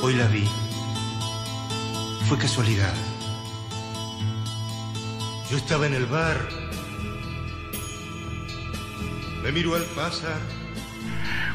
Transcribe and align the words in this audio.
Hoy 0.00 0.14
la 0.14 0.28
vi. 0.28 0.44
Fue 2.28 2.38
casualidad. 2.38 2.92
Yo 5.50 5.56
estaba 5.56 5.88
en 5.88 5.94
el 5.94 6.06
bar. 6.06 6.36
Me 9.42 9.50
miró 9.50 9.74
al 9.74 9.82
pasar. 9.96 10.38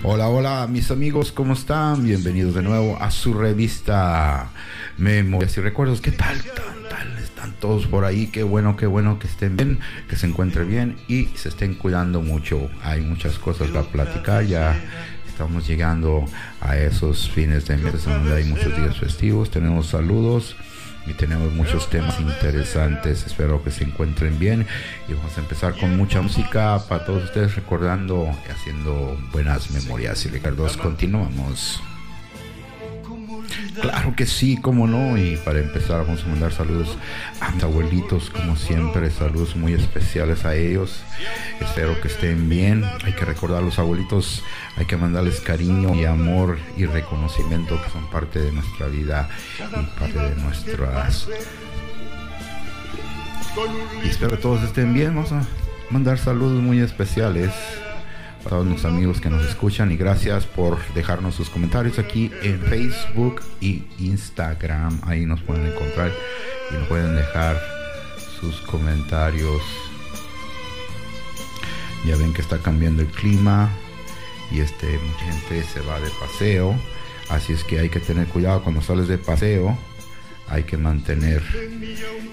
Hola, 0.04 0.28
hola, 0.28 0.68
mis 0.68 0.92
amigos, 0.92 1.32
¿cómo 1.32 1.54
están? 1.54 2.04
Bienvenidos 2.04 2.54
de 2.54 2.64
nuevo 2.64 2.98
a 3.00 3.12
su 3.12 3.34
revista 3.34 4.50
Memorias 4.98 5.58
y 5.58 5.62
Recuerdos. 5.62 6.02
¿Qué 6.02 6.12
tal? 6.12 6.42
¿Tan, 6.42 6.90
tal? 6.90 7.18
Están 7.20 7.54
todos 7.62 7.88
por 7.88 8.04
ahí. 8.04 8.28
Qué 8.28 8.44
bueno, 8.44 8.76
qué 8.76 8.88
bueno 8.88 9.20
que 9.20 9.28
estén 9.28 9.56
bien, 9.56 9.80
que 10.10 10.18
se 10.18 10.28
encuentren 10.28 10.68
bien 10.68 10.98
y 11.08 11.28
se 11.36 11.48
estén 11.48 11.76
cuidando 11.76 12.22
mucho. 12.22 12.70
Hay 12.84 13.00
muchas 13.00 13.40
cosas 13.40 13.70
para 13.70 13.86
platicar. 13.86 14.44
Ya 14.44 14.78
estamos 15.34 15.68
llegando 15.68 16.26
a 16.62 16.78
esos 16.78 17.28
fines 17.28 17.66
de 17.66 17.78
mes 17.78 18.06
donde 18.06 18.36
hay 18.36 18.44
muchos 18.44 18.78
días 18.78 19.00
festivos. 19.00 19.50
Tenemos 19.50 19.88
saludos 19.88 20.56
y 21.08 21.14
tenemos 21.14 21.52
muchos 21.54 21.90
temas 21.90 22.20
interesantes. 22.20 23.26
Espero 23.26 23.64
que 23.64 23.72
se 23.72 23.84
encuentren 23.84 24.38
bien 24.38 24.68
y 25.10 25.14
vamos 25.14 25.36
a 25.36 25.42
empezar 25.42 25.76
con 25.76 25.98
mucha 25.98 26.22
música 26.22 26.80
para 26.88 27.04
todos 27.06 27.24
ustedes 27.24 27.56
recordando 27.56 28.30
y 28.48 28.52
haciendo 28.52 29.18
buenas 29.32 29.72
memorias. 29.72 30.24
Y 30.28 30.30
Ricardo, 30.30 30.68
continuamos. 30.80 31.82
Claro 33.82 34.16
que 34.16 34.26
sí, 34.26 34.58
cómo 34.58 34.88
no. 34.88 35.18
Y 35.18 35.38
para 35.38 35.60
empezar 35.60 36.06
vamos 36.06 36.24
a 36.24 36.28
mandar 36.28 36.52
saludos 36.52 36.98
a 37.40 37.52
mis 37.52 37.64
abuelitos, 37.64 38.30
como 38.30 38.56
siempre, 38.56 39.10
saludos 39.12 39.56
muy 39.56 39.74
especiales 39.74 40.46
a 40.46 40.56
ellos. 40.56 41.04
Espero 41.60 42.00
que 42.02 42.08
estén 42.08 42.50
bien. 42.50 42.84
Hay 43.04 43.14
que 43.14 43.26
recordar 43.26 43.60
a 43.60 43.66
los 43.66 43.80
abuelitos, 43.80 44.44
hay 44.78 44.86
que 44.86 44.98
mandarles 44.98 45.40
cariño 45.42 45.96
y 45.96 46.06
amor 46.06 46.58
y 46.78 46.86
reconocimiento 46.86 47.82
que 47.82 47.90
son 47.90 48.10
parte 48.10 48.40
de 48.40 48.52
nuestra 48.52 48.88
vida 48.88 49.30
y 49.60 50.00
parte 50.00 50.20
de 50.20 50.36
nuestras... 50.36 51.28
Y 54.04 54.10
espero 54.10 54.32
que 54.32 54.38
todos 54.38 54.64
estén 54.64 54.94
bien. 54.94 55.16
Vamos 55.16 55.32
a 55.32 55.46
mandar 55.92 56.18
saludos 56.18 56.62
muy 56.62 56.80
especiales 56.80 57.52
a 58.46 58.50
todos 58.50 58.66
los 58.66 58.86
amigos 58.86 59.22
que 59.22 59.30
nos 59.30 59.46
escuchan 59.46 59.92
y 59.92 59.98
gracias 59.98 60.46
por 60.46 60.78
dejarnos 60.94 61.36
sus 61.36 61.50
comentarios 61.50 62.00
aquí 62.00 62.32
en 62.42 62.60
Facebook 62.62 63.42
y 63.62 63.84
Instagram. 64.00 65.00
Ahí 65.04 65.26
nos 65.26 65.42
pueden 65.42 65.66
encontrar 65.68 66.12
y 66.72 66.74
nos 66.76 66.88
pueden 66.88 67.16
dejar 67.16 67.58
sus 68.40 68.62
comentarios. 68.62 69.62
Ya 72.06 72.18
ven 72.18 72.34
que 72.34 72.42
está 72.42 72.58
cambiando 72.60 73.02
el 73.02 73.08
clima 73.10 73.70
y 74.52 74.60
este 74.60 75.00
mucha 75.00 75.26
gente 75.26 75.64
se 75.64 75.80
va 75.82 76.00
de 76.00 76.10
paseo, 76.20 76.76
así 77.30 77.54
es 77.54 77.64
que 77.64 77.80
hay 77.80 77.90
que 77.90 78.00
tener 78.00 78.28
cuidado 78.28 78.64
cuando 78.64 78.82
sales 78.82 79.08
de 79.08 79.18
paseo. 79.18 79.78
Hay 80.50 80.64
que 80.64 80.78
mantener 80.78 81.42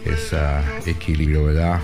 ese 0.05 0.39
equilibrio, 0.85 1.45
¿verdad? 1.45 1.81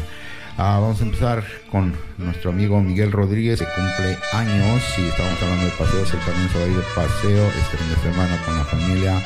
Ah, 0.59 0.79
vamos 0.81 1.03
a 1.03 1.05
empezar 1.05 1.45
con 1.71 1.93
nuestro 2.17 2.49
amigo 2.49 2.81
Miguel 2.81 3.13
Rodríguez, 3.13 3.59
que 3.59 3.67
cumple 3.67 4.17
años 4.33 4.83
y 4.97 5.03
estamos 5.03 5.43
hablando 5.43 5.67
de 5.67 5.71
paseos. 5.73 6.15
Él 6.15 6.21
también 6.25 6.49
se 6.49 6.59
va 6.59 6.65
a 6.65 6.69
ir 6.69 6.77
de 6.77 6.83
paseo 6.95 7.47
este 7.49 7.77
fin 7.77 7.91
de 7.91 7.97
semana 7.97 8.43
con 8.43 8.57
la 8.57 8.65
familia 8.65 9.19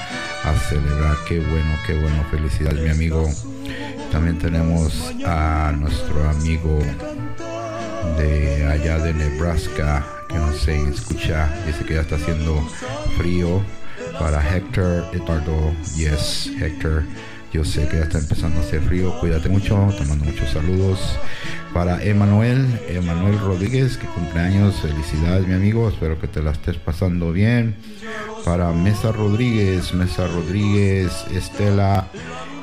a 0.43 0.55
celebrar. 0.69 1.17
Qué 1.29 1.39
bueno, 1.39 1.77
qué 1.87 1.95
bueno. 2.01 2.25
Felicidades, 2.33 2.83
mi 2.83 2.89
amigo. 2.89 3.29
También 4.11 4.39
tenemos 4.39 5.15
a 5.25 5.73
nuestro 5.79 6.29
amigo 6.29 6.81
de 8.19 8.67
allá 8.67 8.99
de 8.99 9.15
Nebraska, 9.15 10.05
que 10.29 10.35
no 10.35 10.53
sé, 10.53 10.83
escucha, 10.89 11.49
dice 11.65 11.85
que 11.85 11.95
ya 11.95 12.01
está 12.01 12.17
haciendo 12.17 12.61
frío. 13.17 13.63
Para 14.19 14.43
Héctor 14.57 15.05
Eduardo, 15.13 15.73
yes, 15.97 16.51
Héctor. 16.61 17.05
Yo 17.53 17.65
sé 17.65 17.89
que 17.89 17.97
ya 17.97 18.05
está 18.05 18.19
empezando 18.19 18.61
a 18.61 18.63
hacer 18.63 18.81
frío. 18.81 19.19
Cuídate 19.19 19.49
mucho. 19.49 19.93
Te 19.99 20.05
mando 20.05 20.25
muchos 20.25 20.51
saludos. 20.51 21.19
Para 21.75 22.03
Emanuel, 22.03 22.67
Emanuel 22.89 23.39
Rodríguez, 23.41 23.97
que 23.97 24.07
cumpleaños. 24.07 24.77
Felicidades, 24.81 25.47
mi 25.47 25.55
amigo. 25.55 25.89
Espero 25.89 26.21
que 26.21 26.29
te 26.29 26.43
la 26.43 26.53
estés 26.53 26.77
pasando 26.77 27.33
bien. 27.33 27.77
Para 28.45 28.71
Mesa 28.73 29.11
Rodríguez, 29.11 29.93
Mesa 29.95 30.29
Rodríguez, 30.29 31.25
Estela. 31.35 32.07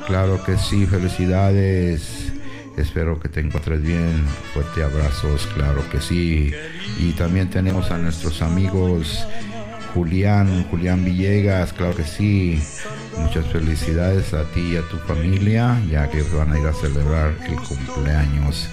Claro 0.06 0.42
que 0.42 0.56
sí, 0.56 0.86
felicidades. 0.86 2.32
Espero 2.78 3.20
que 3.20 3.28
te 3.28 3.40
encuentres 3.40 3.82
bien. 3.82 4.24
Fuerte 4.54 4.82
abrazos, 4.82 5.46
claro 5.54 5.82
que 5.90 6.00
sí. 6.00 6.50
Y 6.98 7.12
también 7.12 7.50
tenemos 7.50 7.90
a 7.90 7.98
nuestros 7.98 8.40
amigos 8.40 9.26
Julián, 9.94 10.64
Julián 10.70 11.04
Villegas, 11.04 11.72
claro 11.72 11.96
que 11.96 12.04
sí. 12.04 12.62
Muchas 13.20 13.46
felicidades 13.46 14.32
a 14.32 14.44
ti 14.44 14.72
y 14.72 14.76
a 14.76 14.82
tu 14.82 14.96
familia, 14.98 15.80
ya 15.90 16.08
que 16.08 16.22
van 16.22 16.52
a 16.52 16.58
ir 16.58 16.66
a 16.66 16.72
celebrar 16.72 17.34
el 17.46 17.56
cumpleaños. 17.56 18.68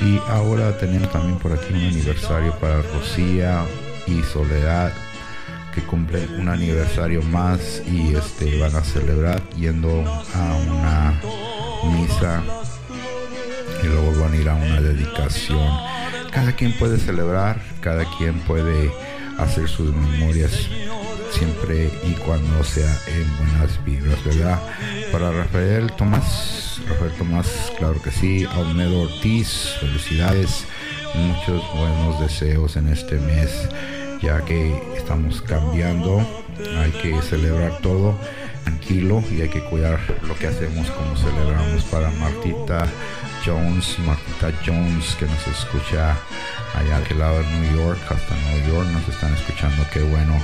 Y 0.00 0.18
ahora 0.28 0.76
tenemos 0.78 1.10
también 1.12 1.38
por 1.38 1.52
aquí 1.52 1.72
un 1.72 1.84
aniversario 1.84 2.52
para 2.58 2.82
Rocía 2.82 3.64
y 4.06 4.22
Soledad, 4.22 4.92
que 5.74 5.82
cumplen 5.82 6.40
un 6.40 6.48
aniversario 6.48 7.22
más 7.22 7.82
y 7.86 8.14
este 8.14 8.58
van 8.58 8.74
a 8.74 8.82
celebrar 8.82 9.42
yendo 9.56 10.04
a 10.34 10.56
una 10.66 11.20
misa 11.96 12.42
y 13.82 13.86
luego 13.86 14.20
van 14.20 14.32
a 14.32 14.36
ir 14.36 14.48
a 14.48 14.54
una 14.54 14.80
dedicación. 14.80 15.68
Cada 16.30 16.52
quien 16.52 16.72
puede 16.78 16.98
celebrar, 16.98 17.60
cada 17.80 18.04
quien 18.16 18.38
puede 18.40 18.92
hacer 19.38 19.68
sus 19.68 19.94
memorias 19.94 20.68
siempre 21.32 21.90
y 22.04 22.12
cuando 22.24 22.62
sea 22.62 22.94
en 23.08 23.36
buenas 23.36 23.84
vibras, 23.84 24.22
¿verdad? 24.24 24.60
Para 25.10 25.32
Rafael 25.32 25.90
Tomás, 25.92 26.80
Rafael 26.88 27.12
Tomás, 27.12 27.72
claro 27.78 28.00
que 28.02 28.10
sí, 28.10 28.44
Almedo 28.44 29.02
Ortiz, 29.02 29.74
felicidades, 29.80 30.64
muchos 31.14 31.62
buenos 31.74 32.20
deseos 32.20 32.76
en 32.76 32.88
este 32.88 33.18
mes, 33.18 33.68
ya 34.20 34.44
que 34.44 34.80
estamos 34.96 35.42
cambiando, 35.42 36.24
hay 36.78 36.90
que 36.92 37.20
celebrar 37.22 37.78
todo 37.78 38.16
tranquilo 38.64 39.22
y 39.30 39.40
hay 39.40 39.48
que 39.48 39.64
cuidar 39.64 39.98
lo 40.26 40.34
que 40.36 40.46
hacemos 40.46 40.88
como 40.90 41.16
celebramos 41.16 41.82
para 41.84 42.10
Martita 42.10 42.86
Jones, 43.44 43.98
Martita 44.00 44.52
Jones 44.64 45.16
que 45.18 45.26
nos 45.26 45.46
escucha 45.48 46.16
allá 46.74 46.96
al 46.96 47.18
lado 47.18 47.38
de 47.38 47.46
New 47.46 47.76
York, 47.76 48.00
hasta 48.08 48.34
New 48.34 48.72
York 48.72 48.88
nos 48.92 49.08
están 49.08 49.32
escuchando, 49.34 49.84
qué 49.92 50.00
bueno, 50.02 50.38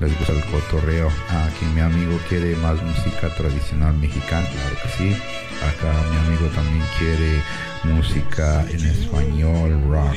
les 0.00 0.16
gusta 0.18 0.32
el 0.32 0.44
cotorreo. 0.44 1.08
Aquí 1.28 1.64
mi 1.74 1.80
amigo 1.80 2.18
quiere 2.28 2.56
más 2.56 2.82
música 2.82 3.28
tradicional 3.36 3.94
mexicana, 3.94 4.46
claro 4.48 4.76
que 4.82 4.88
sí. 4.96 5.16
Acá 5.62 5.92
mi 6.10 6.16
amigo 6.18 6.46
también 6.54 6.84
quiere 6.98 7.42
música 7.84 8.64
en 8.70 8.84
español, 8.86 9.82
rock. 9.88 10.16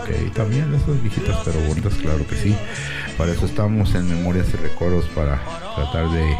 Ok, 0.00 0.32
también 0.34 0.72
esas 0.74 1.02
viejitas 1.02 1.36
pero 1.44 1.60
bonitas, 1.60 1.94
claro 1.94 2.26
que 2.26 2.36
sí. 2.36 2.56
Para 3.18 3.32
eso 3.32 3.46
estamos 3.46 3.94
en 3.94 4.08
Memorias 4.08 4.46
y 4.54 4.56
Recuerdos, 4.56 5.04
para 5.14 5.40
tratar 5.74 6.08
de, 6.10 6.36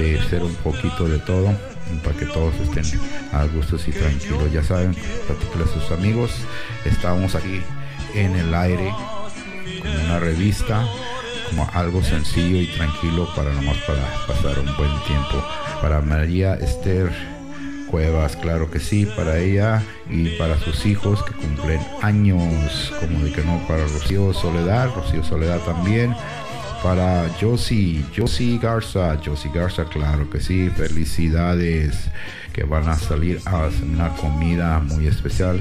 de 0.00 0.22
ser 0.28 0.42
un 0.42 0.54
poquito 0.56 1.08
de 1.08 1.18
todo 1.18 1.54
para 2.00 2.16
que 2.16 2.26
todos 2.26 2.54
estén 2.54 3.00
a 3.32 3.44
gustos 3.44 3.86
y 3.88 3.92
tranquilos. 3.92 4.50
Ya 4.52 4.62
saben, 4.62 4.94
platíquenle 5.26 5.64
a 5.64 5.74
sus 5.74 5.90
amigos. 5.90 6.32
Estamos 6.84 7.34
aquí 7.34 7.60
en 8.14 8.36
el 8.36 8.54
aire 8.54 8.92
como 9.80 10.04
una 10.04 10.18
revista, 10.18 10.86
como 11.52 11.68
algo 11.74 12.02
sencillo 12.02 12.60
y 12.60 12.66
tranquilo 12.66 13.28
para 13.36 13.52
nomás 13.52 13.76
para 13.86 14.02
pasar 14.26 14.58
un 14.58 14.74
buen 14.76 14.90
tiempo. 15.06 15.44
Para 15.82 16.00
María 16.00 16.54
Esther 16.54 17.10
Cuevas, 17.90 18.36
claro 18.36 18.70
que 18.70 18.80
sí, 18.80 19.04
para 19.04 19.38
ella 19.38 19.82
y 20.08 20.30
para 20.38 20.58
sus 20.58 20.86
hijos 20.86 21.22
que 21.22 21.32
cumplen 21.32 21.80
años, 22.00 22.92
como 23.00 23.20
de 23.20 23.32
que 23.32 23.42
no, 23.42 23.58
para 23.68 23.82
Rocío 23.82 24.32
Soledad, 24.32 24.94
Rocío 24.94 25.22
Soledad 25.22 25.60
también 25.60 26.14
para 26.82 27.28
Josie, 27.40 28.04
Josie 28.16 28.58
Garza, 28.58 29.16
Josie 29.24 29.50
Garza, 29.54 29.84
claro 29.84 30.28
que 30.28 30.40
sí, 30.40 30.68
felicidades 30.70 32.10
que 32.52 32.64
van 32.64 32.88
a 32.88 32.96
salir 32.96 33.40
a 33.46 33.68
una 33.82 34.08
comida 34.16 34.80
muy 34.80 35.06
especial 35.06 35.60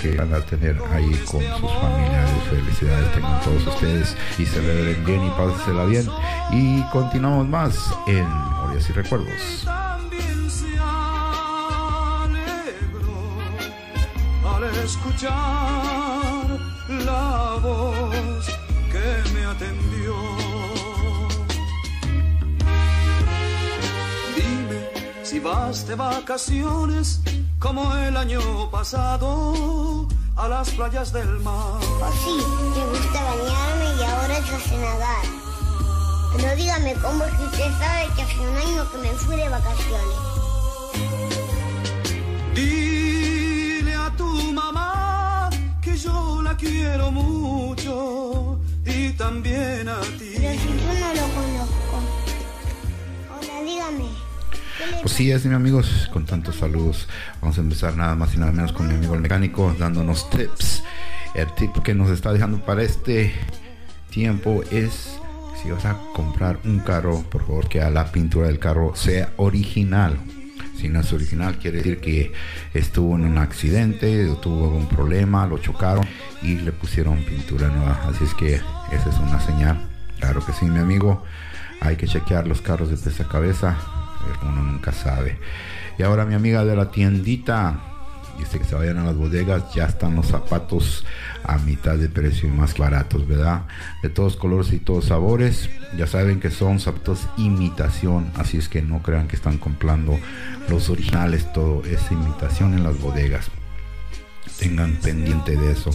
que 0.00 0.16
van 0.16 0.34
a 0.34 0.40
tener 0.40 0.78
ahí 0.92 1.10
con 1.30 1.40
sus 1.40 1.72
familiares. 1.72 2.30
Felicidades 2.50 3.12
tengan 3.14 3.40
todos 3.42 3.66
ustedes 3.66 4.16
y 4.38 4.44
celebren 4.44 5.04
bien 5.04 5.24
y 5.24 5.30
pásensela 5.30 5.84
bien. 5.86 6.06
Y 6.52 6.82
continuamos 6.90 7.48
más 7.48 7.94
en 8.06 8.28
Memorias 8.28 8.90
y 8.90 8.92
Recuerdos. 8.92 9.66
Al 14.44 14.64
escuchar 14.84 15.32
la 16.88 17.58
voz 17.62 18.55
me 19.46 19.52
atendió. 19.52 20.14
Dime 24.36 24.90
si 25.22 25.38
vas 25.38 25.86
de 25.86 25.94
vacaciones 25.94 27.20
como 27.58 27.94
el 27.96 28.16
año 28.16 28.70
pasado 28.70 30.08
a 30.36 30.48
las 30.48 30.70
playas 30.70 31.12
del 31.12 31.38
mar. 31.40 31.80
Oh 31.80 32.12
sí, 32.24 32.36
me 32.76 32.86
gusta 32.98 33.22
bañarme 33.22 34.00
y 34.00 34.04
ahora 34.04 34.38
yo 34.40 34.58
sé 34.58 34.76
nadar. 34.78 35.24
Pero 36.36 36.56
dígame, 36.56 36.94
¿cómo 36.94 37.24
es 37.24 37.34
que 37.34 37.44
usted 37.44 37.70
sabe 37.78 38.08
que 38.14 38.22
hace 38.22 38.40
un 38.40 38.56
año 38.56 38.90
que 38.90 38.98
me 38.98 39.10
fui 39.10 39.36
de 39.36 39.48
vacaciones? 39.48 40.18
Dile 42.54 43.94
a 43.94 44.10
tu 44.16 44.52
mamá 44.52 45.50
que 45.80 45.96
yo 45.96 46.42
la 46.42 46.56
quiero 46.56 47.10
mucho 47.10 48.55
y 48.86 49.10
también 49.10 49.88
a 49.88 50.00
ti. 50.00 50.34
Pero 50.36 50.52
si 50.52 50.68
yo 50.68 51.00
no 51.00 51.14
lo 51.14 51.34
conozco. 51.34 52.02
Hola, 53.30 53.64
dígame. 53.64 54.04
¿qué 54.78 54.86
le 54.86 55.02
Pues 55.02 55.12
sí, 55.12 55.30
es 55.30 55.44
mi 55.44 55.54
amigos, 55.54 56.08
con 56.12 56.24
tantos 56.24 56.56
saludos. 56.56 57.08
Vamos 57.40 57.58
a 57.58 57.60
empezar 57.60 57.96
nada 57.96 58.14
más 58.14 58.34
y 58.34 58.38
nada 58.38 58.52
menos 58.52 58.72
con 58.72 58.88
mi 58.88 58.94
amigo 58.94 59.14
el 59.14 59.20
mecánico 59.20 59.74
dándonos 59.78 60.30
tips. 60.30 60.82
El 61.34 61.52
tip 61.54 61.76
que 61.82 61.94
nos 61.94 62.10
está 62.10 62.32
dejando 62.32 62.64
para 62.64 62.82
este 62.82 63.34
tiempo 64.10 64.62
es 64.70 65.18
si 65.62 65.70
vas 65.70 65.84
a 65.84 65.98
comprar 66.14 66.58
un 66.64 66.78
carro, 66.80 67.22
por 67.30 67.46
favor 67.46 67.68
que 67.68 67.80
a 67.82 67.90
la 67.90 68.10
pintura 68.12 68.46
del 68.46 68.58
carro 68.58 68.94
sea 68.94 69.32
original. 69.36 70.18
Si 70.78 70.88
no 70.88 71.00
es 71.00 71.12
original, 71.12 71.58
quiere 71.58 71.78
decir 71.78 72.00
que 72.00 72.32
estuvo 72.74 73.16
en 73.16 73.24
un 73.24 73.38
accidente, 73.38 74.26
tuvo 74.42 74.64
algún 74.64 74.88
problema, 74.88 75.46
lo 75.46 75.58
chocaron 75.58 76.06
y 76.42 76.56
le 76.56 76.72
pusieron 76.72 77.18
pintura 77.24 77.68
nueva. 77.68 78.00
Así 78.08 78.24
es 78.24 78.34
que 78.34 78.54
esa 78.54 79.08
es 79.08 79.18
una 79.18 79.40
señal. 79.40 79.88
Claro 80.18 80.44
que 80.44 80.52
sí, 80.52 80.66
mi 80.66 80.78
amigo. 80.78 81.24
Hay 81.80 81.96
que 81.96 82.06
chequear 82.06 82.46
los 82.46 82.60
carros 82.60 82.90
de 82.90 82.96
pesa 82.96 83.26
cabeza. 83.26 83.76
Uno 84.42 84.62
nunca 84.62 84.92
sabe. 84.92 85.38
Y 85.98 86.02
ahora 86.02 86.24
mi 86.24 86.34
amiga 86.34 86.64
de 86.64 86.76
la 86.76 86.90
tiendita. 86.90 87.80
Dice 88.38 88.58
que 88.58 88.64
se 88.64 88.74
vayan 88.74 88.98
a 88.98 89.04
las 89.04 89.16
bodegas, 89.16 89.72
ya 89.74 89.86
están 89.86 90.14
los 90.14 90.26
zapatos 90.26 91.06
a 91.42 91.56
mitad 91.56 91.96
de 91.96 92.10
precio 92.10 92.48
y 92.48 92.52
más 92.52 92.76
baratos, 92.76 93.26
¿verdad? 93.26 93.62
De 94.02 94.10
todos 94.10 94.36
colores 94.36 94.74
y 94.74 94.78
todos 94.78 95.06
sabores. 95.06 95.70
Ya 95.96 96.06
saben 96.06 96.40
que 96.40 96.50
son 96.50 96.80
zapatos 96.80 97.26
imitación, 97.36 98.30
así 98.34 98.58
es 98.58 98.68
que 98.68 98.82
no 98.82 99.02
crean 99.02 99.28
que 99.28 99.36
están 99.36 99.58
comprando 99.58 100.18
los 100.68 100.90
originales, 100.90 101.52
todo 101.52 101.84
es 101.84 102.10
imitación 102.10 102.74
en 102.74 102.82
las 102.82 103.00
bodegas. 103.00 103.50
Tengan 104.58 104.96
pendiente 104.96 105.56
de 105.56 105.72
eso. 105.72 105.90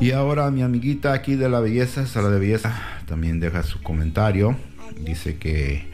Y 0.00 0.12
ahora 0.12 0.50
mi 0.50 0.62
amiguita 0.62 1.12
aquí 1.12 1.36
de 1.36 1.48
la 1.48 1.60
belleza, 1.60 2.06
sala 2.06 2.28
de 2.30 2.38
belleza, 2.38 2.74
también 3.06 3.40
deja 3.40 3.62
su 3.62 3.82
comentario. 3.82 4.56
Dice 5.00 5.38
que 5.38 5.86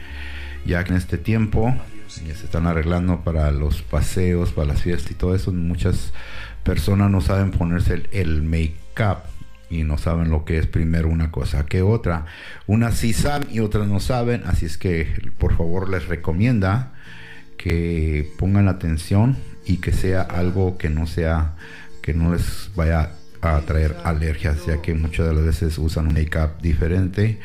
ya 0.65 0.81
en 0.81 0.95
este 0.95 1.17
tiempo 1.17 1.75
ya 2.27 2.35
se 2.35 2.45
están 2.45 2.67
arreglando 2.67 3.21
para 3.21 3.51
los 3.51 3.81
paseos, 3.81 4.51
para 4.51 4.69
las 4.69 4.81
fiestas 4.81 5.11
y 5.11 5.15
todo 5.15 5.35
eso, 5.35 5.51
muchas 5.51 6.13
personas 6.63 7.11
no 7.11 7.21
saben 7.21 7.51
ponerse 7.51 8.03
el 8.11 8.43
make-up 8.43 9.34
y 9.69 9.83
no 9.83 9.97
saben 9.97 10.29
lo 10.29 10.45
que 10.45 10.57
es 10.57 10.67
primero 10.67 11.09
una 11.09 11.31
cosa 11.31 11.65
que 11.65 11.81
otra. 11.81 12.25
Unas 12.67 12.95
sí 12.95 13.13
saben 13.13 13.47
y 13.51 13.59
otras 13.59 13.87
no 13.87 13.99
saben, 13.99 14.43
así 14.45 14.65
es 14.65 14.77
que 14.77 15.07
por 15.37 15.55
favor 15.55 15.89
les 15.89 16.07
recomienda 16.07 16.93
que 17.57 18.31
pongan 18.37 18.67
atención 18.67 19.37
y 19.65 19.77
que 19.77 19.91
sea 19.91 20.21
algo 20.21 20.77
que 20.77 20.89
no 20.89 21.07
sea 21.07 21.55
que 22.01 22.13
no 22.13 22.33
les 22.33 22.69
vaya 22.75 23.11
a 23.41 23.59
traer 23.61 23.95
alergias 24.03 24.65
ya 24.65 24.81
que 24.81 24.93
muchas 24.93 25.27
de 25.27 25.33
las 25.33 25.43
veces 25.43 25.77
usan 25.77 26.07
un 26.07 26.13
make-up 26.13 26.61
diferente 26.61 27.39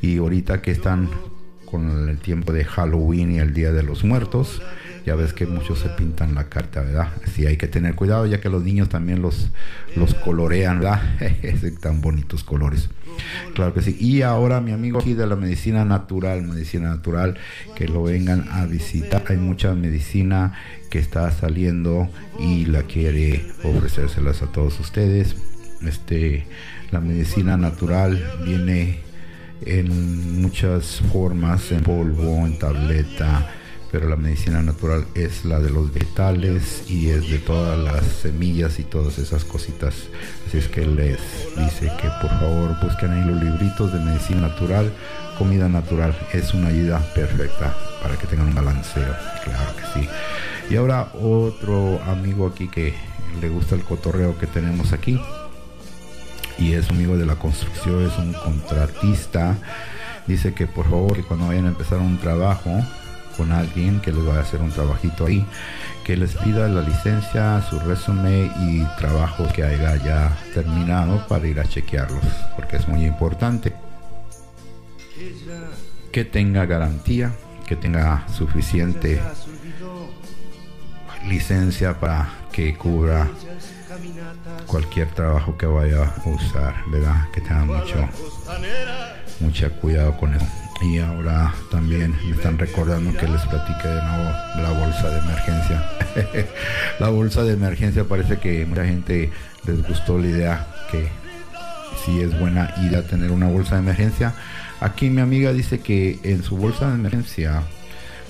y 0.00 0.18
ahorita 0.18 0.62
que 0.62 0.70
están 0.70 1.10
con 1.66 2.08
el 2.08 2.18
tiempo 2.18 2.52
de 2.52 2.64
Halloween 2.64 3.32
y 3.32 3.38
el 3.38 3.52
Día 3.52 3.72
de 3.72 3.82
los 3.82 4.04
Muertos 4.04 4.62
ya 5.06 5.14
ves 5.14 5.32
que 5.32 5.46
muchos 5.46 5.78
se 5.78 5.88
pintan 5.90 6.34
la 6.34 6.48
carta, 6.48 6.82
¿verdad? 6.82 7.08
Sí, 7.32 7.46
hay 7.46 7.56
que 7.56 7.68
tener 7.68 7.94
cuidado 7.94 8.26
ya 8.26 8.40
que 8.40 8.48
los 8.48 8.64
niños 8.64 8.88
también 8.88 9.22
los, 9.22 9.50
los 9.94 10.14
colorean, 10.14 10.80
¿verdad? 10.80 11.00
tan 11.80 12.00
bonitos 12.00 12.42
colores. 12.42 12.90
Claro 13.54 13.72
que 13.72 13.82
sí. 13.82 13.96
Y 14.00 14.22
ahora 14.22 14.60
mi 14.60 14.72
amigo 14.72 14.98
aquí 14.98 15.14
de 15.14 15.28
la 15.28 15.36
medicina 15.36 15.84
natural, 15.84 16.42
medicina 16.42 16.88
natural, 16.88 17.38
que 17.76 17.86
lo 17.86 18.02
vengan 18.02 18.48
a 18.50 18.66
visitar. 18.66 19.22
Hay 19.28 19.36
mucha 19.36 19.74
medicina 19.74 20.54
que 20.90 20.98
está 20.98 21.30
saliendo 21.30 22.08
y 22.40 22.66
la 22.66 22.82
quiere 22.82 23.46
ofrecérselas 23.62 24.42
a 24.42 24.46
todos 24.46 24.80
ustedes. 24.80 25.36
Este, 25.86 26.46
la 26.90 27.00
medicina 27.00 27.56
natural 27.56 28.20
viene 28.44 28.98
en 29.64 30.42
muchas 30.42 31.00
formas, 31.12 31.70
en 31.70 31.82
polvo, 31.82 32.44
en 32.44 32.58
tableta, 32.58 33.48
pero 33.90 34.08
la 34.08 34.16
medicina 34.16 34.62
natural 34.62 35.06
es 35.14 35.44
la 35.44 35.60
de 35.60 35.70
los 35.70 35.92
vegetales 35.92 36.84
y 36.88 37.10
es 37.10 37.30
de 37.30 37.38
todas 37.38 37.78
las 37.78 38.04
semillas 38.04 38.78
y 38.78 38.84
todas 38.84 39.18
esas 39.18 39.44
cositas. 39.44 39.94
Así 40.46 40.58
es 40.58 40.68
que 40.68 40.86
les 40.86 41.18
dice 41.56 41.90
que 42.00 42.08
por 42.20 42.30
favor 42.38 42.76
busquen 42.82 43.12
ahí 43.12 43.24
los 43.24 43.42
libritos 43.42 43.92
de 43.92 44.00
medicina 44.00 44.42
natural, 44.42 44.92
comida 45.38 45.68
natural. 45.68 46.16
Es 46.32 46.52
una 46.54 46.68
ayuda 46.68 46.98
perfecta 47.14 47.76
para 48.02 48.16
que 48.16 48.26
tengan 48.26 48.48
un 48.48 48.54
balanceo, 48.54 49.14
claro 49.44 49.76
que 49.76 50.00
sí. 50.00 50.08
Y 50.70 50.76
ahora 50.76 51.10
otro 51.14 52.00
amigo 52.04 52.46
aquí 52.46 52.68
que 52.68 52.94
le 53.40 53.48
gusta 53.48 53.74
el 53.74 53.82
cotorreo 53.82 54.38
que 54.38 54.46
tenemos 54.46 54.92
aquí 54.92 55.20
y 56.58 56.72
es 56.72 56.90
amigo 56.90 57.16
de 57.16 57.26
la 57.26 57.36
construcción, 57.36 58.06
es 58.06 58.16
un 58.18 58.32
contratista. 58.32 59.56
Dice 60.26 60.54
que 60.54 60.66
por 60.66 60.86
favor 60.86 61.14
que 61.14 61.22
cuando 61.22 61.48
vayan 61.48 61.66
a 61.66 61.68
empezar 61.68 61.98
un 61.98 62.18
trabajo 62.18 62.82
con 63.36 63.52
alguien 63.52 64.00
que 64.00 64.12
les 64.12 64.26
va 64.26 64.36
a 64.36 64.40
hacer 64.40 64.60
un 64.60 64.70
trabajito 64.70 65.26
ahí, 65.26 65.46
que 66.04 66.16
les 66.16 66.34
pida 66.34 66.68
la 66.68 66.82
licencia, 66.82 67.62
su 67.68 67.78
resumen 67.80 68.52
y 68.60 68.84
trabajo 68.98 69.46
que 69.54 69.64
haya 69.64 69.96
ya 69.96 70.36
terminado 70.54 71.26
para 71.26 71.46
ir 71.46 71.60
a 71.60 71.64
chequearlos, 71.64 72.24
porque 72.54 72.76
es 72.76 72.88
muy 72.88 73.04
importante 73.04 73.72
que 76.12 76.24
tenga 76.24 76.66
garantía, 76.66 77.32
que 77.66 77.76
tenga 77.76 78.26
suficiente 78.28 79.20
licencia 81.26 81.98
para 81.98 82.28
que 82.52 82.76
cubra 82.76 83.28
cualquier 84.66 85.10
trabajo 85.12 85.56
que 85.56 85.66
vaya 85.66 86.04
a 86.04 86.28
usar, 86.28 86.74
¿verdad? 86.90 87.28
Que 87.32 87.40
tenga 87.40 87.64
mucho, 87.64 88.08
mucho 89.40 89.72
cuidado 89.80 90.16
con 90.16 90.34
eso. 90.34 90.65
Y 90.80 90.98
ahora 90.98 91.54
también 91.70 92.14
me 92.24 92.32
están 92.32 92.58
recordando 92.58 93.16
que 93.16 93.26
les 93.26 93.40
platique 93.42 93.88
de 93.88 94.02
nuevo 94.02 94.30
la 94.56 94.70
bolsa 94.70 95.08
de 95.08 95.18
emergencia. 95.18 95.90
la 97.00 97.08
bolsa 97.08 97.42
de 97.44 97.54
emergencia 97.54 98.04
parece 98.04 98.38
que 98.38 98.66
mucha 98.66 98.84
gente 98.84 99.30
les 99.66 99.86
gustó 99.86 100.18
la 100.18 100.26
idea 100.26 100.66
que 100.90 101.08
si 102.04 102.20
es 102.20 102.38
buena 102.38 102.74
idea 102.82 103.06
tener 103.06 103.30
una 103.30 103.48
bolsa 103.48 103.76
de 103.76 103.82
emergencia. 103.82 104.34
Aquí 104.80 105.08
mi 105.08 105.22
amiga 105.22 105.52
dice 105.52 105.80
que 105.80 106.20
en 106.22 106.42
su 106.42 106.56
bolsa 106.56 106.88
de 106.88 106.94
emergencia 106.94 107.62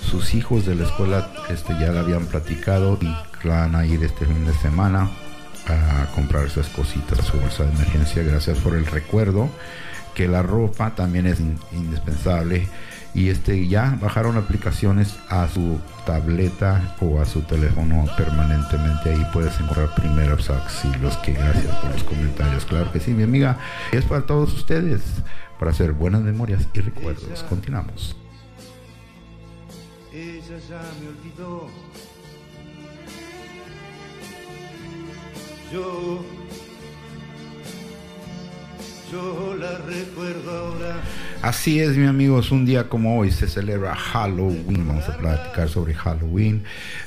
sus 0.00 0.34
hijos 0.34 0.66
de 0.66 0.76
la 0.76 0.84
escuela 0.84 1.28
este, 1.48 1.72
ya 1.80 1.90
la 1.90 2.00
habían 2.00 2.26
platicado 2.26 2.98
y 3.00 3.12
van 3.46 3.74
a 3.74 3.86
ir 3.86 4.02
este 4.02 4.26
fin 4.26 4.44
de 4.44 4.52
semana 4.54 5.10
a 5.68 6.06
comprar 6.14 6.46
esas 6.46 6.68
cositas 6.68 7.24
su 7.26 7.38
bolsa 7.38 7.64
de 7.64 7.70
emergencia. 7.70 8.22
Gracias 8.22 8.58
por 8.58 8.74
el 8.74 8.86
recuerdo 8.86 9.50
que 10.16 10.26
la 10.26 10.42
ropa 10.42 10.94
también 10.96 11.26
es 11.26 11.38
in- 11.38 11.58
indispensable. 11.72 12.66
Y 13.14 13.30
este 13.30 13.66
ya 13.68 13.96
bajaron 14.00 14.36
aplicaciones 14.36 15.16
a 15.30 15.48
su 15.48 15.78
tableta 16.04 16.96
o 17.00 17.20
a 17.20 17.24
su 17.24 17.42
teléfono 17.42 18.04
permanentemente. 18.16 19.10
Ahí 19.10 19.26
puedes 19.32 19.54
encontrar 19.60 19.94
primeros 19.94 20.50
auxilios 20.50 21.16
que 21.18 21.32
gracias 21.32 21.74
por 21.76 21.92
los 21.92 22.04
comentarios. 22.04 22.64
Claro 22.66 22.92
que 22.92 23.00
sí 23.00 23.12
mi 23.12 23.22
amiga. 23.22 23.58
Es 23.92 24.04
para 24.04 24.26
todos 24.26 24.52
ustedes 24.52 25.02
para 25.58 25.70
hacer 25.70 25.92
buenas 25.92 26.20
memorias 26.22 26.66
y 26.74 26.80
recuerdos. 26.80 27.42
Continuamos 27.44 28.16
yo 39.10 39.54
la 39.58 39.78
recuerdo 39.78 40.50
ahora. 40.50 40.96
Así 41.42 41.80
es, 41.80 41.96
mi 41.96 42.06
amigos, 42.06 42.50
un 42.50 42.64
día 42.64 42.88
como 42.88 43.18
hoy 43.18 43.30
se 43.30 43.46
celebra 43.46 43.94
Halloween. 43.94 44.88
Vamos 44.88 45.08
a 45.08 45.16
platicar 45.16 45.68
sobre 45.68 45.94
Halloween. 45.94 46.64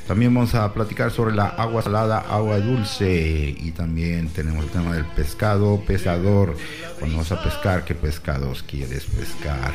También 0.07 0.33
vamos 0.33 0.55
a 0.55 0.73
platicar 0.73 1.11
sobre 1.11 1.35
la 1.35 1.47
agua 1.47 1.81
salada, 1.81 2.19
agua 2.19 2.59
dulce. 2.59 3.55
Y 3.57 3.71
también 3.71 4.29
tenemos 4.29 4.65
el 4.65 4.71
tema 4.71 4.93
del 4.93 5.05
pescado, 5.05 5.81
pesador. 5.85 6.55
Cuando 6.99 7.17
vas 7.17 7.31
a 7.31 7.43
pescar, 7.43 7.83
¿qué 7.83 7.95
pescados 7.95 8.63
quieres 8.63 9.05
pescar? 9.05 9.73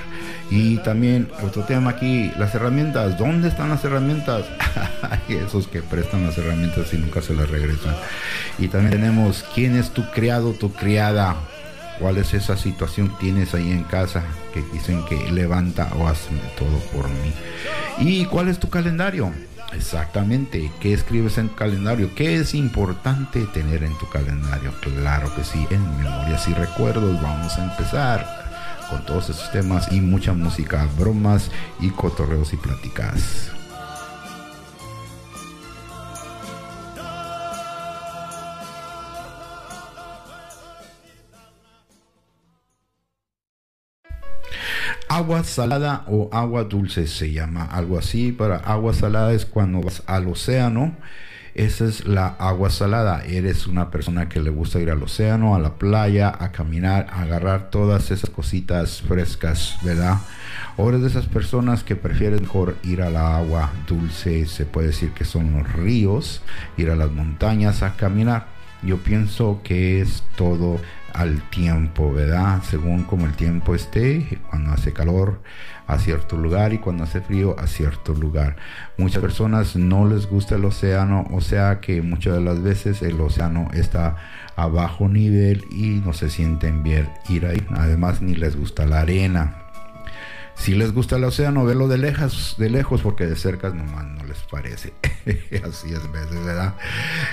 Y 0.50 0.78
también 0.78 1.28
otro 1.43 1.64
tema 1.64 1.90
aquí, 1.90 2.31
las 2.38 2.54
herramientas. 2.54 3.19
¿Dónde 3.19 3.49
están 3.49 3.69
las 3.69 3.85
herramientas? 3.85 4.47
Esos 5.28 5.66
que 5.66 5.83
prestan 5.83 6.26
las 6.26 6.38
herramientas 6.38 6.93
y 6.95 6.99
nunca 6.99 7.21
se 7.21 7.35
las 7.35 7.50
regresan. 7.50 7.95
Y 8.59 8.69
también 8.69 8.93
tenemos, 8.93 9.45
¿quién 9.54 9.76
es 9.76 9.90
tu 9.90 10.09
criado, 10.12 10.52
tu 10.52 10.73
criada? 10.73 11.37
¿Cuál 11.98 12.18
es 12.18 12.34
esa 12.34 12.56
situación 12.56 13.16
tienes 13.18 13.54
ahí 13.54 13.70
en 13.70 13.84
casa 13.84 14.24
que 14.52 14.62
dicen 14.72 15.04
que 15.06 15.30
levanta 15.30 15.90
o 15.96 16.08
hazme 16.08 16.40
todo 16.58 16.78
por 16.92 17.08
mí? 17.08 17.32
¿Y 17.98 18.24
cuál 18.26 18.48
es 18.48 18.58
tu 18.58 18.68
calendario? 18.68 19.32
Exactamente, 19.72 20.70
¿qué 20.80 20.92
escribes 20.92 21.38
en 21.38 21.48
tu 21.48 21.56
calendario? 21.56 22.14
¿Qué 22.14 22.36
es 22.36 22.54
importante 22.54 23.44
tener 23.46 23.82
en 23.84 23.96
tu 23.98 24.08
calendario? 24.08 24.72
Claro 24.80 25.34
que 25.34 25.44
sí, 25.44 25.66
en 25.70 25.98
memorias 25.98 26.46
y 26.48 26.54
recuerdos 26.54 27.20
vamos 27.22 27.56
a 27.58 27.64
empezar. 27.64 28.44
con 28.90 29.04
todos 29.06 29.30
esos 29.30 29.50
temas 29.50 29.90
y 29.90 30.00
mucha 30.00 30.34
música, 30.34 30.86
bromas 30.98 31.50
y 31.80 31.88
cotorreos 31.90 32.52
y 32.52 32.56
pláticas. 32.56 33.53
Agua 45.14 45.44
salada 45.44 46.02
o 46.09 46.28
agua 46.33 46.64
dulce 46.64 47.06
se 47.06 47.30
llama 47.30 47.64
algo 47.66 47.99
así. 47.99 48.33
Para 48.33 48.56
agua 48.56 48.92
salada 48.92 49.33
es 49.33 49.47
cuando 49.47 49.80
vas 49.80 50.02
al 50.06 50.26
océano. 50.26 50.97
Esa 51.54 51.85
es 51.85 52.04
la 52.04 52.26
agua 52.26 52.68
salada. 52.68 53.25
Eres 53.25 53.68
una 53.68 53.92
persona 53.92 54.28
que 54.28 54.40
le 54.40 54.50
gusta 54.50 54.80
ir 54.80 54.90
al 54.90 55.00
océano, 55.04 55.54
a 55.54 55.61
la 55.61 55.75
playa, 55.75 56.35
a 56.37 56.50
caminar, 56.50 57.06
a 57.12 57.23
agarrar 57.23 57.71
todas 57.71 58.11
esas 58.11 58.28
cositas 58.28 59.02
frescas, 59.02 59.78
¿verdad? 59.83 60.18
O 60.76 60.88
eres 60.88 61.02
de 61.02 61.06
esas 61.06 61.26
personas 61.26 61.85
que 61.85 61.94
prefieren 61.94 62.42
mejor 62.42 62.76
ir 62.83 63.00
a 63.00 63.09
la 63.09 63.37
agua 63.37 63.71
dulce, 63.87 64.47
se 64.47 64.66
puede 64.66 64.88
decir 64.88 65.12
que 65.12 65.25
son 65.25 65.52
los 65.52 65.73
ríos, 65.75 66.42
ir 66.76 66.90
a 66.90 66.97
las 66.97 67.12
montañas 67.12 67.85
a 67.85 67.94
caminar. 67.94 68.49
Yo 68.83 68.99
pienso 68.99 69.61
que 69.62 70.00
es 70.00 70.25
todo 70.37 70.80
al 71.14 71.49
tiempo, 71.49 72.12
¿verdad? 72.12 72.62
Según 72.62 73.04
como 73.04 73.25
el 73.25 73.33
tiempo 73.33 73.75
esté, 73.75 74.40
cuando 74.50 74.73
hace 74.73 74.92
calor 74.92 75.40
a 75.87 75.99
cierto 75.99 76.37
lugar 76.37 76.73
y 76.73 76.78
cuando 76.78 77.04
hace 77.04 77.21
frío 77.21 77.56
a 77.59 77.66
cierto 77.66 78.14
lugar. 78.14 78.56
Muchas 78.99 79.23
personas 79.23 79.76
no 79.76 80.06
les 80.06 80.26
gusta 80.26 80.56
el 80.56 80.64
océano, 80.64 81.26
o 81.30 81.40
sea 81.40 81.80
que 81.80 82.02
muchas 82.02 82.35
de 82.35 82.40
las 82.40 82.62
veces 82.62 83.00
el 83.02 83.21
océano 83.21 83.68
está 83.73 84.16
a 84.56 84.66
bajo 84.66 85.09
nivel 85.09 85.64
y 85.71 86.02
no 86.04 86.12
se 86.12 86.30
sienten 86.30 86.83
bien 86.83 87.09
ir 87.28 87.47
ahí. 87.47 87.64
Además 87.71 88.21
ni 88.21 88.35
les 88.35 88.56
gusta 88.56 88.85
la 88.85 89.00
arena. 89.00 89.63
Si 90.56 90.75
les 90.75 90.92
gusta 90.92 91.16
el 91.16 91.25
océano, 91.25 91.64
verlo 91.64 91.88
de 91.88 91.99
lejos, 91.99 92.54
de 92.58 92.70
lejos, 92.70 93.02
porque 93.02 93.26
de 93.26 93.37
cerca 93.37 93.70
nomás 93.70 94.06
no 94.06 94.25
les 94.25 94.38
parece. 94.50 94.92
Así 95.68 95.92
es, 95.92 96.12
¿verdad? 96.12 96.75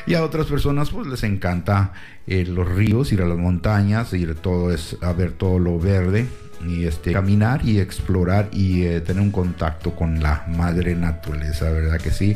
Y 0.06 0.16
a 0.16 0.24
otras 0.24 0.48
personas, 0.48 0.90
pues 0.90 1.08
les 1.08 1.24
encanta 1.24 1.94
eh, 2.28 2.46
los 2.46 2.68
ríos, 2.68 3.12
ir 3.14 3.22
a 3.22 3.26
las 3.26 3.38
montañas, 3.38 4.14
ir 4.14 4.36
todo 4.36 4.72
es 4.72 4.98
a 5.02 5.14
ver 5.14 5.32
todo 5.32 5.60
lo 5.60 5.80
verde 5.80 6.28
y 6.68 6.86
este 6.86 7.14
caminar 7.14 7.66
y 7.68 7.80
explorar 7.80 8.50
y 8.52 8.84
eh, 8.84 9.02
tener 9.02 9.22
un 9.22 9.32
contacto 9.32 9.96
con 9.96 10.22
la 10.22 10.46
madre 10.48 10.96
naturaleza, 10.96 11.72
¿verdad 11.72 12.00
que 12.00 12.12
sí? 12.12 12.36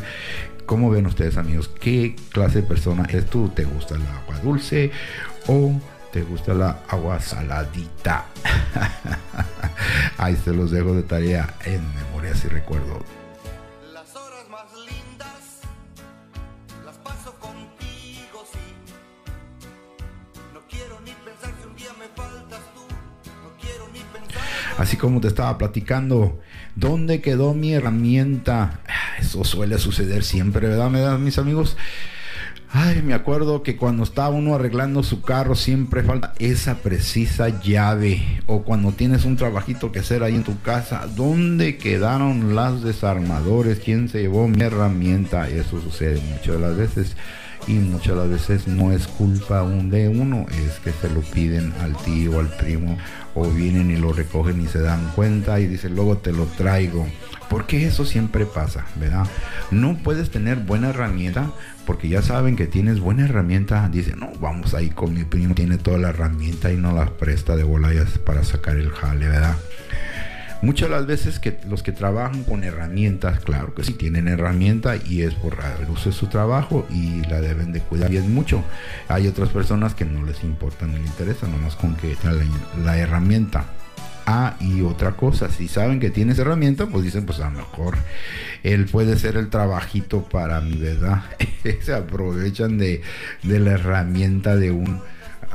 ¿Cómo 0.66 0.90
ven 0.90 1.06
ustedes, 1.06 1.38
amigos? 1.38 1.70
¿Qué 1.80 2.16
clase 2.32 2.62
de 2.62 2.68
persona 2.68 3.06
eres 3.08 3.28
tú? 3.28 3.50
¿Te 3.50 3.66
gusta 3.66 3.96
el 3.96 4.02
agua 4.02 4.40
dulce 4.44 4.92
o 5.48 5.80
te 6.16 6.22
gusta 6.22 6.54
la 6.54 6.80
agua 6.88 7.20
saladita? 7.20 8.24
Ahí 10.18 10.38
se 10.38 10.54
los 10.54 10.72
dejo 10.72 10.94
de 10.94 11.04
tarea 11.04 11.56
en 11.66 11.82
Memorias 11.94 12.46
y 12.46 12.48
Recuerdos. 12.48 13.04
Las 13.92 14.16
horas 14.16 14.48
más 14.50 14.64
lindas 14.90 15.60
las 16.86 16.96
paso 17.00 17.34
contigo, 17.38 18.46
sí. 18.50 18.60
No 20.54 20.62
quiero 20.70 21.02
ni 21.02 21.12
pensar 21.12 21.54
si 21.62 21.68
un 21.68 21.76
día 21.76 21.90
me 22.00 22.08
faltas 22.16 22.62
tú. 22.74 22.86
No 23.44 23.52
quiero 23.60 23.90
ni 23.92 24.00
pensar. 24.00 24.42
Así 24.78 24.96
como 24.96 25.20
te 25.20 25.28
estaba 25.28 25.58
platicando, 25.58 26.40
¿dónde 26.76 27.20
quedó 27.20 27.54
mi 27.54 27.74
herramienta? 27.74 28.80
Ah, 28.88 29.18
Eso 29.20 29.44
suele 29.44 29.78
suceder 29.80 30.24
siempre, 30.24 30.70
¿verdad, 30.70 30.90
¿verdad 30.92 31.20
mis 31.20 31.38
amigos? 31.40 31.76
Ay, 32.78 33.02
me 33.02 33.14
acuerdo 33.14 33.64
que 33.64 33.78
cuando 33.78 34.04
estaba 34.04 34.36
uno 34.36 34.54
arreglando 34.54 35.02
su 35.02 35.22
carro 35.22 35.56
siempre 35.56 36.04
falta 36.04 36.34
esa 36.40 36.80
precisa 36.80 37.62
llave. 37.62 38.22
O 38.48 38.64
cuando 38.64 38.92
tienes 38.92 39.24
un 39.24 39.38
trabajito 39.38 39.94
que 39.94 40.00
hacer 40.00 40.24
ahí 40.24 40.36
en 40.36 40.44
tu 40.44 40.60
casa, 40.60 41.08
¿dónde 41.16 41.78
quedaron 41.78 42.54
las 42.54 42.84
desarmadores? 42.84 43.80
¿Quién 43.80 44.10
se 44.10 44.24
llevó 44.24 44.50
mi 44.50 44.62
herramienta? 44.62 45.48
Eso 45.48 45.80
sucede 45.80 46.20
muchas 46.20 46.56
de 46.56 46.60
las 46.60 46.76
veces. 46.76 47.16
Y 47.68 47.74
muchas 47.74 48.30
veces 48.30 48.68
no 48.68 48.92
es 48.92 49.08
culpa 49.08 49.60
aún 49.60 49.90
de 49.90 50.08
uno, 50.08 50.46
es 50.50 50.80
que 50.80 50.92
se 50.92 51.10
lo 51.10 51.22
piden 51.22 51.74
al 51.82 51.96
tío, 51.98 52.40
al 52.40 52.50
primo, 52.50 52.98
o 53.34 53.50
vienen 53.50 53.92
y 53.92 53.98
lo 53.98 54.14
recogen 54.14 54.62
y 54.62 54.68
se 54.68 54.80
dan 54.80 55.12
cuenta 55.16 55.60
y 55.60 55.68
dicen, 55.68 55.96
luego 55.96 56.18
te 56.18 56.32
lo 56.32 56.46
traigo. 56.46 57.08
Porque 57.50 57.86
eso 57.86 58.06
siempre 58.06 58.46
pasa, 58.46 58.86
¿verdad? 58.96 59.28
No 59.72 59.98
puedes 59.98 60.32
tener 60.32 60.58
buena 60.58 60.90
herramienta 60.90 61.52
porque 61.86 62.10
ya 62.10 62.22
saben 62.22 62.56
que 62.56 62.68
tienes 62.68 63.00
buena 63.00 63.26
herramienta. 63.26 63.88
Dicen, 63.90 64.20
no, 64.20 64.32
vamos 64.40 64.74
ahí 64.74 64.90
con 64.90 65.14
mi 65.14 65.24
primo, 65.24 65.54
tiene 65.54 65.78
toda 65.78 65.98
la 65.98 66.10
herramienta 66.10 66.72
y 66.72 66.78
no 66.78 66.94
la 66.94 67.06
presta 67.18 67.56
de 67.56 67.64
bolayas 67.64 68.18
para 68.18 68.44
sacar 68.44 68.78
el 68.78 68.90
jale, 68.90 69.28
¿verdad? 69.28 69.56
Muchas 70.66 70.90
las 70.90 71.06
veces 71.06 71.38
que 71.38 71.60
los 71.70 71.84
que 71.84 71.92
trabajan 71.92 72.44
con 72.44 72.64
herramientas, 72.64 73.40
claro 73.42 73.76
que 73.76 73.84
sí 73.84 73.94
tienen 73.94 74.28
herramienta 74.28 74.96
y 74.96 75.22
es 75.22 75.36
por 75.36 75.56
uso 75.94 76.10
de 76.10 76.16
su 76.16 76.26
trabajo 76.26 76.88
y 76.90 77.22
la 77.30 77.40
deben 77.40 77.72
de 77.72 77.82
cuidar 77.82 78.12
es 78.12 78.24
mucho. 78.24 78.64
Hay 79.08 79.28
otras 79.28 79.50
personas 79.50 79.94
que 79.94 80.06
no 80.06 80.26
les 80.26 80.44
importa 80.44 80.88
ni 80.88 80.98
les 80.98 81.06
interesa, 81.06 81.48
nomás 81.48 81.76
con 81.76 81.96
que 81.96 82.18
la, 82.24 82.34
la 82.84 82.98
herramienta. 82.98 83.66
Ah, 84.26 84.56
y 84.60 84.82
otra 84.82 85.12
cosa, 85.12 85.50
si 85.50 85.68
saben 85.68 86.00
que 86.00 86.10
tienes 86.10 86.40
herramienta, 86.40 86.88
pues 86.88 87.04
dicen, 87.04 87.28
pues 87.28 87.40
a 87.42 87.52
lo 87.52 87.60
mejor 87.60 87.96
él 88.64 88.86
puede 88.86 89.20
ser 89.20 89.38
el 89.38 89.52
trabajito 89.52 90.24
para 90.24 90.62
mi 90.62 90.78
verdad. 90.78 91.26
Se 91.82 91.94
aprovechan 91.94 92.80
de, 92.80 93.04
de 93.44 93.60
la 93.60 93.74
herramienta 93.74 94.56
de 94.56 94.72
un 94.72 95.00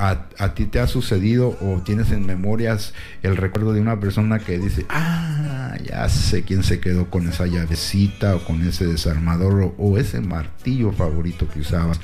a, 0.01 0.55
ti 0.55 0.65
te 0.65 0.81
ha 0.81 0.87
sucedido 0.87 1.59
o 1.61 1.83
tienes 1.85 2.11
en 2.11 2.25
memorias 2.25 2.95
el 3.23 3.37
recuerdo 3.37 3.75
de 3.75 3.81
una 3.81 4.01
persona 4.01 4.39
que 4.39 4.59
dice, 4.59 4.87
ah, 4.89 5.77
ya 5.85 6.09
sé 6.09 6.43
quién 6.43 6.63
se 6.63 6.81
quedó 6.81 7.11
con 7.11 7.29
esa 7.29 7.47
llavecita 7.47 8.35
o 8.35 8.45
con 8.45 8.67
ese 8.67 8.87
desarmador 8.87 9.61
o, 9.63 9.75
o 9.77 9.99
ese 9.99 10.21
martillo 10.21 10.93
favorito 10.93 11.47
que 11.49 11.61
usabas. 11.61 12.01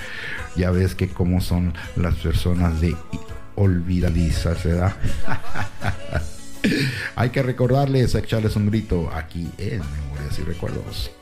Ya 0.56 0.70
ves 0.70 0.94
que 0.94 1.08
cómo 1.08 1.40
son 1.40 1.72
las 1.96 2.14
personas 2.16 2.80
de 2.80 2.94
olvidadizas, 3.54 4.62
¿verdad? 4.62 4.94
Hay 7.16 7.30
que 7.30 7.42
recordarles, 7.42 8.14
echarles 8.14 8.56
un 8.56 8.66
grito 8.66 9.10
aquí 9.14 9.48
en 9.56 9.80
Memorias 9.80 10.38
y 10.38 10.42
Recuerdos. 10.42 11.15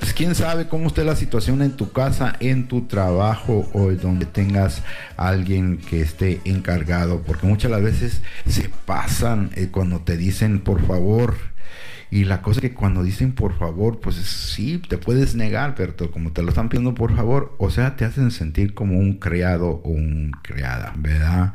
Pues 0.00 0.14
quién 0.14 0.34
sabe 0.34 0.66
cómo 0.66 0.86
esté 0.86 1.04
la 1.04 1.14
situación 1.14 1.60
en 1.60 1.72
tu 1.72 1.92
casa, 1.92 2.34
en 2.40 2.68
tu 2.68 2.86
trabajo 2.86 3.68
o 3.74 3.90
donde 3.92 4.24
tengas 4.24 4.82
alguien 5.18 5.76
que 5.76 6.00
esté 6.00 6.40
encargado, 6.44 7.20
porque 7.20 7.46
muchas 7.46 7.70
las 7.70 7.82
veces 7.82 8.22
se 8.48 8.70
pasan 8.86 9.50
eh, 9.54 9.68
cuando 9.70 10.00
te 10.00 10.16
dicen 10.16 10.60
por 10.60 10.84
favor 10.86 11.49
y 12.10 12.24
la 12.24 12.42
cosa 12.42 12.58
es 12.58 12.62
que 12.62 12.74
cuando 12.74 13.04
dicen 13.04 13.32
por 13.32 13.56
favor, 13.56 14.00
pues 14.00 14.16
sí, 14.16 14.82
te 14.88 14.98
puedes 14.98 15.36
negar, 15.36 15.74
pero 15.76 15.94
como 16.10 16.32
te 16.32 16.42
lo 16.42 16.48
están 16.48 16.68
pidiendo 16.68 16.94
por 16.94 17.14
favor, 17.14 17.54
o 17.58 17.70
sea, 17.70 17.96
te 17.96 18.04
hacen 18.04 18.32
sentir 18.32 18.74
como 18.74 18.98
un 18.98 19.14
criado 19.14 19.80
o 19.84 19.90
un 19.90 20.32
criada, 20.42 20.92
¿verdad? 20.96 21.52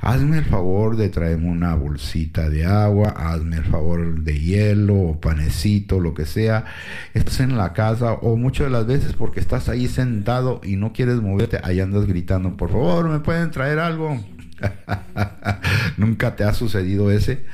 Hazme 0.00 0.38
el 0.38 0.44
favor 0.44 0.96
de 0.96 1.08
traerme 1.08 1.50
una 1.50 1.74
bolsita 1.74 2.48
de 2.48 2.66
agua, 2.66 3.08
hazme 3.16 3.56
el 3.56 3.64
favor 3.64 4.20
de 4.22 4.38
hielo 4.38 4.94
o 4.94 5.20
panecito, 5.20 5.98
lo 5.98 6.14
que 6.14 6.24
sea. 6.24 6.64
Estás 7.12 7.40
en 7.40 7.56
la 7.56 7.72
casa 7.72 8.12
o 8.12 8.36
muchas 8.36 8.66
de 8.66 8.70
las 8.70 8.86
veces 8.86 9.12
porque 9.12 9.40
estás 9.40 9.68
ahí 9.68 9.88
sentado 9.88 10.60
y 10.62 10.76
no 10.76 10.92
quieres 10.92 11.20
moverte, 11.20 11.58
ahí 11.64 11.80
andas 11.80 12.06
gritando, 12.06 12.56
por 12.56 12.70
favor, 12.70 13.08
¿me 13.08 13.18
pueden 13.20 13.50
traer 13.50 13.80
algo? 13.80 14.24
Nunca 15.96 16.36
te 16.36 16.44
ha 16.44 16.54
sucedido 16.54 17.10
ese 17.10 17.44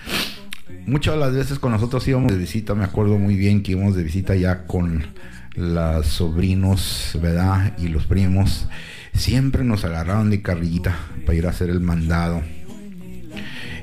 muchas 0.87 1.15
de 1.15 1.21
las 1.21 1.35
veces 1.35 1.59
con 1.59 1.73
nosotros 1.73 2.07
íbamos 2.09 2.33
de 2.33 2.39
visita, 2.39 2.75
me 2.75 2.85
acuerdo 2.85 3.19
muy 3.19 3.37
bien 3.37 3.63
que 3.63 3.73
íbamos 3.73 3.97
de 3.97 4.03
visita 4.03 4.35
ya 4.35 4.67
con 4.67 5.05
los 5.55 6.07
sobrinos, 6.07 7.19
¿verdad? 7.21 7.77
Y 7.79 7.89
los 7.89 8.07
primos, 8.07 8.69
siempre 9.13 9.65
nos 9.65 9.85
agarraron 9.85 10.31
de 10.31 10.43
carrillita 10.43 10.97
para 11.27 11.37
ir 11.37 11.47
a 11.47 11.51
hacer 11.51 11.71
el 11.71 11.81
mandado. 11.81 12.43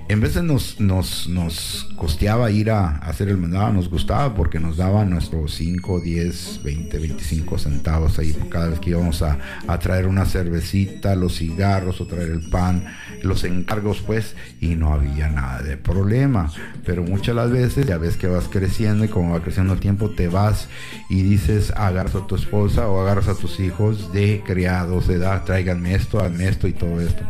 En 0.10 0.22
veces 0.22 0.42
nos, 0.42 0.80
nos, 0.80 1.30
nos 1.30 1.88
costeaba 1.96 2.50
ir 2.50 2.72
a, 2.72 2.98
hacer 2.98 3.30
el 3.30 3.38
mandado, 3.38 3.72
nos 3.72 3.92
gustaba 3.92 4.34
porque 4.34 4.60
nos 4.60 4.78
daban 4.78 5.12
nuestros 5.12 5.54
5, 5.54 6.00
10, 6.00 6.62
20, 6.63 6.98
25 6.98 7.60
centavos 7.60 8.18
ahí 8.18 8.34
cada 8.50 8.70
vez 8.70 8.80
que 8.80 8.89
íbamos 8.89 9.22
a, 9.22 9.38
a 9.68 9.78
traer 9.78 10.08
una 10.08 10.25
cervecita, 10.25 11.13
los 11.13 11.38
cigarros 11.38 12.01
o 12.01 12.08
traer 12.08 12.32
el 12.32 12.50
pan, 12.50 12.86
los 13.22 13.44
encargos 13.44 14.01
pues, 14.01 14.36
y 14.60 14.70
no 14.70 14.92
había 14.94 15.30
nada 15.30 15.62
de 15.62 15.78
problema. 15.78 16.51
Pero 16.88 17.04
muchas 17.04 17.36
las 17.36 17.51
veces 17.51 17.86
ya 17.86 18.00
ves 18.00 18.18
que 18.18 18.25
vas 18.25 18.48
creciendo 18.48 19.06
y 19.06 19.10
como 19.10 19.34
va 19.34 19.44
creciendo 19.44 19.74
el 19.74 19.80
tiempo 19.80 20.10
te 20.10 20.28
vas 20.28 20.70
y 21.12 21.22
dices 21.22 21.72
agarras 21.78 22.16
a 22.16 22.25
tu 22.25 22.34
esposa 22.34 22.88
o 22.88 23.00
agarras 23.00 23.28
a 23.28 23.36
tus 23.36 23.60
hijos 23.60 24.12
de 24.12 24.42
criados, 24.44 25.08
de 25.08 25.18
edad, 25.18 25.44
tráiganme 25.44 25.94
esto, 25.94 26.20
hazme 26.20 26.48
esto 26.48 26.68
y 26.68 26.74
todo 26.74 27.00
esto 27.00 27.24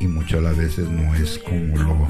y 0.00 0.06
muchas 0.06 0.42
las 0.42 0.56
veces 0.56 0.88
no 0.88 1.14
es 1.14 1.38
como 1.38 1.76
lo 1.76 2.08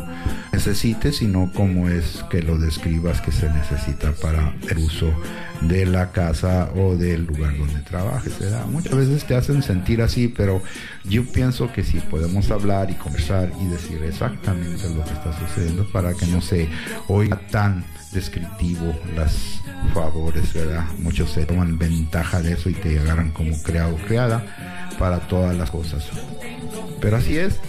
necesites, 0.53 1.17
sino 1.17 1.53
como 1.53 1.89
es 1.89 2.25
que 2.31 2.41
lo 2.41 2.57
describas 2.57 3.21
que 3.21 3.33
se 3.33 3.51
necesita 3.51 4.13
para 4.13 4.55
el 4.69 4.79
uso 4.79 5.13
de 5.63 5.85
la 5.85 6.13
casa 6.13 6.71
o 6.77 6.97
del 6.97 7.27
lugar 7.27 7.59
donde 7.59 7.81
trabajes. 7.81 8.39
¿verdad? 8.39 8.65
Muchas 8.67 8.95
veces 8.95 9.25
te 9.25 9.35
hacen 9.35 9.63
sentir 9.63 10.01
así, 10.03 10.29
pero 10.29 10.63
yo 11.05 11.25
pienso 11.27 11.73
que 11.73 11.85
si 11.85 11.99
podemos 11.99 12.51
hablar 12.51 12.91
y 12.91 12.95
conversar 12.95 13.53
y 13.61 13.67
decir 13.67 14.03
exactamente 14.05 14.89
lo 14.95 15.05
que 15.05 15.13
está 15.13 15.39
sucediendo 15.39 15.87
para 15.91 16.15
que 16.15 16.27
no 16.27 16.41
se 16.41 16.69
oiga 17.09 17.41
tan 17.51 17.85
descriptivo 18.13 18.95
las 19.17 19.61
favores, 19.95 20.53
¿verdad? 20.53 20.85
Muchos 20.99 21.31
se 21.31 21.45
toman 21.45 21.79
ventaja 21.79 22.41
de 22.41 22.53
eso 22.53 22.71
y 22.71 22.75
te 22.75 22.99
agarran 22.99 23.31
como 23.31 23.61
creado 23.63 23.97
creada 24.07 24.91
para 24.99 25.21
todas 25.21 25.57
las 25.57 25.71
cosas. 25.71 26.09
Pero 27.01 27.17
así 27.17 27.39
es, 27.39 27.61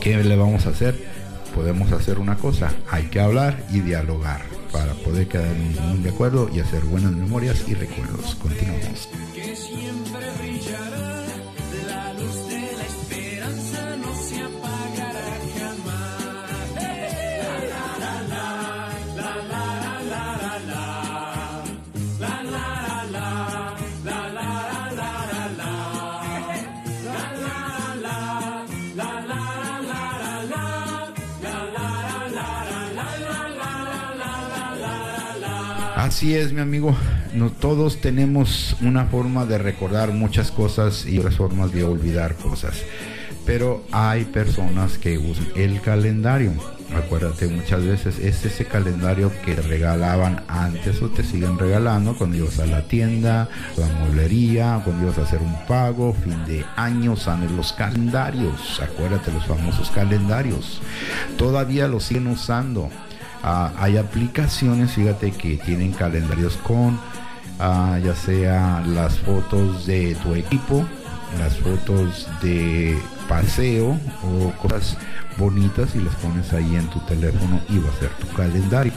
¿qué 0.00 0.16
le 0.22 0.36
vamos 0.36 0.66
a 0.66 0.70
hacer? 0.70 0.94
Podemos 1.54 1.92
hacer 1.92 2.18
una 2.18 2.36
cosa, 2.36 2.72
hay 2.90 3.04
que 3.04 3.20
hablar 3.20 3.64
y 3.70 3.80
dialogar 3.80 4.42
para 4.72 4.92
poder 4.94 5.26
quedar 5.26 5.46
en 5.56 6.02
de 6.02 6.10
acuerdo 6.10 6.50
y 6.52 6.60
hacer 6.60 6.82
buenas 6.84 7.12
memorias 7.12 7.64
y 7.66 7.74
recuerdos. 7.74 8.34
Continuamos. 8.34 9.08
Así 35.96 36.34
es, 36.34 36.52
mi 36.52 36.60
amigo. 36.60 36.94
No, 37.32 37.50
todos 37.50 38.02
tenemos 38.02 38.76
una 38.82 39.06
forma 39.06 39.46
de 39.46 39.56
recordar 39.56 40.12
muchas 40.12 40.50
cosas 40.50 41.06
y 41.06 41.18
otras 41.18 41.36
formas 41.36 41.72
de 41.72 41.84
olvidar 41.84 42.34
cosas. 42.34 42.82
Pero 43.46 43.82
hay 43.92 44.26
personas 44.26 44.98
que 44.98 45.16
usan 45.16 45.46
el 45.56 45.80
calendario. 45.80 46.52
Acuérdate, 46.94 47.48
muchas 47.48 47.82
veces 47.82 48.18
es 48.18 48.44
ese 48.44 48.66
calendario 48.66 49.32
que 49.42 49.56
regalaban 49.56 50.44
antes 50.48 51.00
o 51.00 51.08
te 51.08 51.24
siguen 51.24 51.58
regalando 51.58 52.14
cuando 52.18 52.36
ibas 52.36 52.58
a 52.58 52.66
la 52.66 52.86
tienda, 52.86 53.48
la 53.78 53.86
mueblería, 53.86 54.82
cuando 54.84 55.04
ibas 55.06 55.16
a 55.16 55.22
hacer 55.22 55.40
un 55.40 55.56
pago, 55.66 56.12
fin 56.12 56.44
de 56.44 56.62
año, 56.76 57.16
salen 57.16 57.56
los 57.56 57.72
calendarios. 57.72 58.82
Acuérdate, 58.82 59.32
los 59.32 59.46
famosos 59.46 59.90
calendarios. 59.92 60.82
Todavía 61.38 61.88
los 61.88 62.04
siguen 62.04 62.26
usando 62.26 62.90
Ah, 63.42 63.72
hay 63.78 63.96
aplicaciones, 63.96 64.92
fíjate, 64.92 65.30
que 65.32 65.56
tienen 65.58 65.92
calendarios 65.92 66.56
con 66.58 66.98
ah, 67.58 67.98
ya 68.02 68.14
sea 68.14 68.82
las 68.86 69.18
fotos 69.18 69.86
de 69.86 70.14
tu 70.16 70.34
equipo, 70.34 70.84
las 71.38 71.56
fotos 71.58 72.28
de 72.42 72.98
paseo 73.28 73.98
o 74.22 74.52
cosas 74.60 74.96
bonitas 75.36 75.94
y 75.94 76.00
las 76.00 76.14
pones 76.16 76.52
ahí 76.52 76.76
en 76.76 76.88
tu 76.88 77.00
teléfono 77.00 77.60
y 77.68 77.78
va 77.78 77.90
a 77.90 78.00
ser 78.00 78.10
tu 78.10 78.28
calendario. 78.34 78.92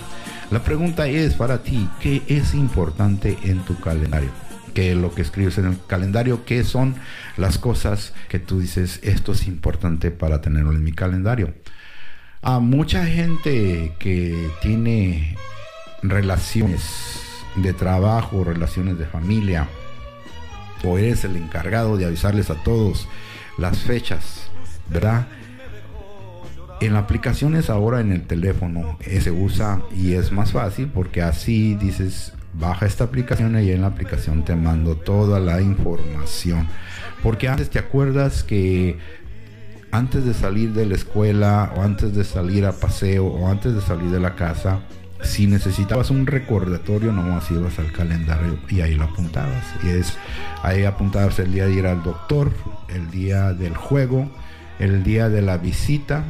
La 0.51 0.63
pregunta 0.63 1.07
es 1.07 1.35
para 1.35 1.61
ti, 1.61 1.87
¿qué 1.99 2.23
es 2.27 2.53
importante 2.53 3.37
en 3.43 3.59
tu 3.65 3.79
calendario? 3.79 4.29
¿Qué 4.73 4.91
es 4.91 4.97
lo 4.97 5.13
que 5.13 5.21
escribes 5.21 5.57
en 5.57 5.65
el 5.65 5.77
calendario? 5.87 6.45
¿Qué 6.45 6.63
son 6.63 6.95
las 7.37 7.57
cosas 7.57 8.13
que 8.29 8.39
tú 8.39 8.59
dices, 8.59 8.99
esto 9.03 9.31
es 9.31 9.47
importante 9.47 10.11
para 10.11 10.41
tenerlo 10.41 10.71
en 10.71 10.83
mi 10.83 10.91
calendario? 10.91 11.53
A 12.41 12.59
mucha 12.59 13.05
gente 13.05 13.93
que 13.99 14.49
tiene 14.61 15.35
relaciones 16.01 17.21
de 17.55 17.73
trabajo, 17.73 18.43
relaciones 18.43 18.97
de 18.97 19.05
familia, 19.05 19.67
o 20.83 20.97
eres 20.97 21.25
el 21.25 21.35
encargado 21.35 21.97
de 21.97 22.05
avisarles 22.05 22.49
a 22.49 22.55
todos 22.55 23.07
las 23.57 23.79
fechas, 23.79 24.49
¿verdad? 24.89 25.27
En 26.79 26.95
aplicaciones 26.95 27.69
ahora 27.69 27.99
en 27.99 28.13
el 28.13 28.21
teléfono 28.21 28.97
eh, 29.01 29.19
se 29.19 29.31
usa 29.31 29.81
y 29.93 30.13
es 30.13 30.31
más 30.31 30.53
fácil 30.53 30.87
porque 30.87 31.21
así 31.21 31.75
dices, 31.75 32.31
baja 32.53 32.85
esta 32.85 33.03
aplicación 33.03 33.61
y 33.61 33.71
en 33.71 33.81
la 33.81 33.87
aplicación 33.87 34.45
te 34.45 34.55
mando 34.55 34.95
toda 34.95 35.41
la 35.41 35.61
información. 35.61 36.67
Porque 37.21 37.49
antes 37.49 37.69
te 37.69 37.79
acuerdas 37.79 38.43
que 38.43 38.97
antes 39.91 40.25
de 40.25 40.33
salir 40.33 40.73
de 40.73 40.85
la 40.85 40.95
escuela 40.95 41.73
o 41.75 41.81
antes 41.81 42.15
de 42.15 42.23
salir 42.23 42.65
a 42.65 42.71
paseo 42.73 43.25
o 43.25 43.49
antes 43.49 43.73
de 43.73 43.81
salir 43.81 44.11
de 44.11 44.19
la 44.19 44.35
casa, 44.35 44.81
si 45.21 45.47
necesitabas 45.47 46.11
un 46.11 46.25
recordatorio, 46.27 47.11
nomás 47.11 47.49
ibas 47.51 47.77
al 47.79 47.91
calendario 47.91 48.57
y 48.69 48.81
ahí 48.81 48.95
lo 48.95 49.05
apuntabas. 49.05 49.65
Y 49.83 49.89
es 49.89 50.17
ahí 50.63 50.85
apuntabas 50.85 51.39
el 51.39 51.51
día 51.53 51.65
de 51.65 51.73
ir 51.73 51.87
al 51.87 52.03
doctor, 52.03 52.51
el 52.87 53.11
día 53.11 53.53
del 53.53 53.75
juego, 53.75 54.29
el 54.79 55.03
día 55.03 55.27
de 55.29 55.41
la 55.41 55.57
visita, 55.57 56.23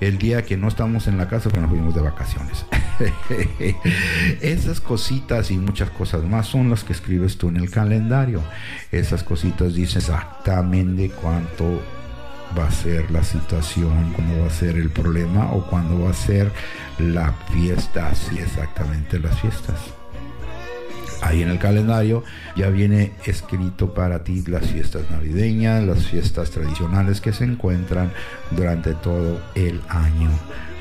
el 0.00 0.18
día 0.18 0.44
que 0.44 0.56
no 0.56 0.68
estamos 0.68 1.06
en 1.06 1.16
la 1.16 1.28
casa 1.28 1.44
porque 1.44 1.60
nos 1.60 1.70
fuimos 1.70 1.94
de 1.94 2.02
vacaciones. 2.02 2.66
Esas 4.40 4.80
cositas 4.80 5.50
y 5.50 5.56
muchas 5.56 5.90
cosas 5.90 6.22
más 6.24 6.46
son 6.46 6.68
las 6.68 6.84
que 6.84 6.92
escribes 6.92 7.38
tú 7.38 7.48
en 7.48 7.56
el 7.56 7.70
calendario. 7.70 8.42
Esas 8.92 9.22
cositas 9.22 9.74
dicen 9.74 9.98
exactamente 9.98 11.10
cuánto 11.10 11.80
va 12.58 12.66
a 12.66 12.70
ser 12.70 13.10
la 13.10 13.22
situación, 13.22 14.12
cuándo 14.14 14.40
va 14.40 14.46
a 14.46 14.50
ser 14.50 14.76
el 14.76 14.90
problema 14.90 15.52
o 15.52 15.66
cuándo 15.66 16.04
va 16.04 16.10
a 16.10 16.14
ser 16.14 16.50
la 16.98 17.32
fiesta, 17.52 18.08
así 18.08 18.38
exactamente 18.38 19.18
las 19.18 19.40
fiestas. 19.40 19.78
Ahí 21.22 21.42
en 21.42 21.50
el 21.50 21.58
calendario 21.58 22.24
ya 22.56 22.68
viene 22.70 23.12
escrito 23.26 23.92
para 23.92 24.24
ti 24.24 24.42
las 24.46 24.66
fiestas 24.66 25.10
navideñas, 25.10 25.84
las 25.84 26.06
fiestas 26.06 26.50
tradicionales 26.50 27.20
que 27.20 27.32
se 27.32 27.44
encuentran 27.44 28.10
durante 28.50 28.94
todo 28.94 29.40
el 29.54 29.82
año. 29.88 30.30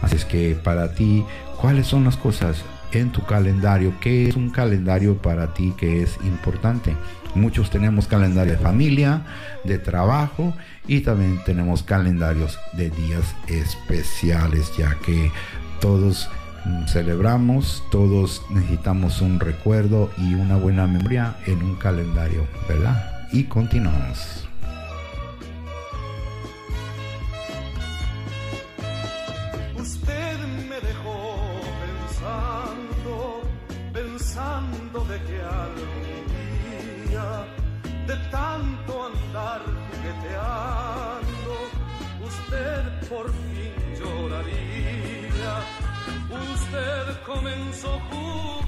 Así 0.02 0.16
es 0.16 0.26
que 0.26 0.56
para 0.56 0.94
ti, 0.94 1.26
¿cuáles 1.60 1.88
son 1.88 2.06
las 2.06 2.16
cosas 2.16 2.64
en 2.92 3.12
tu 3.12 3.26
calendario? 3.26 3.94
¿Qué 4.00 4.30
es 4.30 4.36
un 4.36 4.50
calendario 4.50 5.18
para 5.18 5.54
ti 5.54 5.74
que 5.78 6.02
es 6.02 6.18
importante? 6.24 6.96
Muchos 7.36 7.70
tenemos 7.70 8.08
calendario 8.08 8.54
de 8.54 8.60
familia, 8.60 9.22
de 9.64 9.78
trabajo 9.78 10.54
y 10.88 11.02
también 11.02 11.40
tenemos 11.46 11.84
calendarios 11.84 12.58
de 12.74 12.90
días 12.90 13.36
especiales, 13.48 14.72
ya 14.76 14.96
que 15.06 15.32
todos 15.80 16.30
mm, 16.66 16.88
celebramos, 16.88 17.84
todos 17.92 18.42
necesitamos 18.50 19.22
un 19.22 19.40
recuerdo 19.40 20.10
y 20.18 20.34
una 20.34 20.56
buena 20.56 20.88
memoria 20.88 21.36
en 21.46 21.62
un 21.62 21.76
calendario, 21.76 22.48
¿verdad? 22.68 23.28
Y 23.32 23.44
continuamos. 23.44 24.49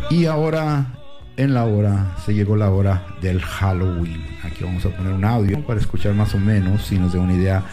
Y 0.09 0.25
ahora, 0.25 0.85
en 1.37 1.53
la 1.53 1.65
hora, 1.65 2.15
se 2.25 2.33
llegó 2.33 2.55
la 2.55 2.69
hora 2.69 3.05
del 3.21 3.41
Halloween. 3.41 4.25
Aquí 4.43 4.63
vamos 4.63 4.85
a 4.85 4.89
poner 4.89 5.13
un 5.13 5.23
audio 5.23 5.65
para 5.65 5.79
escuchar 5.79 6.13
más 6.13 6.35
o 6.35 6.39
menos, 6.39 6.85
si 6.85 6.99
nos 6.99 7.13
da 7.13 7.19
una 7.19 7.33
idea, 7.33 7.63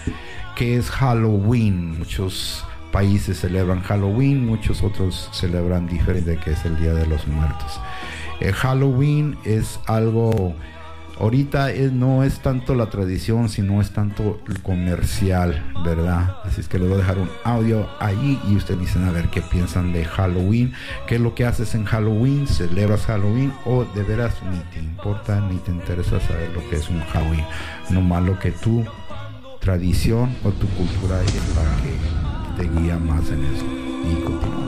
qué 0.54 0.76
es 0.76 0.90
Halloween. 0.90 1.98
Muchos 1.98 2.64
países 2.92 3.40
celebran 3.40 3.82
Halloween, 3.82 4.46
muchos 4.46 4.82
otros 4.82 5.28
celebran 5.32 5.88
diferente, 5.88 6.36
que 6.36 6.52
es 6.52 6.64
el 6.64 6.78
Día 6.78 6.94
de 6.94 7.06
los 7.06 7.26
Muertos. 7.26 7.80
El 8.40 8.52
Halloween 8.52 9.36
es 9.44 9.80
algo 9.86 10.54
ahorita 11.18 11.68
no 11.92 12.22
es 12.22 12.40
tanto 12.40 12.74
la 12.74 12.90
tradición, 12.90 13.48
sino 13.48 13.80
es 13.80 13.90
tanto 13.90 14.40
el 14.48 14.62
comercial, 14.62 15.72
¿verdad? 15.84 16.36
Así 16.44 16.60
es 16.60 16.68
que 16.68 16.78
les 16.78 16.88
voy 16.88 16.96
a 16.96 17.00
dejar 17.00 17.18
un 17.18 17.30
audio 17.44 17.88
ahí 18.00 18.40
y 18.48 18.56
ustedes 18.56 18.80
dicen 18.80 19.04
a 19.04 19.12
ver 19.12 19.28
qué 19.28 19.42
piensan 19.42 19.92
de 19.92 20.04
Halloween, 20.04 20.72
qué 21.06 21.16
es 21.16 21.20
lo 21.20 21.34
que 21.34 21.44
haces 21.44 21.74
en 21.74 21.84
Halloween, 21.84 22.46
celebras 22.46 23.06
Halloween 23.06 23.52
o 23.64 23.84
de 23.84 24.02
veras 24.02 24.34
ni 24.50 24.58
te 24.72 24.78
importa 24.78 25.40
ni 25.40 25.56
te 25.58 25.70
interesa 25.70 26.20
saber 26.20 26.50
lo 26.54 26.68
que 26.70 26.76
es 26.76 26.88
un 26.88 27.00
Halloween, 27.00 27.44
no 27.90 28.00
más 28.00 28.22
lo 28.22 28.38
que 28.38 28.52
tu 28.52 28.84
tradición 29.60 30.34
o 30.44 30.50
tu 30.50 30.66
cultura 30.68 31.22
es 31.22 31.34
la 31.54 32.62
que 32.62 32.62
te 32.62 32.80
guía 32.80 32.96
más 32.96 33.28
en 33.30 33.44
eso. 33.44 33.64
Y 34.10 34.22
continuamos. 34.22 34.67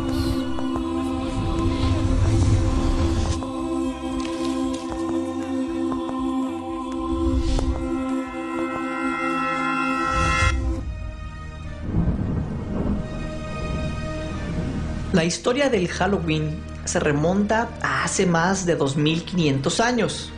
La 15.13 15.25
historia 15.25 15.69
del 15.69 15.89
Halloween 15.89 16.61
se 16.85 17.01
remonta 17.01 17.69
a 17.83 18.05
hace 18.05 18.27
más 18.27 18.65
de 18.65 18.77
2500 18.77 19.81
años. 19.81 20.31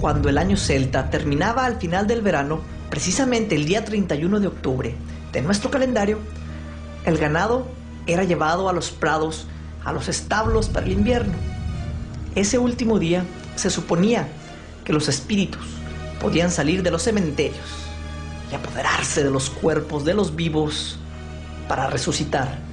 Cuando 0.00 0.28
el 0.28 0.38
año 0.38 0.56
celta 0.56 1.08
terminaba 1.08 1.64
al 1.64 1.76
final 1.76 2.08
del 2.08 2.20
verano, 2.20 2.62
precisamente 2.90 3.54
el 3.54 3.64
día 3.64 3.84
31 3.84 4.40
de 4.40 4.48
octubre 4.48 4.96
de 5.30 5.40
nuestro 5.40 5.70
calendario, 5.70 6.18
el 7.04 7.16
ganado 7.16 7.68
era 8.08 8.24
llevado 8.24 8.68
a 8.68 8.72
los 8.72 8.90
prados, 8.90 9.46
a 9.84 9.92
los 9.92 10.08
establos 10.08 10.68
para 10.68 10.86
el 10.86 10.90
invierno. 10.90 11.34
Ese 12.34 12.58
último 12.58 12.98
día 12.98 13.22
se 13.54 13.70
suponía 13.70 14.26
que 14.84 14.92
los 14.92 15.08
espíritus 15.08 15.64
podían 16.20 16.50
salir 16.50 16.82
de 16.82 16.90
los 16.90 17.04
cementerios 17.04 17.68
y 18.50 18.56
apoderarse 18.56 19.22
de 19.22 19.30
los 19.30 19.48
cuerpos 19.48 20.04
de 20.04 20.14
los 20.14 20.34
vivos 20.34 20.98
para 21.68 21.86
resucitar. 21.86 22.65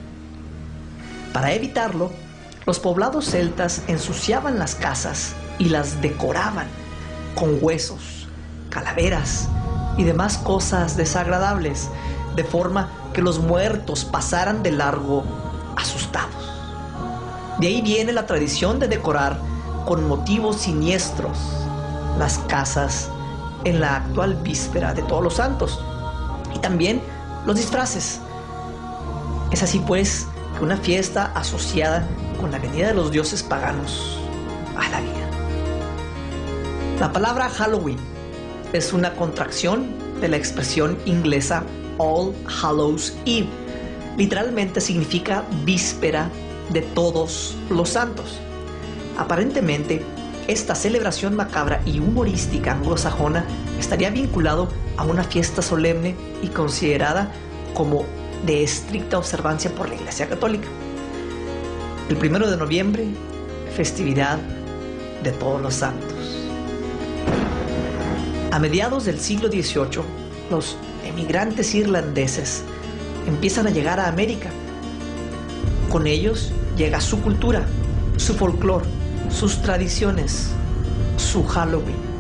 Para 1.34 1.52
evitarlo, 1.52 2.12
los 2.66 2.80
poblados 2.80 3.26
celtas 3.26 3.82
ensuciaban 3.88 4.60
las 4.60 4.76
casas 4.76 5.34
y 5.58 5.66
las 5.66 6.02
decoraban 6.02 6.68
con 7.36 7.58
huesos, 7.60 8.28
calaveras 8.70 9.50
y 9.98 10.04
demás 10.04 10.38
cosas 10.38 10.96
desagradables, 10.96 11.90
de 12.36 12.44
forma 12.44 12.92
que 13.14 13.22
los 13.22 13.40
muertos 13.40 14.06
pasaran 14.06 14.62
de 14.62 14.72
largo 14.72 15.24
asustados. 15.76 16.52
De 17.60 17.68
ahí 17.68 17.82
viene 17.82 18.14
la 18.14 18.28
tradición 18.28 18.80
de 18.80 18.88
decorar 18.88 19.38
con 19.86 20.08
motivos 20.08 20.58
siniestros 20.58 21.38
las 22.18 22.38
casas 22.40 23.10
en 23.64 23.80
la 23.80 23.98
actual 23.98 24.36
víspera 24.36 24.94
de 24.94 25.02
todos 25.04 25.24
los 25.24 25.36
santos 25.36 25.84
y 26.54 26.60
también 26.60 27.02
los 27.46 27.56
disfraces. 27.56 28.20
Es 29.52 29.64
así 29.64 29.80
pues 29.80 30.28
una 30.64 30.78
fiesta 30.78 31.26
asociada 31.36 32.08
con 32.40 32.50
la 32.50 32.58
venida 32.58 32.88
de 32.88 32.94
los 32.94 33.12
dioses 33.12 33.44
paganos 33.44 34.18
a 34.78 34.90
la 34.90 35.02
vida. 35.02 35.30
La 37.02 37.12
palabra 37.12 37.50
Halloween 37.50 37.98
es 38.72 38.94
una 38.94 39.14
contracción 39.14 39.94
de 40.22 40.30
la 40.30 40.38
expresión 40.38 40.98
inglesa 41.06 41.64
All 41.98 42.34
Hallows 42.48 43.14
Eve. 43.26 43.50
Literalmente 44.18 44.80
significa 44.80 45.44
víspera 45.66 46.30
de 46.70 46.82
todos 46.82 47.58
los 47.70 47.90
santos. 47.90 48.40
Aparentemente, 49.18 50.02
esta 50.48 50.76
celebración 50.76 51.36
macabra 51.36 51.82
y 51.86 52.00
humorística 52.00 52.72
anglosajona 52.72 53.46
estaría 53.78 54.12
vinculado 54.12 54.70
a 54.96 55.04
una 55.04 55.26
fiesta 55.26 55.62
solemne 55.62 56.16
y 56.42 56.48
considerada 56.48 57.34
como 57.74 58.06
de 58.46 58.64
estricta 58.64 59.18
observancia 59.18 59.74
por 59.74 59.90
la 59.90 59.96
Iglesia 59.96 60.28
Católica. 60.28 60.68
El 62.10 62.18
primero 62.18 62.50
de 62.50 62.58
noviembre, 62.58 63.08
festividad 63.76 64.38
de 65.24 65.32
todos 65.32 65.62
los 65.62 65.74
santos. 65.74 66.14
A 68.52 68.60
mediados 68.60 69.06
del 69.06 69.20
siglo 69.20 69.48
XVIII, 69.48 70.04
los 70.52 70.78
emigrantes 71.06 71.74
irlandeses 71.74 72.64
empiezan 73.28 73.68
a 73.68 73.72
llegar 73.72 74.00
a 74.00 74.08
América. 74.08 74.50
Con 75.90 76.06
ellos 76.06 76.52
llega 76.76 77.00
su 77.00 77.22
cultura, 77.22 77.66
su 78.18 78.34
folclore, 78.34 78.86
sus 79.30 79.62
tradiciones, 79.62 80.50
su 81.18 81.46
Halloween. 81.46 82.14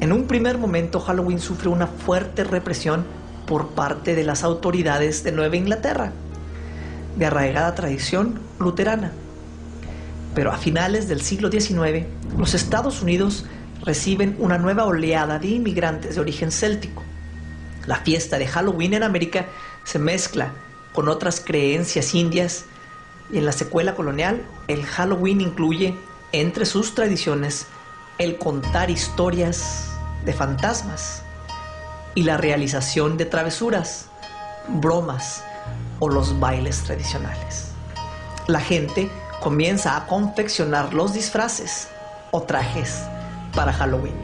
En 0.00 0.12
un 0.12 0.24
primer 0.24 0.56
momento 0.56 0.98
Halloween 0.98 1.38
sufre 1.38 1.68
una 1.68 1.86
fuerte 1.86 2.42
represión 2.42 3.04
por 3.50 3.70
parte 3.70 4.14
de 4.14 4.22
las 4.22 4.44
autoridades 4.44 5.24
de 5.24 5.32
Nueva 5.32 5.56
Inglaterra, 5.56 6.12
de 7.16 7.26
arraigada 7.26 7.74
tradición 7.74 8.38
luterana. 8.60 9.10
Pero 10.36 10.52
a 10.52 10.56
finales 10.56 11.08
del 11.08 11.20
siglo 11.20 11.50
XIX, 11.50 12.06
los 12.38 12.54
Estados 12.54 13.02
Unidos 13.02 13.46
reciben 13.82 14.36
una 14.38 14.56
nueva 14.56 14.84
oleada 14.84 15.40
de 15.40 15.48
inmigrantes 15.48 16.14
de 16.14 16.20
origen 16.20 16.52
céltico. 16.52 17.02
La 17.86 17.96
fiesta 17.96 18.38
de 18.38 18.46
Halloween 18.46 18.94
en 18.94 19.02
América 19.02 19.46
se 19.82 19.98
mezcla 19.98 20.52
con 20.92 21.08
otras 21.08 21.40
creencias 21.40 22.14
indias 22.14 22.66
y 23.32 23.38
en 23.38 23.46
la 23.46 23.52
secuela 23.52 23.96
colonial 23.96 24.42
el 24.68 24.86
Halloween 24.86 25.40
incluye 25.40 25.96
entre 26.30 26.66
sus 26.66 26.94
tradiciones 26.94 27.66
el 28.18 28.38
contar 28.38 28.90
historias 28.90 29.90
de 30.24 30.34
fantasmas 30.34 31.19
y 32.14 32.24
la 32.24 32.36
realización 32.36 33.16
de 33.16 33.26
travesuras, 33.26 34.06
bromas 34.68 35.42
o 35.98 36.08
los 36.08 36.38
bailes 36.40 36.82
tradicionales. 36.82 37.68
La 38.46 38.60
gente 38.60 39.10
comienza 39.40 39.96
a 39.96 40.06
confeccionar 40.06 40.92
los 40.92 41.12
disfraces 41.12 41.88
o 42.30 42.42
trajes 42.42 43.02
para 43.54 43.72
Halloween. 43.72 44.14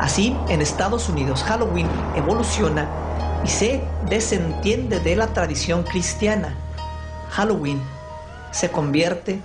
Así, 0.00 0.36
en 0.48 0.62
Estados 0.62 1.08
Unidos, 1.08 1.42
Halloween 1.44 1.88
evoluciona 2.14 2.88
y 3.44 3.48
se 3.48 3.82
desentiende 4.08 5.00
de 5.00 5.16
la 5.16 5.28
tradición 5.28 5.82
cristiana. 5.82 6.54
Halloween 7.30 7.80
se 8.50 8.70
convierte 8.70 9.40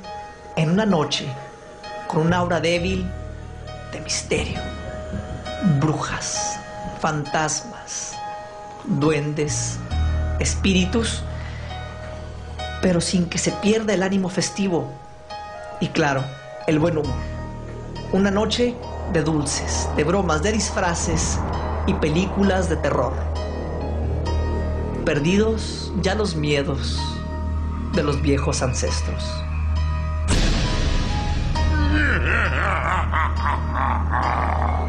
en 0.55 0.71
una 0.71 0.85
noche 0.85 1.27
con 2.07 2.21
una 2.21 2.37
aura 2.37 2.59
débil 2.59 3.09
de 3.91 3.99
misterio, 4.01 4.59
brujas, 5.79 6.59
fantasmas, 7.05 8.15
duendes, 8.83 9.77
espíritus, 10.39 11.21
pero 12.81 12.99
sin 12.99 13.29
que 13.29 13.37
se 13.37 13.51
pierda 13.51 13.93
el 13.93 14.01
ánimo 14.01 14.27
festivo 14.27 14.91
y 15.79 15.89
claro, 15.89 16.23
el 16.65 16.79
buen 16.79 16.97
humor. 16.97 17.13
Una 18.11 18.31
noche 18.31 18.73
de 19.13 19.21
dulces, 19.21 19.87
de 19.95 20.03
bromas, 20.03 20.41
de 20.41 20.53
disfraces 20.53 21.37
y 21.85 21.93
películas 21.93 22.69
de 22.69 22.77
terror. 22.77 23.13
Perdidos 25.05 25.91
ya 26.01 26.15
los 26.15 26.35
miedos 26.35 26.99
de 27.93 28.01
los 28.01 28.19
viejos 28.19 28.63
ancestros. 28.63 29.23